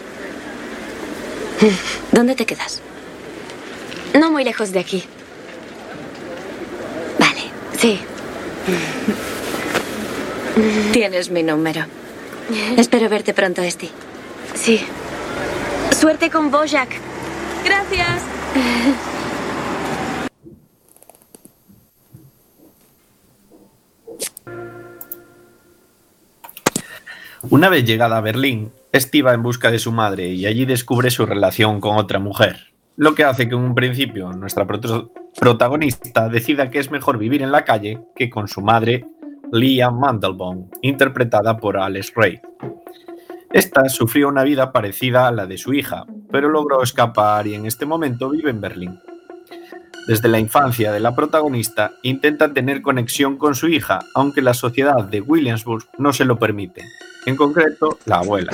¿Dónde 2.12 2.36
te 2.36 2.46
quedas? 2.46 2.82
No 4.20 4.32
muy 4.32 4.44
lejos 4.44 4.72
de 4.72 4.80
aquí. 4.80 5.04
Vale, 7.18 7.42
sí. 7.80 8.00
Tienes 10.92 11.32
mi 11.32 11.42
número. 11.42 11.86
Espero 12.78 13.10
verte 13.10 13.34
pronto, 13.34 13.62
Esti. 13.62 13.90
Sí. 14.54 14.80
Suerte 15.92 16.30
con 16.30 16.52
Bojack. 16.52 16.90
Gracias. 17.64 18.24
Una 27.50 27.70
vez 27.70 27.84
llegada 27.84 28.18
a 28.18 28.22
Berlín, 28.22 28.72
Esti 28.92 29.22
va 29.22 29.34
en 29.34 29.44
busca 29.44 29.70
de 29.70 29.80
su 29.80 29.92
madre 29.92 30.28
y 30.28 30.46
allí 30.46 30.66
descubre 30.66 31.12
su 31.12 31.26
relación 31.26 31.82
con 31.82 31.98
otra 31.98 32.20
mujer, 32.20 32.74
lo 32.96 33.16
que 33.16 33.26
hace 33.26 33.50
que 33.50 33.56
en 33.56 33.62
un 33.62 33.76
principio 33.76 34.32
nuestra 34.32 34.66
protagonista 34.66 36.30
decida 36.30 36.70
que 36.70 36.80
es 36.80 36.90
mejor 36.90 37.18
vivir 37.18 37.42
en 37.42 37.52
la 37.52 37.66
calle 37.66 38.00
que 38.16 38.30
con 38.30 38.48
su 38.48 38.62
madre, 38.62 39.06
Leah 39.54 39.92
Mandelbaum, 39.92 40.68
interpretada 40.82 41.58
por 41.58 41.78
Alex 41.78 42.12
Ray. 42.16 42.42
Esta 43.52 43.88
sufrió 43.88 44.28
una 44.28 44.42
vida 44.42 44.72
parecida 44.72 45.28
a 45.28 45.32
la 45.32 45.46
de 45.46 45.60
su 45.60 45.76
hija, 45.76 46.08
pero 46.32 46.50
logró 46.50 46.82
escapar 46.82 47.46
y 47.46 47.54
en 47.54 47.68
este 47.68 47.86
momento 47.86 48.32
vive 48.32 48.50
en 48.50 48.60
Berlín. 48.60 49.00
Desde 50.08 50.28
la 50.28 50.40
infancia 50.40 50.92
de 50.92 51.00
la 51.00 51.16
protagonista 51.16 51.92
intenta 52.02 52.52
tener 52.52 52.82
conexión 52.82 53.38
con 53.38 53.54
su 53.54 53.68
hija, 53.68 54.00
aunque 54.16 54.42
la 54.42 54.56
sociedad 54.56 55.04
de 55.04 55.22
Williamsburg 55.22 55.86
no 56.00 56.14
se 56.14 56.26
lo 56.26 56.40
permite, 56.40 56.82
en 57.28 57.36
concreto 57.36 58.00
la 58.06 58.18
abuela. 58.18 58.54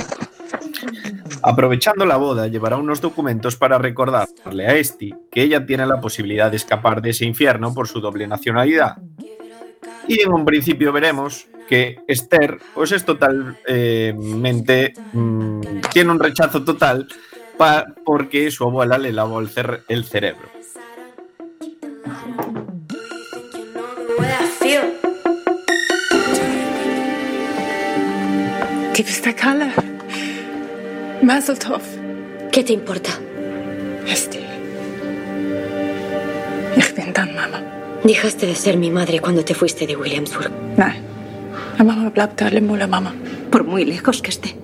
Aprovechando 1.42 2.06
la 2.06 2.18
boda, 2.18 2.48
llevará 2.48 2.76
unos 2.76 3.00
documentos 3.00 3.56
para 3.56 3.78
recordarle 3.78 4.68
a 4.68 4.76
Esti 4.76 5.16
que 5.32 5.44
ella 5.44 5.66
tiene 5.66 5.86
la 5.86 6.02
posibilidad 6.02 6.52
de 6.52 6.58
escapar 6.58 7.02
de 7.02 7.12
ese 7.12 7.24
infierno 7.24 7.74
por 7.74 7.88
su 7.88 8.02
doble 8.02 8.28
nacionalidad. 8.28 8.98
Y 10.10 10.22
en 10.22 10.34
un 10.34 10.44
principio 10.44 10.92
veremos 10.92 11.46
que 11.68 12.00
Esther 12.08 12.58
pues 12.74 12.92
es 12.92 13.06
totalmente 13.06 14.94
mm, 15.14 15.62
tiene 15.94 16.12
un 16.12 16.20
rechazo 16.20 16.64
total 16.64 17.08
pa- 17.58 17.86
porque 18.04 18.50
su 18.50 18.64
abuela 18.64 18.98
le 18.98 19.14
lavó 19.14 19.40
el, 19.40 19.50
cer- 19.50 19.84
el 19.88 20.04
cerebro. 20.04 20.50
¿Qué 32.52 32.64
te 32.64 32.74
importa? 32.74 33.12
Esti. 34.08 34.40
Ich 36.78 36.96
bin 36.96 37.14
Mama. 37.36 37.69
Dejaste 38.10 38.48
de 38.48 38.56
ser 38.56 38.76
mi 38.76 38.90
madre 38.90 39.20
cuando 39.20 39.46
te 39.46 39.54
fuiste 39.54 39.86
de 39.86 39.96
Williamsburg. 39.96 40.50
Nein. 40.76 41.04
La 41.78 41.84
Mama 41.84 42.10
bleibt 42.10 42.42
alle 42.42 42.60
Mulle 42.60 42.88
Mama. 42.88 43.14
Por 43.52 43.66
muy 43.66 43.86
lejos 43.86 44.24
que 44.24 44.32
esté. 44.32 44.56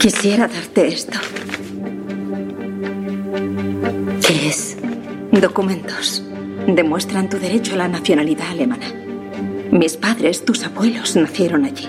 Quisiera 0.00 0.48
darte 0.48 0.88
esto. 0.88 1.20
¿Qué 4.26 4.48
es? 4.48 4.76
Documentos. 5.30 6.24
Demuestran 6.66 7.28
tu 7.28 7.38
derecho 7.38 7.74
a 7.74 7.76
la 7.76 7.86
nacionalidad 7.86 8.48
alemana. 8.48 8.99
Mis 9.70 9.96
padres, 9.96 10.44
tus 10.44 10.64
abuelos, 10.64 11.14
nacieron 11.14 11.64
allí. 11.64 11.86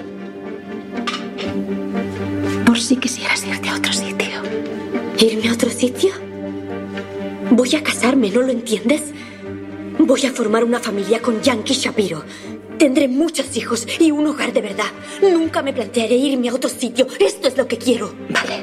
Por 2.63 2.79
si 2.79 2.95
quisieras 2.95 3.45
irte 3.47 3.69
a 3.69 3.75
otro 3.75 3.91
sitio. 3.91 4.41
¿Irme 5.19 5.49
a 5.49 5.53
otro 5.53 5.69
sitio? 5.71 6.11
Voy 7.49 7.75
a 7.75 7.81
casarme, 7.81 8.29
¿no 8.29 8.41
lo 8.41 8.49
entiendes? 8.49 9.01
Voy 9.97 10.25
a 10.27 10.31
formar 10.31 10.63
una 10.63 10.79
familia 10.79 11.21
con 11.23 11.41
Yankee 11.41 11.73
Shapiro. 11.73 12.23
Tendré 12.77 13.07
muchos 13.07 13.57
hijos 13.57 13.87
y 13.99 14.11
un 14.11 14.27
hogar 14.27 14.53
de 14.53 14.61
verdad. 14.61 14.91
Nunca 15.21 15.63
me 15.63 15.73
plantearé 15.73 16.15
irme 16.15 16.49
a 16.49 16.53
otro 16.53 16.69
sitio. 16.69 17.07
Esto 17.19 17.47
es 17.47 17.57
lo 17.57 17.67
que 17.67 17.77
quiero. 17.77 18.13
Vale. 18.29 18.61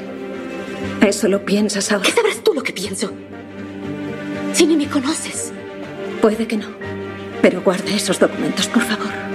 Eso 1.05 1.27
lo 1.27 1.43
piensas 1.43 1.91
ahora. 1.91 2.05
¿Qué 2.05 2.11
sabrás 2.13 2.41
tú 2.41 2.53
lo 2.53 2.63
que 2.63 2.71
pienso? 2.71 3.11
Si 4.53 4.65
ni 4.65 4.77
me 4.77 4.87
conoces. 4.87 5.51
Puede 6.21 6.47
que 6.47 6.55
no. 6.55 6.88
Pero 7.41 7.61
guarda 7.61 7.95
esos 7.95 8.19
documentos, 8.19 8.67
por 8.67 8.83
favor. 8.83 9.29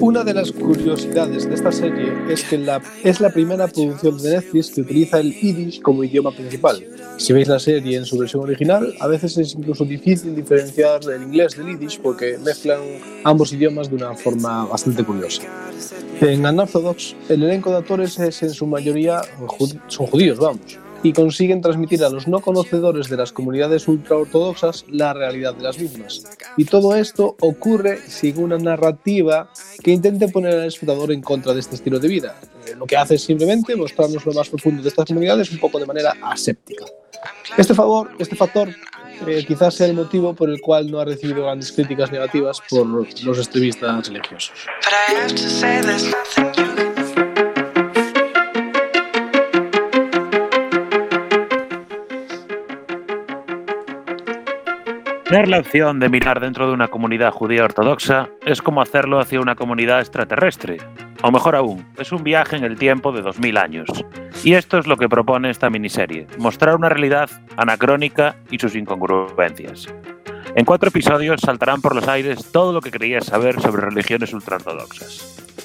Una 0.00 0.22
de 0.22 0.34
las 0.34 0.52
curiosidades 0.52 1.48
de 1.48 1.54
esta 1.54 1.72
serie 1.72 2.12
es 2.30 2.44
que 2.44 2.64
es 3.02 3.20
la 3.20 3.30
primera 3.30 3.66
producción 3.66 4.16
de 4.22 4.30
Netflix 4.30 4.70
que 4.70 4.82
utiliza 4.82 5.18
el 5.18 5.34
Yiddish 5.34 5.82
como 5.82 6.04
idioma 6.04 6.30
principal. 6.30 6.82
Si 7.16 7.32
veis 7.32 7.48
la 7.48 7.58
serie 7.58 7.96
en 7.96 8.04
su 8.04 8.16
versión 8.16 8.42
original, 8.44 8.94
a 9.00 9.08
veces 9.08 9.36
es 9.36 9.54
incluso 9.54 9.84
difícil 9.84 10.36
diferenciar 10.36 11.00
el 11.12 11.22
inglés 11.22 11.56
del 11.56 11.66
Yiddish 11.66 12.00
porque 12.00 12.38
mezclan 12.38 12.80
ambos 13.24 13.52
idiomas 13.52 13.90
de 13.90 13.96
una 13.96 14.14
forma 14.14 14.64
bastante 14.66 15.02
curiosa. 15.02 15.42
En 16.20 16.46
Unorthodox, 16.46 17.16
el 17.28 17.42
elenco 17.42 17.70
de 17.70 17.78
actores 17.78 18.18
es 18.18 18.42
en 18.42 18.50
su 18.50 18.66
mayoría 18.66 19.22
son 19.88 20.06
judíos, 20.06 20.38
vamos, 20.38 20.78
y 21.06 21.12
consiguen 21.12 21.60
transmitir 21.60 22.02
a 22.02 22.10
los 22.10 22.26
no 22.26 22.40
conocedores 22.40 23.08
de 23.08 23.16
las 23.16 23.30
comunidades 23.30 23.86
ultraortodoxas 23.86 24.84
la 24.88 25.12
realidad 25.12 25.54
de 25.54 25.62
las 25.62 25.78
mismas. 25.78 26.24
Y 26.56 26.64
todo 26.64 26.96
esto 26.96 27.36
ocurre 27.38 28.00
sin 28.08 28.42
una 28.42 28.58
narrativa 28.58 29.48
que 29.84 29.92
intente 29.92 30.26
poner 30.26 30.54
al 30.54 30.66
espectador 30.66 31.12
en 31.12 31.22
contra 31.22 31.54
de 31.54 31.60
este 31.60 31.76
estilo 31.76 32.00
de 32.00 32.08
vida. 32.08 32.40
Eh, 32.66 32.74
Lo 32.76 32.86
que 32.86 32.96
hace 32.96 33.14
es 33.14 33.22
simplemente 33.22 33.76
mostrarnos 33.76 34.26
lo 34.26 34.32
más 34.32 34.48
profundo 34.48 34.82
de 34.82 34.88
estas 34.88 35.06
comunidades 35.06 35.52
un 35.52 35.60
poco 35.60 35.78
de 35.78 35.86
manera 35.86 36.12
aséptica. 36.22 36.84
Este 37.56 37.72
favor, 37.72 38.10
este 38.18 38.34
factor, 38.34 38.68
eh, 39.28 39.44
quizás 39.46 39.74
sea 39.74 39.86
el 39.86 39.94
motivo 39.94 40.34
por 40.34 40.50
el 40.50 40.60
cual 40.60 40.90
no 40.90 40.98
ha 40.98 41.04
recibido 41.04 41.44
grandes 41.44 41.70
críticas 41.70 42.10
negativas 42.10 42.60
por 42.68 42.84
los 42.84 43.38
extremistas 43.38 44.08
religiosos. 44.08 44.66
Tener 55.28 55.48
la 55.48 55.58
opción 55.58 55.98
de 55.98 56.08
mirar 56.08 56.38
dentro 56.38 56.68
de 56.68 56.72
una 56.72 56.86
comunidad 56.86 57.32
judía 57.32 57.64
ortodoxa 57.64 58.28
es 58.46 58.62
como 58.62 58.80
hacerlo 58.80 59.18
hacia 59.18 59.40
una 59.40 59.56
comunidad 59.56 59.98
extraterrestre. 59.98 60.76
O 61.20 61.32
mejor 61.32 61.56
aún, 61.56 61.84
es 61.98 62.12
un 62.12 62.22
viaje 62.22 62.54
en 62.54 62.62
el 62.62 62.76
tiempo 62.76 63.10
de 63.10 63.22
2000 63.22 63.56
años. 63.56 63.88
Y 64.44 64.54
esto 64.54 64.78
es 64.78 64.86
lo 64.86 64.96
que 64.96 65.08
propone 65.08 65.50
esta 65.50 65.68
miniserie, 65.68 66.28
mostrar 66.38 66.76
una 66.76 66.90
realidad 66.90 67.28
anacrónica 67.56 68.36
y 68.52 68.60
sus 68.60 68.76
incongruencias. 68.76 69.92
En 70.54 70.64
cuatro 70.64 70.90
episodios 70.90 71.40
saltarán 71.40 71.80
por 71.80 71.96
los 71.96 72.06
aires 72.06 72.52
todo 72.52 72.72
lo 72.72 72.80
que 72.80 72.92
creías 72.92 73.26
saber 73.26 73.60
sobre 73.60 73.82
religiones 73.82 74.32
ultraortodoxas. 74.32 75.55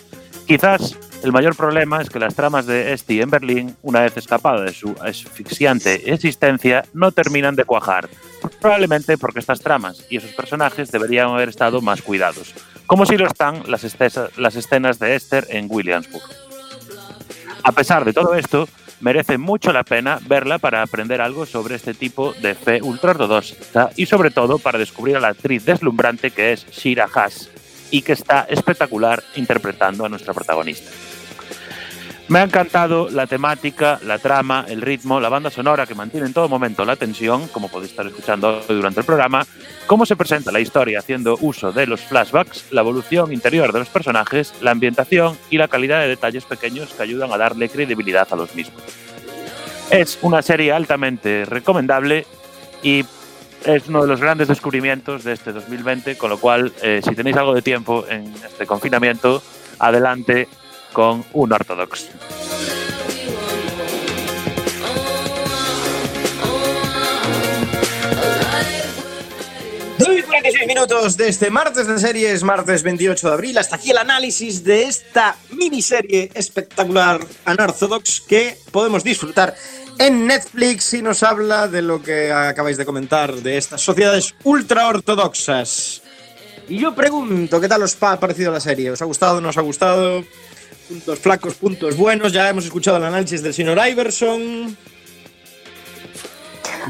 Quizás 0.52 0.98
el 1.24 1.32
mayor 1.32 1.56
problema 1.56 2.02
es 2.02 2.10
que 2.10 2.20
las 2.20 2.36
tramas 2.36 2.66
de 2.66 2.92
Esti 2.92 3.22
en 3.22 3.30
Berlín, 3.30 3.78
una 3.84 4.02
vez 4.02 4.18
escapada 4.18 4.66
de 4.66 4.74
su 4.74 4.94
asfixiante 5.00 6.12
existencia, 6.12 6.84
no 6.92 7.14
terminan 7.14 7.56
de 7.56 7.64
cuajar. 7.64 8.10
Probablemente 8.60 9.18
porque 9.18 9.40
estas 9.40 9.62
tramas 9.62 10.06
y 10.10 10.18
esos 10.18 10.32
personajes 10.32 10.92
deberían 10.92 11.30
haber 11.30 11.48
estado 11.48 11.80
más 11.80 12.02
cuidados, 12.02 12.54
como 12.86 13.06
si 13.06 13.16
lo 13.16 13.28
están 13.28 13.64
las, 13.68 13.86
escenas 13.86 15.00
de 15.00 15.16
Esther 15.16 15.48
en 15.52 15.68
Williamsburg. 15.70 16.26
A 17.64 17.72
pesar 17.72 18.04
de 18.04 18.12
todo 18.12 18.36
esto, 18.36 18.68
merece 19.00 19.38
mucho 19.38 19.72
la 19.72 19.86
pena 19.86 20.20
verla 20.28 20.58
para 20.58 20.82
aprender 20.82 21.22
algo 21.22 21.46
sobre 21.46 21.76
este 21.76 21.94
tipo 21.94 22.34
de 22.42 22.56
fe 22.56 22.82
ultraortodoxa 22.82 23.92
y 23.96 24.06
sobre 24.06 24.32
todo 24.32 24.60
para 24.60 24.80
descubrir 24.80 25.16
a 25.16 25.22
la 25.22 25.30
actriz 25.30 25.64
deslumbrante 25.64 26.32
que 26.32 26.52
es 26.52 26.70
Shira 26.72 27.08
Haas 27.16 27.50
y 27.92 28.02
que 28.02 28.14
está 28.14 28.48
espectacular 28.50 29.24
interpretando 29.36 30.06
a 30.06 30.10
nuestra 30.10 30.34
protagonista. 30.34 30.90
Me 32.32 32.40
ha 32.40 32.44
encantado 32.44 33.10
la 33.10 33.28
temática, 33.28 34.00
la 34.06 34.18
trama, 34.18 34.64
el 34.70 34.82
ritmo, 34.82 35.20
la 35.20 35.28
banda 35.28 35.50
sonora 35.50 35.86
que 35.86 35.96
mantiene 35.96 36.28
en 36.28 36.34
todo 36.34 36.48
momento 36.48 36.86
la 36.86 36.96
tensión, 36.96 37.50
como 37.50 37.68
podéis 37.68 37.92
estar 37.92 38.08
escuchando 38.08 38.64
durante 38.70 39.02
el 39.02 39.06
programa, 39.06 39.46
cómo 39.86 40.06
se 40.06 40.16
presenta 40.16 40.50
la 40.50 40.62
historia 40.62 41.00
haciendo 41.00 41.38
uso 41.42 41.74
de 41.74 41.88
los 41.88 42.00
flashbacks, 42.00 42.72
la 42.72 42.80
evolución 42.80 43.34
interior 43.34 43.74
de 43.74 43.80
los 43.80 43.90
personajes, 43.90 44.54
la 44.62 44.72
ambientación 44.72 45.38
y 45.50 45.58
la 45.58 45.68
calidad 45.68 46.00
de 46.00 46.08
detalles 46.08 46.46
pequeños 46.46 46.94
que 46.94 47.04
ayudan 47.04 47.34
a 47.34 47.38
darle 47.38 47.68
credibilidad 47.68 48.26
a 48.32 48.38
los 48.38 48.56
mismos. 48.56 48.82
Es 49.90 50.18
una 50.22 50.42
serie 50.42 50.72
altamente 50.72 51.44
recomendable 51.44 52.26
y 52.82 53.04
es 53.66 53.88
uno 53.88 54.02
de 54.02 54.08
los 54.08 54.20
grandes 54.20 54.48
descubrimientos 54.48 55.24
de 55.24 55.34
este 55.34 55.52
2020, 55.52 56.18
con 56.18 56.30
lo 56.30 56.40
cual, 56.40 56.74
eh, 56.82 57.02
si 57.04 57.16
tenéis 57.16 57.38
algo 57.38 57.54
de 57.54 57.62
tiempo 57.62 58.06
en 58.10 58.34
este 58.46 58.66
confinamiento, 58.66 59.42
adelante 59.80 60.48
con 60.94 61.24
un 61.34 61.54
ortodox. 61.54 62.10
Doy 69.98 70.24
46 70.24 70.68
minutos 70.68 71.18
de 71.18 71.30
este 71.30 71.52
martes 71.52 71.86
de 71.86 72.00
series, 72.00 72.44
martes 72.44 72.82
28 72.82 73.28
de 73.28 73.34
abril. 73.34 73.58
Hasta 73.58 73.76
aquí 73.76 73.92
el 73.92 73.98
análisis 73.98 74.64
de 74.64 74.84
esta 74.84 75.36
miniserie 75.52 76.32
espectacular 76.34 77.20
Unorthodox 77.46 78.22
que 78.22 78.58
podemos 78.72 79.04
disfrutar 79.04 79.56
en 80.02 80.26
Netflix 80.26 80.94
y 80.96 81.02
nos 81.02 81.22
habla 81.22 81.68
de 81.68 81.82
lo 81.84 82.02
que 82.02 82.32
acabáis 82.32 82.78
de 82.78 82.86
comentar 82.86 83.36
de 83.36 83.58
estas 83.58 83.82
sociedades 83.82 84.34
ultra 84.44 84.88
ortodoxas. 84.88 86.02
Y 86.68 86.80
yo 86.80 86.96
pregunto, 86.96 87.62
¿qué 87.62 87.68
tal 87.68 87.84
os 87.84 87.96
ha 88.02 88.20
parecido 88.20 88.52
la 88.52 88.60
serie? 88.60 88.90
¿Os 88.90 89.02
ha 89.02 89.06
gustado? 89.06 89.40
¿No 89.42 89.50
os 89.50 89.58
ha 89.58 89.62
gustado? 89.62 90.24
Puntos 90.90 91.20
flacos, 91.20 91.54
puntos 91.54 91.96
buenos. 91.96 92.34
Ya 92.34 92.50
hemos 92.50 92.66
escuchado 92.66 92.98
el 92.98 93.04
análisis 93.04 93.44
del 93.44 93.54
señor 93.54 93.80
Iverson. 93.88 94.76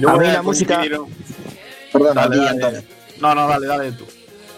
A 0.08 0.18
mí 0.18 0.28
la 0.28 0.42
música. 0.42 0.82
Perdón, 1.92 2.16
Dale. 2.16 2.84
No, 3.20 3.36
no, 3.36 3.48
dale, 3.48 3.68
dale 3.68 3.92
tú. 3.92 4.06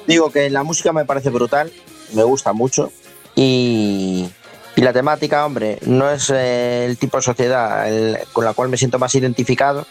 Digo 0.05 0.31
que 0.31 0.49
la 0.49 0.63
música 0.63 0.93
me 0.93 1.05
parece 1.05 1.29
brutal, 1.29 1.71
me 2.13 2.23
gusta 2.23 2.53
mucho 2.53 2.91
y, 3.35 4.29
y 4.75 4.81
la 4.81 4.93
temática, 4.93 5.45
hombre, 5.45 5.77
no 5.85 6.09
es 6.09 6.29
eh, 6.29 6.85
el 6.85 6.97
tipo 6.97 7.17
de 7.17 7.23
sociedad 7.23 7.87
el- 7.87 8.17
con 8.33 8.43
la 8.45 8.53
cual 8.53 8.69
me 8.69 8.77
siento 8.77 8.97
más 8.99 9.13
identificado, 9.15 9.85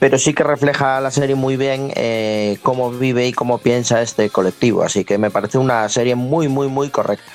pero 0.00 0.18
sí 0.18 0.34
que 0.34 0.42
refleja 0.42 1.00
la 1.00 1.10
serie 1.10 1.34
muy 1.36 1.56
bien 1.56 1.92
eh, 1.94 2.58
cómo 2.62 2.90
vive 2.90 3.26
y 3.28 3.32
cómo 3.32 3.58
piensa 3.58 4.02
este 4.02 4.28
colectivo, 4.30 4.82
así 4.82 5.04
que 5.04 5.18
me 5.18 5.30
parece 5.30 5.58
una 5.58 5.88
serie 5.88 6.14
muy, 6.16 6.48
muy, 6.48 6.68
muy 6.68 6.90
correcta. 6.90 7.30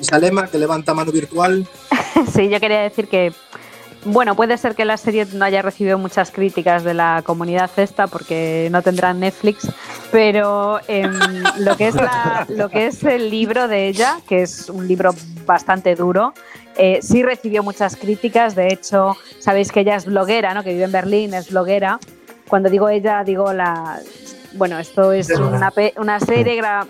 Salema, 0.00 0.46
que 0.48 0.58
levanta 0.58 0.94
mano 0.94 1.12
virtual. 1.12 1.66
Sí, 2.34 2.48
yo 2.48 2.58
quería 2.60 2.80
decir 2.80 3.08
que, 3.08 3.32
bueno, 4.06 4.34
puede 4.34 4.56
ser 4.58 4.74
que 4.74 4.84
la 4.84 4.96
serie 4.96 5.26
no 5.32 5.44
haya 5.44 5.62
recibido 5.62 5.98
muchas 5.98 6.30
críticas 6.30 6.84
de 6.84 6.94
la 6.94 7.22
comunidad 7.24 7.70
esta 7.76 8.06
porque 8.06 8.68
no 8.70 8.82
tendrán 8.82 9.20
Netflix, 9.20 9.68
pero 10.12 10.80
em, 10.88 11.12
lo, 11.58 11.76
que 11.76 11.88
es 11.88 11.94
la- 11.94 12.46
lo 12.48 12.68
que 12.68 12.86
es 12.86 13.02
el 13.04 13.30
libro 13.30 13.68
de 13.68 13.88
ella, 13.88 14.18
que 14.28 14.42
es 14.42 14.70
un 14.70 14.86
libro 14.88 15.14
bastante 15.44 15.94
duro, 15.94 16.32
eh, 16.76 16.98
sí 17.02 17.22
recibió 17.22 17.62
muchas 17.62 17.96
críticas. 17.96 18.54
De 18.54 18.68
hecho, 18.68 19.16
sabéis 19.38 19.70
que 19.72 19.80
ella 19.80 19.96
es 19.96 20.06
bloguera, 20.06 20.54
¿no? 20.54 20.62
que 20.62 20.72
vive 20.72 20.84
en 20.84 20.92
Berlín, 20.92 21.34
es 21.34 21.50
bloguera. 21.50 21.98
Cuando 22.48 22.68
digo 22.70 22.88
ella, 22.88 23.24
digo 23.24 23.52
la... 23.52 23.98
Bueno, 24.54 24.78
esto 24.78 25.12
es 25.12 25.28
una, 25.30 25.70
pe- 25.70 25.94
una 25.96 26.18
serie 26.20 26.58
gra- 26.60 26.86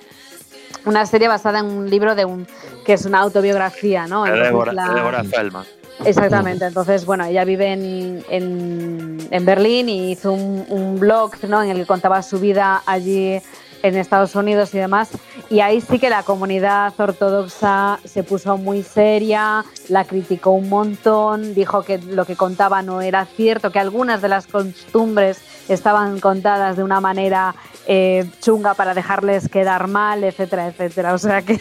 una 0.85 1.05
serie 1.07 1.27
basada 1.29 1.61
en 1.61 1.67
un 1.67 1.89
libro 1.91 2.14
de 2.14 2.25
un 2.25 2.47
que 2.85 2.93
es 2.93 3.05
una 3.07 3.19
autobiografía, 3.21 4.07
¿no? 4.07 4.25
Entonces, 4.27 4.53
la- 4.75 4.87
Feldman. 5.31 5.64
Exactamente, 6.05 6.66
entonces, 6.66 7.07
bueno, 7.07 7.24
ella 7.24 7.44
vive 7.44 7.72
en, 7.72 8.24
en, 8.28 9.28
en 9.30 9.44
Berlín 9.47 9.88
y 9.88 10.12
hizo 10.12 10.32
un, 10.32 10.66
un 10.68 11.01
blog 11.01 11.32
¿no? 11.49 11.62
en 11.62 11.70
el 11.70 11.78
que 11.78 11.86
contaba 11.86 12.22
su 12.22 12.38
vida 12.38 12.82
allí 12.86 13.40
en 13.82 13.97
Estados 13.97 14.34
Unidos 14.34 14.74
y 14.74 14.78
demás. 14.78 15.11
Y 15.49 15.61
ahí 15.61 15.80
sí 15.80 15.99
que 15.99 16.11
la 16.11 16.22
comunidad 16.22 16.92
ortodoxa 16.99 18.01
se 18.05 18.22
puso 18.22 18.57
muy 18.57 18.82
seria, 18.82 19.64
la 19.88 20.05
criticó 20.05 20.51
un 20.51 20.68
montón, 20.68 21.55
dijo 21.55 21.82
que 21.82 21.99
lo 21.99 22.24
que 22.24 22.36
contaba 22.36 22.82
no 22.82 23.01
era 23.01 23.24
cierto, 23.26 23.70
que 23.70 23.78
algunas 23.78 24.22
de 24.22 24.28
las 24.28 24.47
costumbres 24.47 25.40
estaban 25.68 26.20
contadas 26.20 26.76
de 26.76 26.82
una 26.82 27.01
manera 27.01 27.55
eh, 27.86 28.28
chunga 28.40 28.74
para 28.74 28.94
dejarles 28.94 29.49
quedar 29.49 29.86
mal, 29.86 30.24
etcétera, 30.24 30.66
etcétera. 30.68 31.14
O 31.14 31.18
sea 31.18 31.42
que, 31.42 31.61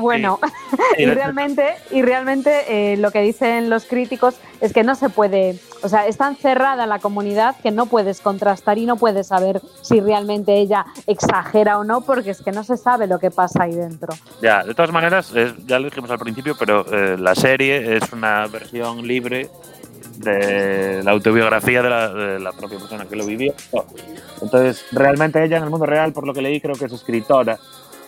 bueno. 0.00 0.38
Sí, 0.42 0.78
y 1.02 1.06
la- 1.06 1.14
realmente, 1.14 1.74
y 1.90 2.02
realmente 2.02 2.92
eh, 2.92 2.96
lo 2.96 3.10
que 3.10 3.20
dicen 3.22 3.70
los 3.70 3.84
críticos 3.84 4.34
es 4.60 4.72
que 4.72 4.82
no 4.82 4.94
se 4.94 5.08
puede, 5.08 5.58
o 5.82 5.88
sea, 5.88 6.06
es 6.06 6.16
tan 6.16 6.36
cerrada 6.36 6.86
la 6.86 6.98
comunidad 6.98 7.56
que 7.62 7.70
no 7.70 7.86
puedes 7.86 8.20
contrastar 8.20 8.78
y 8.78 8.86
no 8.86 8.96
puedes 8.96 9.28
saber 9.28 9.60
si 9.82 10.00
realmente 10.00 10.54
ella 10.58 10.86
exagera 11.06 11.78
o 11.78 11.84
no, 11.84 12.00
porque 12.00 12.30
es 12.30 12.42
que 12.42 12.50
no 12.52 12.64
se 12.64 12.76
sabe 12.76 13.06
lo 13.06 13.18
que 13.18 13.30
pasa 13.30 13.62
ahí 13.64 13.74
dentro. 13.74 14.14
Ya, 14.42 14.64
de 14.64 14.74
todas 14.74 14.90
maneras, 14.92 15.32
es- 15.34 15.54
ya 15.66 15.78
lo 15.78 15.84
dijimos 15.86 16.10
al 16.10 16.18
principio, 16.18 16.54
pero 16.58 16.84
eh, 16.92 17.16
la 17.18 17.34
serie 17.34 17.96
es 17.96 18.12
una 18.12 18.46
versión 18.48 19.06
libre 19.06 19.48
de 20.18 21.00
la 21.04 21.12
autobiografía 21.12 21.80
de 21.80 21.88
la, 21.90 22.08
de 22.12 22.40
la 22.40 22.52
propia 22.52 22.78
persona 22.78 23.06
que 23.06 23.14
lo 23.14 23.24
vivió. 23.24 23.54
Entonces, 24.42 24.84
realmente 24.92 25.42
ella 25.44 25.58
en 25.58 25.64
el 25.64 25.70
mundo 25.70 25.86
real, 25.86 26.12
por 26.12 26.26
lo 26.26 26.34
que 26.34 26.42
leí, 26.42 26.60
creo 26.60 26.74
que 26.74 26.86
es 26.86 26.92
escritora 26.92 27.58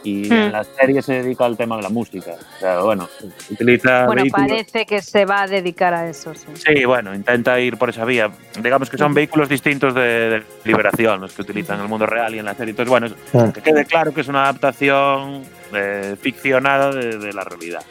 y 0.05 0.29
Hmm. 0.29 0.33
en 0.33 0.53
la 0.53 0.65
serie 0.65 1.03
se 1.03 1.23
dedica 1.23 1.45
al 1.45 1.57
tema 1.57 1.77
de 1.77 1.83
la 1.83 1.89
música. 1.89 2.33
O 2.57 2.59
sea, 2.61 2.81
bueno, 2.81 3.09
utiliza 3.51 4.07
Bueno, 4.07 4.23
vehículos- 4.23 4.49
parece 4.49 4.87
que 4.87 5.03
se 5.03 5.25
va 5.25 5.43
a 5.43 5.47
dedicar 5.47 5.93
a 5.95 6.09
eso, 6.09 6.33
sí. 6.35 6.47
Sí, 6.55 6.85
bueno, 6.85 7.15
intenta 7.15 7.59
ir 7.61 7.77
por 7.77 7.91
esa 7.91 8.05
vía. 8.05 8.31
Digamos 8.63 8.89
que 8.91 8.97
son 8.99 9.13
vehículos 9.15 9.49
distintos 9.49 9.95
de, 9.95 10.01
de 10.31 10.43
liberación 10.65 11.21
los 11.21 11.33
que 11.33 11.43
utilizan 11.43 11.77
en 11.77 11.83
el 11.83 11.89
mundo 11.89 12.07
real 12.07 12.35
y 12.35 12.39
en 12.39 12.45
la 12.45 12.55
serie. 12.55 12.71
Entonces, 12.71 12.91
bueno, 12.91 13.07
es- 13.07 13.15
Ah. 13.35 13.51
que 13.53 13.61
quede 13.63 13.85
claro 13.85 14.13
que 14.15 14.21
es 14.23 14.29
una 14.29 14.45
adaptación 14.45 15.45
eh, 15.73 16.17
ficcionada 16.21 16.91
de, 16.93 17.17
de 17.19 17.33
la 17.33 17.45
realidad. 17.45 17.83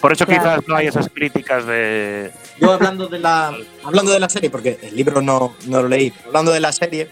Por 0.00 0.12
eso 0.12 0.26
Claro. 0.26 0.42
quizás 0.42 0.68
no 0.68 0.76
hay 0.76 0.86
esas 0.88 1.08
críticas 1.08 1.66
de... 1.66 2.30
Yo 2.60 2.72
hablando 2.72 3.08
de 3.08 3.18
la, 3.18 3.52
hablando 3.84 4.12
de 4.12 4.20
la 4.20 4.28
serie, 4.28 4.48
porque 4.50 4.78
el 4.82 4.94
libro 4.96 5.20
no, 5.20 5.54
no 5.66 5.82
lo 5.82 5.88
leí, 5.88 6.12
hablando 6.26 6.52
de 6.52 6.60
la 6.60 6.70
serie, 6.72 7.08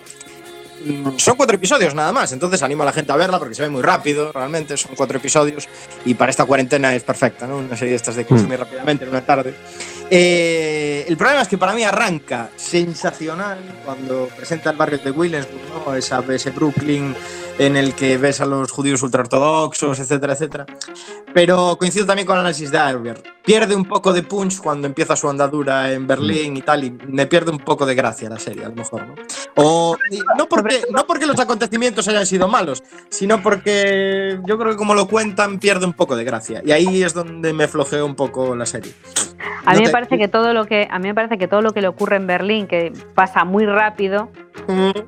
son 1.16 1.36
cuatro 1.36 1.56
episodios 1.56 1.94
nada 1.94 2.12
más, 2.12 2.32
entonces 2.32 2.62
animo 2.62 2.82
a 2.82 2.86
la 2.86 2.92
gente 2.92 3.12
a 3.12 3.16
verla 3.16 3.38
porque 3.38 3.54
se 3.54 3.62
ve 3.62 3.68
muy 3.68 3.82
rápido, 3.82 4.32
realmente, 4.32 4.76
son 4.76 4.94
cuatro 4.96 5.18
episodios 5.18 5.68
y 6.04 6.14
para 6.14 6.30
esta 6.30 6.44
cuarentena 6.44 6.94
es 6.94 7.02
perfecta, 7.02 7.46
¿no? 7.46 7.58
Una 7.58 7.76
serie 7.76 7.90
de 7.90 7.96
estas 7.96 8.16
de 8.16 8.24
consumir 8.24 8.58
rápidamente 8.58 9.04
en 9.04 9.10
una 9.10 9.24
tarde. 9.24 9.54
Eh, 10.10 11.04
el 11.08 11.16
problema 11.16 11.42
es 11.42 11.48
que 11.48 11.58
para 11.58 11.74
mí 11.74 11.82
arranca 11.82 12.50
sensacional 12.56 13.58
cuando 13.84 14.28
presenta 14.36 14.70
el 14.70 14.76
barrio 14.76 14.98
de 14.98 15.10
Williamsburg, 15.10 15.86
¿no? 15.86 15.94
Esa, 15.94 16.22
ese 16.28 16.50
Brooklyn 16.50 17.14
en 17.58 17.76
el 17.76 17.94
que 17.94 18.18
ves 18.18 18.40
a 18.40 18.46
los 18.46 18.70
judíos 18.70 19.02
ultraortodoxos, 19.02 19.98
etcétera, 19.98 20.34
etcétera. 20.34 20.66
Pero 21.32 21.76
coincido 21.78 22.06
también 22.06 22.26
con 22.26 22.36
el 22.36 22.40
análisis 22.40 22.70
de 22.70 22.78
Albert. 22.78 23.24
Pierde 23.44 23.74
un 23.76 23.84
poco 23.84 24.12
de 24.12 24.22
punch 24.22 24.60
cuando 24.60 24.86
empieza 24.86 25.16
su 25.16 25.28
andadura 25.28 25.92
en 25.92 26.06
Berlín 26.06 26.56
y 26.56 26.62
tal, 26.62 26.84
y 26.84 26.90
me 26.90 27.26
pierde 27.26 27.50
un 27.50 27.58
poco 27.58 27.86
de 27.86 27.94
gracia 27.94 28.28
la 28.28 28.38
serie, 28.38 28.64
a 28.64 28.68
lo 28.68 28.74
mejor, 28.74 29.06
¿no? 29.06 29.14
O, 29.54 29.96
no, 30.36 30.48
porque, 30.48 30.82
no 30.90 31.06
porque 31.06 31.26
los 31.26 31.38
acontecimientos 31.38 32.08
hayan 32.08 32.26
sido 32.26 32.48
malos, 32.48 32.82
sino 33.08 33.42
porque 33.42 34.38
yo 34.44 34.58
creo 34.58 34.72
que 34.72 34.76
como 34.76 34.94
lo 34.94 35.06
cuentan 35.06 35.58
pierde 35.58 35.86
un 35.86 35.92
poco 35.92 36.16
de 36.16 36.24
gracia. 36.24 36.62
Y 36.64 36.72
ahí 36.72 37.02
es 37.02 37.14
donde 37.14 37.52
me 37.52 37.68
flojeó 37.68 38.04
un 38.04 38.16
poco 38.16 38.56
la 38.56 38.66
serie. 38.66 38.92
A 39.64 39.72
No 39.72 39.78
mí 39.78 39.80
me 39.80 39.86
te- 39.86 39.92
parece 39.92 40.18
que 40.18 40.28
todo 40.28 40.52
lo 40.52 40.64
que 40.66 40.86
a 40.90 40.98
mí 40.98 41.08
me 41.08 41.14
parece 41.14 41.38
que 41.38 41.48
todo 41.48 41.62
lo 41.62 41.72
que 41.72 41.80
le 41.80 41.88
ocurre 41.88 42.16
en 42.16 42.26
Berlín, 42.26 42.66
que 42.66 42.92
pasa 43.14 43.44
muy 43.44 43.66
rápido, 43.66 44.28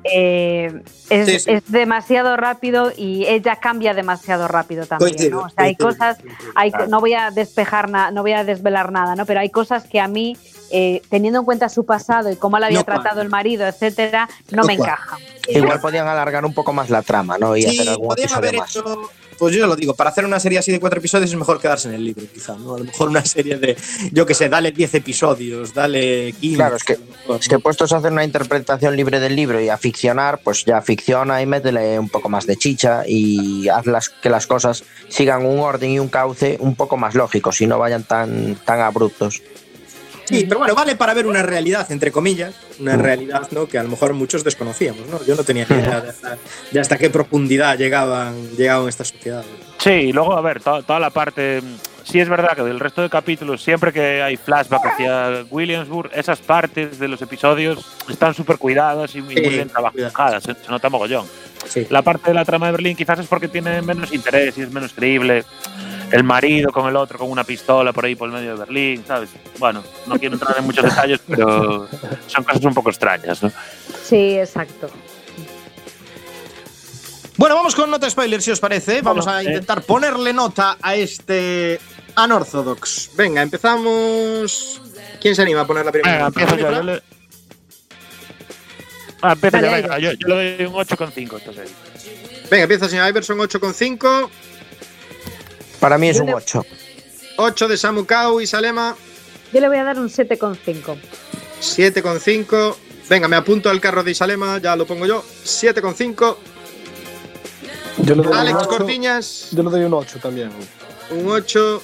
eh, 0.03 0.81
es, 1.09 1.25
Sí, 1.27 1.39
sí. 1.39 1.51
es 1.51 1.71
demasiado 1.71 2.37
rápido 2.37 2.91
y 2.95 3.25
ella 3.25 3.55
cambia 3.57 3.93
demasiado 3.93 4.47
rápido 4.47 4.85
también. 4.85 5.11
Coincido, 5.11 5.39
¿no? 5.41 5.45
O 5.45 5.49
sea, 5.49 5.65
hay 5.65 5.75
coincido. 5.75 5.87
cosas, 6.07 6.17
hay, 6.55 6.71
no 6.87 6.99
voy 6.99 7.13
a 7.13 7.31
despejar 7.31 7.89
nada, 7.89 8.11
no 8.11 8.21
voy 8.21 8.33
a 8.33 8.43
desvelar 8.43 8.91
nada, 8.91 9.15
¿no? 9.15 9.25
Pero 9.25 9.39
hay 9.39 9.49
cosas 9.49 9.85
que 9.85 9.99
a 9.99 10.07
mí, 10.07 10.37
eh, 10.71 11.01
teniendo 11.09 11.39
en 11.39 11.45
cuenta 11.45 11.67
su 11.69 11.85
pasado 11.85 12.31
y 12.31 12.35
cómo 12.35 12.59
la 12.59 12.67
había 12.67 12.79
No 12.79 12.85
tratado 12.85 13.21
el 13.21 13.29
marido, 13.29 13.65
etcétera, 13.67 14.29
no, 14.51 14.61
No 14.61 14.67
me 14.67 14.77
cuadran. 14.77 14.95
encaja. 14.97 15.17
Igual 15.47 15.79
podían 15.81 16.07
alargar 16.07 16.45
un 16.45 16.53
poco 16.53 16.73
más 16.73 16.89
la 16.89 17.01
trama, 17.01 17.37
¿no? 17.37 17.55
Y 17.57 17.63
Sí, 17.63 17.79
hacer 17.79 17.89
algún 17.89 18.07
podían 18.09 18.25
episodio 18.29 18.49
haber 18.49 18.59
más. 18.59 18.75
hecho. 18.75 19.09
Pues 19.39 19.55
yo 19.55 19.65
lo 19.65 19.75
digo, 19.77 19.95
para 19.95 20.09
hacer 20.09 20.25
una 20.25 20.39
serie 20.39 20.59
así 20.59 20.69
de 20.69 20.81
cuatro 20.81 20.99
episodios 20.99 21.29
es 21.29 21.35
mejor 21.37 21.61
quedarse 21.61 21.87
en 21.87 21.95
el 21.95 22.03
libro, 22.03 22.25
quizá, 22.31 22.55
¿no? 22.57 22.75
A 22.75 22.79
lo 22.79 22.83
mejor 22.83 23.07
una 23.07 23.23
serie 23.23 23.57
de, 23.57 23.77
yo 24.11 24.25
que 24.25 24.33
sé, 24.33 24.49
dale 24.49 24.73
10 24.73 24.95
episodios, 24.95 25.73
dale 25.73 26.33
15. 26.33 26.55
Claro, 26.57 26.75
es 26.75 26.83
que, 26.83 26.97
es 27.39 27.47
que 27.47 27.59
puestos 27.59 27.93
a 27.93 27.97
hacer 27.97 28.11
una 28.11 28.25
interpretación 28.25 28.97
libre 28.97 29.21
del 29.21 29.37
libro 29.37 29.61
y 29.61 29.69
a 29.69 29.77
ficcionar, 29.77 30.41
pues 30.43 30.65
ya 30.65 30.81
ficciona 30.81 31.41
y 31.41 31.45
métele 31.45 31.97
un 31.97 32.09
poco 32.09 32.27
más 32.27 32.45
de 32.45 32.57
chicha 32.57 33.03
y 33.07 33.69
haz 33.69 33.85
las, 33.85 34.09
que 34.09 34.29
las 34.29 34.45
cosas 34.45 34.83
sigan 35.07 35.45
un 35.45 35.59
orden 35.59 35.91
y 35.91 35.99
un 35.99 36.09
cauce 36.09 36.57
un 36.59 36.75
poco 36.75 36.97
más 36.97 37.15
lógicos 37.15 37.61
y 37.61 37.67
no 37.67 37.79
vayan 37.79 38.03
tan, 38.03 38.55
tan 38.65 38.81
abruptos. 38.81 39.41
Sí, 40.29 40.45
pero 40.47 40.59
bueno, 40.59 40.75
vale 40.75 40.95
para 40.95 41.13
ver 41.13 41.25
una 41.27 41.41
realidad, 41.43 41.91
entre 41.91 42.11
comillas, 42.11 42.53
una 42.79 42.95
realidad 42.95 43.47
¿no? 43.51 43.67
que 43.67 43.77
a 43.79 43.83
lo 43.83 43.89
mejor 43.89 44.13
muchos 44.13 44.43
desconocíamos, 44.43 45.07
¿no? 45.07 45.23
Yo 45.25 45.35
no 45.35 45.43
tenía 45.43 45.65
ni 45.69 45.75
idea 45.77 46.01
de 46.01 46.09
hasta, 46.09 46.37
de 46.71 46.79
hasta 46.79 46.97
qué 46.97 47.09
profundidad 47.09 47.77
llegaban, 47.77 48.35
llegaban 48.55 48.87
estas 48.87 49.07
sociedades. 49.09 49.47
Sí, 49.79 49.89
y 49.91 50.11
luego, 50.13 50.33
a 50.37 50.41
ver, 50.41 50.61
to- 50.61 50.83
toda 50.83 50.99
la 50.99 51.09
parte... 51.09 51.61
Sí 52.03 52.19
es 52.19 52.27
verdad 52.27 52.55
que 52.55 52.63
del 52.63 52.79
resto 52.79 53.03
de 53.03 53.09
capítulos, 53.09 53.61
siempre 53.61 53.93
que 53.93 54.23
hay 54.23 54.35
flashback 54.35 54.83
hacia 54.83 55.45
Williamsburg, 55.51 56.09
esas 56.15 56.39
partes 56.39 56.97
de 56.97 57.07
los 57.07 57.21
episodios 57.21 57.85
están 58.09 58.33
súper 58.33 58.57
cuidadas 58.57 59.13
y 59.15 59.21
muy 59.21 59.35
Sí, 59.35 59.41
bien 59.41 59.69
trabajadas, 59.69 60.41
se, 60.41 60.55
se 60.55 60.69
nota 60.71 60.89
mogollón. 60.89 61.27
Sí. 61.67 61.85
La 61.91 62.01
parte 62.01 62.31
de 62.31 62.33
la 62.33 62.45
trama 62.45 62.65
de 62.67 62.71
Berlín 62.71 62.95
quizás 62.95 63.19
es 63.19 63.27
porque 63.27 63.47
tiene 63.47 63.83
menos 63.83 64.11
interés 64.11 64.57
y 64.57 64.61
es 64.63 64.71
menos 64.71 64.91
creíble. 64.93 65.43
El 66.11 66.23
marido 66.23 66.71
con 66.71 66.87
el 66.87 66.95
otro 66.95 67.19
con 67.19 67.29
una 67.29 67.43
pistola 67.43 67.93
por 67.93 68.05
ahí 68.05 68.15
por 68.15 68.29
el 68.29 68.35
medio 68.35 68.53
de 68.53 68.59
Berlín, 68.59 69.03
¿sabes? 69.05 69.29
Bueno, 69.57 69.83
no 70.07 70.17
quiero 70.17 70.35
entrar 70.35 70.57
en 70.57 70.65
muchos 70.65 70.83
detalles, 70.83 71.19
pero 71.27 71.87
son 72.27 72.43
cosas 72.43 72.65
un 72.65 72.73
poco 72.73 72.89
extrañas, 72.89 73.43
¿no? 73.43 73.51
Sí, 74.03 74.37
exacto. 74.37 74.89
Bueno, 77.37 77.55
vamos 77.55 77.73
con 77.73 77.89
nota 77.89 78.09
spoiler, 78.09 78.41
si 78.41 78.51
os 78.51 78.59
parece. 78.59 79.01
Vamos 79.01 79.25
a 79.25 79.41
eh. 79.41 79.45
intentar 79.45 79.81
ponerle 79.83 80.33
nota 80.33 80.77
a 80.81 80.95
este 80.95 81.79
Unorthodox. 82.21 83.11
Venga, 83.15 83.41
empezamos. 83.41 84.81
¿Quién 85.21 85.35
se 85.35 85.43
anima 85.43 85.61
a 85.61 85.67
poner 85.67 85.85
la 85.85 85.91
primera? 85.91 86.29
Venga, 86.29 86.29
nota? 86.29 86.41
empiezo 86.41 86.57
yo. 86.57 86.75
yo 86.75 86.83
le... 86.83 87.03
Ah, 89.21 89.31
empiezo 89.33 89.57
yo, 89.57 89.63
Dale, 89.63 89.81
venga, 89.81 89.99
yo, 89.99 90.11
yo 90.13 90.27
le 90.27 90.57
doy 90.57 90.65
un 90.65 90.73
8,5 90.73 91.33
a 91.33 91.37
esta 91.37 91.53
serie. 91.53 91.71
Venga, 92.49 92.63
empieza 92.63 92.89
señor 92.89 93.07
Iverson 93.07 93.37
8,5. 93.37 94.29
Para 95.79 95.97
mí 95.97 96.09
es 96.09 96.17
Yo 96.17 96.23
un 96.23 96.27
le- 96.27 96.33
8. 96.35 96.65
8 97.37 97.67
de 97.67 97.77
Samu 97.77 98.05
Kau 98.05 98.41
y 98.41 98.47
Salema. 98.47 98.95
Yo 99.53 99.61
le 99.61 99.67
voy 99.67 99.77
a 99.77 99.83
dar 99.83 99.99
un 99.99 100.09
7,5. 100.09 100.97
7,5. 101.61 102.75
Venga, 103.09 103.27
me 103.27 103.35
apunto 103.35 103.69
al 103.69 103.81
carro 103.81 104.03
de 104.03 104.11
Isalema, 104.11 104.59
ya 104.59 104.75
lo 104.75 104.85
pongo 104.85 105.05
yo. 105.05 105.23
7,5. 105.43 106.37
Yo 108.03 108.15
le 108.15 108.21
doy 108.23 108.33
Alex 108.33 108.53
un 108.55 108.59
ocho. 108.61 108.69
Cortiñas, 108.77 109.47
Yo 109.51 109.63
le 109.63 109.69
doy 109.71 109.83
un 109.83 109.93
8 109.93 110.19
también. 110.21 110.51
un 111.11 111.27
8. 111.29 111.81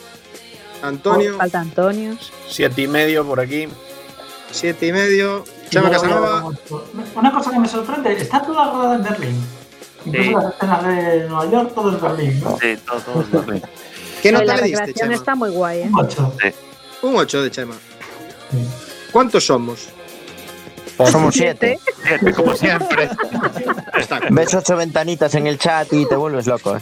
Antonio, 0.81 1.37
Falta 1.37 1.61
Antonio. 1.61 2.15
Siete 2.47 2.83
y 2.83 2.87
medio 2.87 3.25
por 3.25 3.39
aquí. 3.39 3.67
7 4.51 4.87
y 4.87 4.91
medio. 4.91 5.43
Chema 5.69 5.89
Casanova, 5.89 6.51
Una 7.15 7.31
cosa 7.31 7.49
que 7.51 7.59
me 7.59 7.67
sorprende, 7.67 8.13
está 8.13 8.41
toda 8.45 8.71
rodada 8.71 8.95
en 8.97 9.03
Berlín. 9.03 9.35
Incluso 10.06 10.24
Sí. 10.30 10.34
las 10.36 10.53
escenas 10.53 10.86
de 10.88 11.28
Nueva 11.30 11.51
York, 11.51 11.72
todo 11.76 11.95
es 11.95 12.01
Berlín. 12.01 12.39
¿no? 12.43 12.58
Sí, 12.60 12.78
todo, 12.86 12.99
todo 12.99 13.22
es 13.22 13.32
Berlín. 13.32 13.62
¿qué 14.22 14.32
la 14.32 14.39
nota 14.39 14.56
le 14.58 14.64
diste, 14.64 14.93
Chema? 14.93 15.14
está 15.14 15.36
muy 15.36 15.49
guay, 15.51 15.82
¿eh? 15.82 15.89
Un 15.91 15.99
ocho. 15.99 16.34
Un 17.01 17.16
8 17.18 17.43
de 17.43 17.51
Chema. 17.51 17.76
¿Cuántos 19.12 19.45
somos? 19.45 19.89
Somos 21.03 21.35
7. 21.35 21.77
Siete, 22.03 22.33
como 22.33 22.55
siempre. 22.55 23.09
Ves 24.29 24.53
ocho 24.53 24.77
ventanitas 24.77 25.35
en 25.35 25.47
el 25.47 25.57
chat 25.57 25.91
y 25.91 26.07
te 26.07 26.15
vuelves 26.15 26.47
loco. 26.47 26.77
¿eh? 26.77 26.81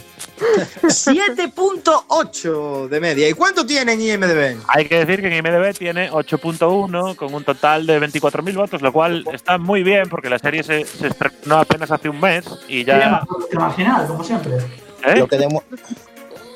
7.8 0.82 2.88
de 2.88 3.00
media. 3.00 3.28
¿Y 3.28 3.32
cuánto 3.32 3.66
tiene 3.66 3.94
en 3.94 4.00
IMDB? 4.00 4.60
Hay 4.68 4.86
que 4.86 5.04
decir 5.04 5.20
que 5.20 5.26
en 5.26 5.32
IMDb 5.34 5.76
tiene 5.76 6.08
8.1 6.10 7.16
con 7.16 7.34
un 7.34 7.42
total 7.44 7.86
de 7.86 8.00
24.000 8.00 8.54
votos, 8.54 8.80
lo 8.82 8.92
cual 8.92 9.24
está 9.32 9.58
muy 9.58 9.82
bien 9.82 10.08
porque 10.08 10.30
la 10.30 10.38
serie 10.38 10.62
se, 10.62 10.84
se 10.84 11.08
estrenó 11.08 11.58
apenas 11.58 11.90
hace 11.90 12.08
un 12.08 12.20
mes 12.20 12.44
y 12.68 12.84
ya... 12.84 13.24
Marginal, 13.52 14.06
como 14.06 14.22
siempre. 14.22 14.58
¿Eh? 15.06 15.16
Lo 15.16 15.28
que, 15.28 15.46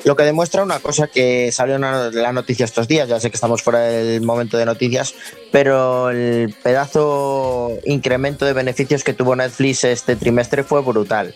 lo 0.05 0.17
que 0.17 0.23
demuestra 0.23 0.63
una 0.63 0.79
cosa 0.81 1.07
que 1.07 1.51
salió 1.53 1.77
en 1.77 1.83
la 1.83 2.33
noticia 2.33 2.65
estos 2.65 2.89
días, 2.89 3.09
ya 3.09 3.21
sé 3.21 3.31
que 3.31 3.37
estamos 3.37 3.63
fuera 3.63 3.81
del 3.81 4.23
momento 4.23 4.57
de 4.57 4.67
noticias, 4.67 5.15
pero 5.51 6.11
el 6.11 6.55
pedazo 6.63 7.73
incremento 7.85 8.45
de 8.45 8.53
beneficios 8.53 9.05
que 9.05 9.13
tuvo 9.13 9.37
Netflix 9.37 9.85
este 9.85 10.17
trimestre 10.17 10.63
fue 10.63 10.83
brutal. 10.83 11.35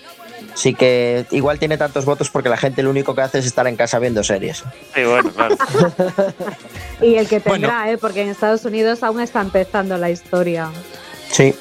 Así 0.52 0.74
que 0.74 1.24
igual 1.30 1.58
tiene 1.58 1.78
tantos 1.78 2.04
votos 2.04 2.28
porque 2.30 2.48
la 2.48 2.56
gente 2.56 2.82
lo 2.82 2.90
único 2.90 3.14
que 3.14 3.22
hace 3.22 3.38
es 3.38 3.46
estar 3.46 3.66
en 3.66 3.76
casa 3.76 3.98
viendo 3.98 4.22
series. 4.22 4.64
Sí, 4.94 5.04
bueno, 5.04 5.30
claro. 5.30 5.56
Y 7.00 7.16
el 7.16 7.26
que 7.26 7.40
tendrá, 7.40 7.90
¿eh? 7.90 7.98
Porque 7.98 8.22
en 8.22 8.28
Estados 8.28 8.64
Unidos 8.64 9.02
aún 9.02 9.20
está 9.20 9.40
empezando 9.40 9.96
la 9.98 10.10
historia. 10.10 10.70
Sí. 11.30 11.54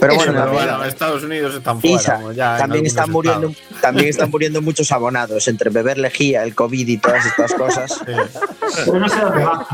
Pero 0.00 0.14
bueno, 0.14 0.32
pero 0.32 0.44
también, 0.44 0.66
bueno, 0.66 0.84
Estados 0.84 1.22
Unidos 1.24 1.54
están 1.54 1.80
fuera. 1.80 1.96
Isa, 1.96 2.32
ya 2.32 2.52
en 2.54 2.58
también, 2.58 2.86
están 2.86 3.10
muriendo, 3.10 3.48
estados. 3.48 3.80
también 3.80 4.08
están 4.08 4.30
muriendo 4.30 4.62
muchos 4.62 4.92
abonados 4.92 5.48
entre 5.48 5.70
beber 5.70 5.98
lejía, 5.98 6.44
el 6.44 6.54
COVID 6.54 6.86
y 6.86 6.98
todas 6.98 7.26
estas 7.26 7.54
cosas. 7.54 8.00
Pero 8.06 8.98
no 8.98 9.08
sé 9.08 9.20
dónde 9.20 9.44
va. 9.44 9.66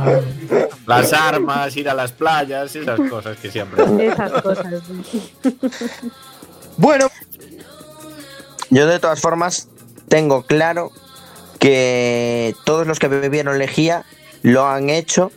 Las 0.87 1.13
armas, 1.13 1.77
ir 1.77 1.89
a 1.89 1.95
las 1.95 2.13
playas, 2.13 2.75
esas 2.75 3.01
cosas 3.09 3.37
que 3.39 3.51
siempre. 3.51 3.85
Esas 4.07 4.43
cosas. 4.43 4.83
Bueno, 6.77 7.09
Yo 8.71 8.87
de 8.87 8.99
todas 8.99 9.21
formas 9.21 9.69
tengo 10.09 10.43
claro 10.43 10.91
que 11.59 12.55
todos 12.65 12.87
los 12.87 12.99
que 12.99 13.09
bebieron 13.09 13.59
lejía 13.59 14.05
lo 14.43 14.67
han 14.67 14.91
hecho 14.91 15.31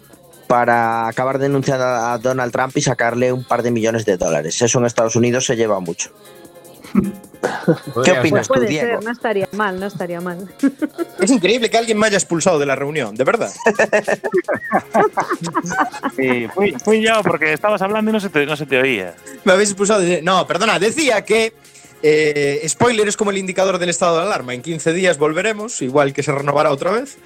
para 0.47 1.07
acabar 1.07 1.39
denunciando 1.39 1.85
a 1.85 2.17
Donald 2.17 2.51
Trump 2.51 2.75
y 2.75 2.81
sacarle 2.81 3.31
un 3.31 3.43
par 3.43 3.63
de 3.63 3.71
millones 3.71 4.05
de 4.05 4.17
dólares. 4.17 4.61
Eso 4.61 4.79
en 4.79 4.85
Estados 4.85 5.15
Unidos 5.15 5.45
se 5.45 5.55
lleva 5.55 5.79
mucho. 5.79 6.11
¿Qué 8.03 8.11
opinas 8.11 8.47
tú, 8.47 8.55
Puede 8.55 8.67
Diego? 8.67 8.87
ser, 8.87 9.03
no 9.03 9.11
estaría 9.11 9.49
mal, 9.51 9.79
no 9.79 9.85
estaría 9.85 10.21
mal. 10.21 10.47
es 11.19 11.29
increíble 11.31 11.69
que 11.69 11.77
alguien 11.77 11.99
me 11.99 12.07
haya 12.07 12.17
expulsado 12.17 12.57
de 12.59 12.65
la 12.65 12.75
reunión, 12.75 13.15
de 13.15 13.23
verdad. 13.23 13.51
Sí, 16.15 16.47
fui, 16.53 16.71
fui 16.83 17.01
yo 17.01 17.21
porque 17.23 17.53
estabas 17.53 17.81
hablando 17.81 18.09
y 18.09 18.13
no 18.13 18.19
se 18.19 18.29
te, 18.29 18.45
no 18.45 18.55
se 18.55 18.65
te 18.65 18.77
oía. 18.79 19.13
Me 19.43 19.53
habéis 19.53 19.69
expulsado 19.69 19.99
de... 19.99 20.21
No, 20.21 20.47
perdona, 20.47 20.79
decía 20.79 21.23
que 21.23 21.53
Eh, 22.03 22.63
spoiler 22.69 23.07
es 23.07 23.17
como 23.17 23.31
el 23.31 23.37
indicador 23.37 23.79
del 23.79 23.89
estado 23.89 24.17
de 24.17 24.23
alarma. 24.23 24.53
En 24.53 24.61
15 24.61 24.93
días 24.93 25.17
volveremos, 25.17 25.81
igual 25.81 26.13
que 26.13 26.21
se 26.23 26.31
renovará 26.31 26.71
otra 26.71 26.91
vez 26.91 27.17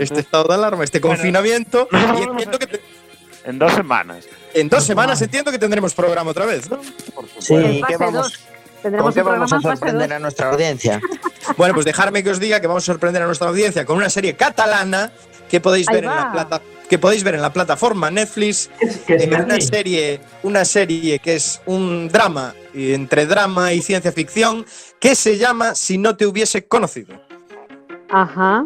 este 0.00 0.20
estado 0.20 0.48
de 0.48 0.54
alarma, 0.54 0.82
este 0.84 0.98
Bueno. 0.98 1.16
confinamiento. 1.16 1.88
y 1.92 1.96
entiendo 2.30 2.58
que 2.58 2.66
te- 2.66 2.80
En 3.44 3.58
dos 3.58 3.72
semanas. 3.72 4.24
en 4.54 4.68
dos 4.68 4.84
semanas 4.84 5.22
entiendo 5.22 5.50
que 5.52 5.58
tendremos 5.58 5.94
programa 5.94 6.30
otra 6.32 6.46
vez, 6.46 6.68
¿no? 6.68 6.80
Sí, 7.38 7.54
En 7.54 7.80
¿qué 7.84 7.96
vamos, 7.96 8.32
dos. 8.32 8.38
¿con 9.00 9.12
qué 9.14 9.22
vamos 9.22 9.52
a 9.52 9.60
sorprender 9.60 10.08
dos. 10.08 10.16
a 10.16 10.18
nuestra 10.18 10.50
audiencia? 10.50 11.00
Bueno, 11.56 11.74
pues 11.74 11.86
dejarme 11.86 12.22
que 12.24 12.30
os 12.30 12.40
diga 12.40 12.60
que 12.60 12.66
vamos 12.66 12.82
a 12.84 12.86
sorprender 12.86 13.22
a 13.22 13.26
nuestra 13.26 13.48
audiencia 13.48 13.84
con 13.86 13.96
una 13.96 14.10
serie 14.10 14.34
catalana 14.36 15.12
que 15.48 15.60
podéis 15.60 15.88
Ahí 15.88 15.96
ver 15.96 16.04
en 16.04 16.10
la 16.10 16.32
plata 16.32 16.62
que 16.88 16.98
podéis 16.98 17.22
ver 17.22 17.34
en 17.34 17.42
la 17.42 17.52
plataforma 17.52 18.10
Netflix. 18.10 18.70
que 19.06 19.16
es 19.16 19.24
Eh, 19.24 19.30
una 19.44 19.60
serie, 19.60 20.20
una 20.42 20.64
serie 20.64 21.18
que 21.18 21.36
es 21.36 21.60
un 21.66 22.08
drama 22.08 22.54
entre 22.74 23.26
drama 23.26 23.72
y 23.74 23.82
ciencia 23.82 24.10
ficción 24.12 24.64
que 24.98 25.14
se 25.14 25.36
llama 25.36 25.74
Si 25.74 25.98
no 25.98 26.16
te 26.16 26.26
hubiese 26.26 26.66
conocido. 26.66 27.20
Ajá. 28.10 28.64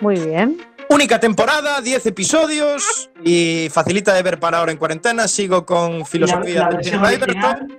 Muy 0.00 0.18
bien. 0.18 0.58
Única 0.88 1.20
temporada, 1.20 1.80
10 1.80 2.06
episodios 2.06 3.10
y 3.22 3.68
facilita 3.70 4.14
de 4.14 4.22
ver 4.22 4.40
para 4.40 4.58
ahora 4.58 4.72
en 4.72 4.78
cuarentena. 4.78 5.28
Sigo 5.28 5.64
con 5.64 6.04
filosofía 6.06 6.68
la 6.68 6.76
de 6.76 6.78
Tim 6.78 7.04
Riverton. 7.04 7.78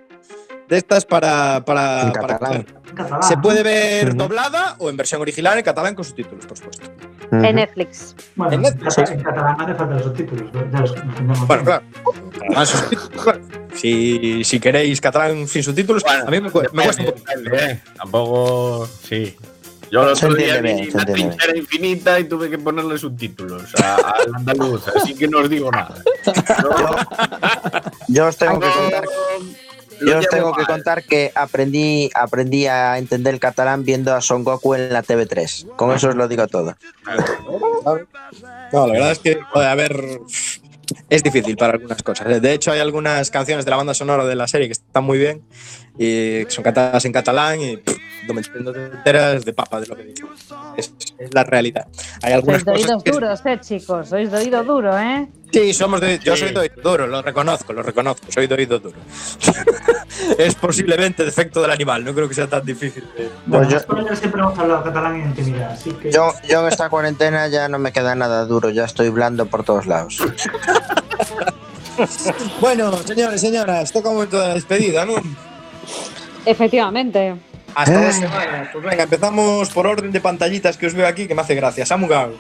De 0.70 0.78
estas 0.78 1.06
para, 1.06 1.66
para, 1.66 2.04
En 2.04 2.12
para 2.14 2.38
catalán. 2.38 2.66
Se 3.28 3.36
puede 3.38 3.64
ver 3.64 4.16
doblada 4.16 4.76
o 4.80 4.90
en 4.90 4.96
versión 4.96 5.20
original 5.20 5.58
en 5.58 5.66
catalán 5.66 5.96
con 5.96 6.06
subtítulos, 6.06 6.46
por 6.46 6.58
supuesto. 6.58 6.86
En 7.32 7.56
Netflix. 7.56 8.16
Bueno, 8.36 8.54
en 8.54 8.62
Netflix, 8.64 8.98
en 8.98 9.22
catalán 9.24 9.58
no 9.58 9.64
hace 9.64 9.74
falta 9.76 9.94
los 9.96 10.04
subtítulos. 10.04 10.52
Ya 10.72 10.80
los 10.82 10.96
entendemos. 10.96 11.48
Bueno, 11.48 11.64
claro. 11.64 11.84
Claro. 13.24 13.40
Si, 13.74 14.44
si 14.44 14.60
queréis 14.60 15.00
catalán 15.00 15.48
sin 15.48 15.64
subtítulos, 15.64 16.04
a 16.06 16.30
mí 16.30 16.42
me, 16.42 16.52
cu- 16.52 16.62
me 16.74 16.84
cuesta 16.84 17.04
un 17.04 17.08
poco. 17.12 17.22
¿eh? 17.56 17.80
Tampoco. 17.96 18.88
Sí. 19.08 19.36
Yo 19.92 20.10
el 20.10 20.16
Se 20.16 20.26
otro 20.26 20.38
día 20.38 20.62
vi 20.62 20.90
trinchera 20.90 21.58
infinita 21.58 22.18
y 22.20 22.24
tuve 22.26 22.50
que 22.50 22.58
ponerle 22.58 22.98
subtítulos 22.98 23.64
a- 23.76 23.96
al 23.96 24.36
andaluz, 24.36 24.88
así 24.90 25.14
que 25.16 25.28
no 25.28 25.40
os 25.40 25.50
digo 25.50 25.70
nada. 25.72 25.96
Yo 28.08 28.28
os 28.28 28.38
tengo 28.38 28.60
que 28.60 28.68
Yo- 28.68 28.74
contar, 28.82 29.04
lo 29.04 29.71
yo 30.06 30.20
os 30.20 30.28
tengo 30.28 30.54
que 30.54 30.66
contar 30.66 31.04
que 31.04 31.32
aprendí, 31.36 32.10
aprendí 32.14 32.68
a 32.68 32.98
entender 32.98 33.34
el 33.34 33.40
catalán 33.40 33.84
viendo 33.84 34.14
a 34.14 34.22
Son 34.22 34.44
Goku 34.44 34.76
en 34.76 34.92
la 34.94 35.04
TV3. 35.04 35.76
Con 35.76 35.92
eso 35.92 36.10
os 36.10 36.16
lo 36.16 36.28
digo 36.28 36.48
todo. 36.48 36.76
No, 38.72 38.88
la 38.88 38.94
verdad 38.94 39.12
es 39.12 39.20
que, 39.20 39.40
joder, 39.52 39.68
a 39.68 39.76
ver, 39.76 40.20
es 41.10 41.24
difícil 41.24 41.58
para 41.58 41.74
algunas 41.74 42.02
cosas. 42.04 42.42
De 42.42 42.54
hecho, 42.54 42.72
hay 42.72 42.80
algunas 42.80 43.32
canciones 43.32 43.66
de 43.66 43.72
la 43.72 43.78
banda 43.78 43.94
sonora 43.94 44.26
de 44.26 44.36
la 44.36 44.48
serie 44.48 44.68
que 44.68 44.74
están 44.74 45.04
muy 45.04 45.18
bien 45.18 45.44
y 46.04 46.46
son 46.50 46.64
cantadas 46.64 47.04
en 47.06 47.12
catalán 47.12 47.62
y 47.62 47.78
pff, 47.78 47.98
no 48.28 48.34
me 48.34 48.42
te 48.42 48.58
enteras 48.58 49.44
de 49.46 49.54
papa 49.54 49.80
de 49.82 49.88
lo 49.88 49.96
que 49.96 50.04
digo. 50.04 50.30
Es, 50.78 50.94
es 51.18 51.34
la 51.34 51.44
realidad. 51.44 51.88
Hay 52.22 52.34
algunas 52.34 52.62
Sois 52.62 52.66
de 52.66 52.72
cosas 52.74 52.88
oídos 52.90 53.04
que- 53.04 53.12
duros, 53.12 53.42
eh, 53.46 53.60
chicos. 53.62 54.10
Sois 54.10 54.32
de 54.32 54.38
oído 54.38 54.64
duro, 54.64 54.98
¿eh? 54.98 55.28
Sí, 55.52 55.74
somos 55.74 56.00
de, 56.00 56.18
yo 56.20 56.36
Sí. 56.36 56.44
soy 56.44 56.54
de 56.54 56.60
oído 56.62 56.76
duro, 56.82 57.08
lo 57.08 57.22
reconozco, 57.22 57.74
lo 57.74 57.84
reconozco, 57.84 58.26
soy 58.32 58.48
de 58.48 58.56
oído 58.56 58.80
duro. 58.80 58.98
es 60.38 60.56
posiblemente 60.56 61.26
defecto 61.26 61.62
del 61.62 61.72
animal, 61.72 62.06
no 62.06 62.14
creo 62.14 62.28
que 62.30 62.36
sea 62.36 62.48
tan 62.48 62.66
difícil. 62.66 63.04
de- 63.18 63.30
Bueno, 63.48 63.68
Pues 63.68 63.84
yo- 64.10 64.16
siempre 64.16 64.40
hemos 64.42 64.58
hablado 64.58 64.84
catalán 64.84 65.16
en 65.16 65.28
intimidad, 65.28 65.72
así 65.72 65.92
que. 65.92 66.12
Yo, 66.12 66.34
yo 66.48 66.62
en 66.62 66.68
esta 66.68 66.90
cuarentena 66.90 67.48
ya 67.48 67.68
no 67.70 67.80
me 67.80 67.92
queda 67.92 68.16
nada 68.16 68.46
duro, 68.46 68.70
ya 68.70 68.86
estoy 68.86 69.10
blando 69.10 69.46
por 69.48 69.64
todos 69.64 69.86
lados. 69.88 70.18
Bueno, 72.60 72.98
señores, 73.06 73.42
señoras, 73.42 73.92
toca 73.92 74.10
un 74.10 74.16
momento 74.16 74.40
de 74.40 74.48
la 74.48 74.54
despedida, 74.56 75.06
¿no? 75.06 75.14
Efectivamente. 76.46 77.36
Hasta 77.76 78.06
dos 78.06 78.16
semanas. 78.16 78.70
Pues 78.72 78.84
venga, 78.84 79.04
empezamos 79.04 79.70
por 79.70 79.88
orden 79.88 80.12
de 80.12 80.20
pantallitas 80.20 80.78
que 80.78 80.88
os 80.88 80.94
veo 80.94 81.08
aquí, 81.08 81.28
que 81.28 81.36
me 81.36 81.42
hace 81.42 81.56
gracia. 81.56 81.86
Samugan. 81.86 82.32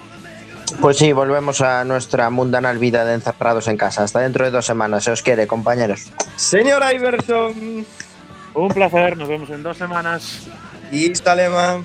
Pues 0.79 0.97
sí, 0.97 1.11
volvemos 1.11 1.61
a 1.61 1.83
nuestra 1.83 2.29
mundanal 2.29 2.77
vida 2.77 3.03
de 3.05 3.13
encerrados 3.13 3.67
en 3.67 3.77
casa. 3.77 4.03
Hasta 4.03 4.19
dentro 4.19 4.45
de 4.45 4.51
dos 4.51 4.65
semanas, 4.65 5.03
se 5.03 5.11
os 5.11 5.21
quiere, 5.21 5.47
compañeros. 5.47 6.11
Señor 6.35 6.81
Iverson. 6.93 7.85
Un 8.53 8.67
placer, 8.69 9.17
nos 9.17 9.27
vemos 9.27 9.49
en 9.49 9.63
dos 9.63 9.77
semanas. 9.77 10.47
Y 10.91 11.13
Stalema. 11.15 11.83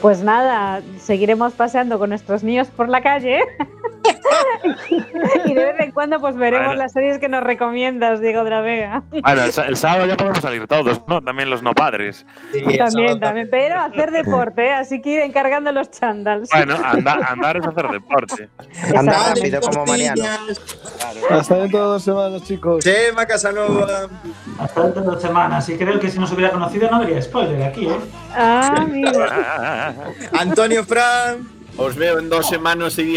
Pues 0.00 0.20
nada, 0.20 0.80
seguiremos 1.08 1.54
paseando 1.54 1.98
con 1.98 2.10
nuestros 2.10 2.44
niños 2.44 2.68
por 2.68 2.90
la 2.90 3.00
calle. 3.00 3.40
y 5.46 5.54
de 5.54 5.64
vez 5.64 5.80
en 5.80 5.90
cuando 5.92 6.20
pues 6.20 6.36
veremos 6.36 6.66
Bueno. 6.68 6.82
las 6.82 6.92
series 6.92 7.18
que 7.18 7.28
nos 7.30 7.42
recomiendas, 7.42 8.20
Diego 8.20 8.44
de 8.44 8.50
la 8.50 8.60
Vega. 8.60 9.02
Bueno, 9.10 9.42
el, 9.42 9.52
el 9.68 9.76
sábado 9.76 10.04
ya 10.06 10.16
podemos 10.18 10.38
salir 10.40 10.66
todos, 10.66 11.00
¿no? 11.08 11.22
También 11.22 11.48
los 11.48 11.62
no 11.62 11.72
padres. 11.72 12.26
también, 12.78 13.18
también. 13.20 13.48
Pero 13.50 13.80
hacer 13.80 14.10
deporte, 14.10 14.66
¿eh? 14.66 14.72
así 14.72 15.00
que 15.00 15.10
ir 15.10 15.20
encargando 15.20 15.72
los 15.72 15.90
chándals. 15.90 16.50
Bueno, 16.52 16.76
anda- 16.84 17.18
andar 17.26 17.56
es 17.56 17.66
hacer 17.66 17.88
deporte. 17.88 18.48
Anda 18.94 19.12
Exactamente. 19.12 19.34
rápido 19.34 19.60
como 19.62 19.86
Mariano. 19.86 20.22
Hasta 21.30 21.54
dentro 21.56 21.78
de 21.80 21.84
dos 21.86 22.02
semanas, 22.04 22.42
chicos. 22.44 22.84
Chema 22.84 23.24
Casanova. 23.26 24.08
Hasta 24.58 24.82
dentro 24.82 25.00
de 25.02 25.06
dos 25.08 25.22
semanas. 25.22 25.68
Y 25.70 25.76
creo 25.78 25.98
que 25.98 26.10
si 26.10 26.18
nos 26.18 26.30
hubiera 26.32 26.52
conocido 26.52 26.90
no 26.90 26.98
habría 26.98 27.20
spoiler 27.22 27.62
aquí, 27.62 27.86
¿eh? 27.88 27.96
Ah, 28.36 28.74
amigo. 28.76 29.10
Antonio 30.38 30.84
Fran. 30.98 31.46
Os 31.76 31.94
veo 31.94 32.18
en 32.18 32.28
dos 32.28 32.48
semanas 32.48 32.98
y 32.98 33.16